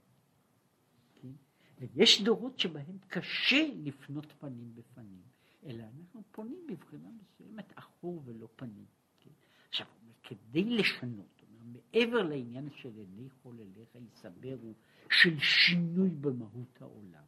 כן? 1.14 1.32
ויש 1.78 2.22
דורות 2.22 2.58
שבהם 2.58 2.98
קשה 3.08 3.68
לפנות 3.74 4.32
פנים 4.32 4.74
בפנים. 4.74 5.22
אלא 5.66 5.82
אנחנו 5.82 6.22
פונים 6.30 6.66
בבחינה 6.68 7.08
מסוימת 7.10 7.72
אחור 7.74 8.22
ולא 8.24 8.48
פנים. 8.56 8.86
כן? 9.20 9.30
עכשיו, 9.68 9.86
כדי 10.22 10.64
לשנות, 10.64 11.33
מעבר 11.64 12.22
לעניין 12.22 12.68
של 12.70 12.96
עיני 12.96 13.28
כל 13.42 13.54
אליך 13.60 13.96
יסברו, 14.12 14.74
של 15.10 15.38
שינוי 15.38 16.10
במהות 16.10 16.82
העולם, 16.82 17.24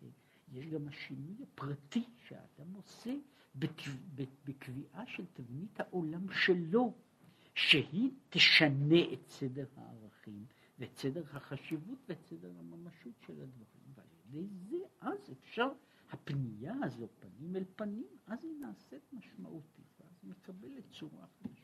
כן? 0.00 0.06
יש 0.52 0.66
גם 0.66 0.88
השינוי 0.88 1.34
הפרטי 1.42 2.04
שהאדם 2.26 2.72
עושה 2.74 3.14
בקביעה 4.44 5.06
של 5.06 5.24
תבנית 5.32 5.80
העולם 5.80 6.26
שלו, 6.32 6.94
שהיא 7.54 8.10
תשנה 8.30 9.12
את 9.12 9.28
סדר 9.28 9.66
הערכים 9.76 10.46
ואת 10.78 10.96
סדר 10.96 11.22
החשיבות 11.32 11.98
ואת 12.08 12.22
סדר 12.22 12.50
הממשות 12.58 13.12
של 13.26 13.32
הדברים. 13.32 13.74
ועל 13.94 14.06
ידי 14.28 14.48
זה 14.48 14.76
אז 15.00 15.32
אפשר 15.32 15.68
הפנייה 16.10 16.74
הזו 16.82 17.08
פנים 17.20 17.56
אל 17.56 17.64
פנים, 17.76 18.06
אז 18.26 18.44
היא 18.44 18.52
נעשית 18.60 19.12
משמעותית, 19.12 20.00
ואז 20.00 20.18
היא 20.22 20.30
מקבלת 20.30 20.84
צורה 20.90 21.26
חדשה. 21.26 21.63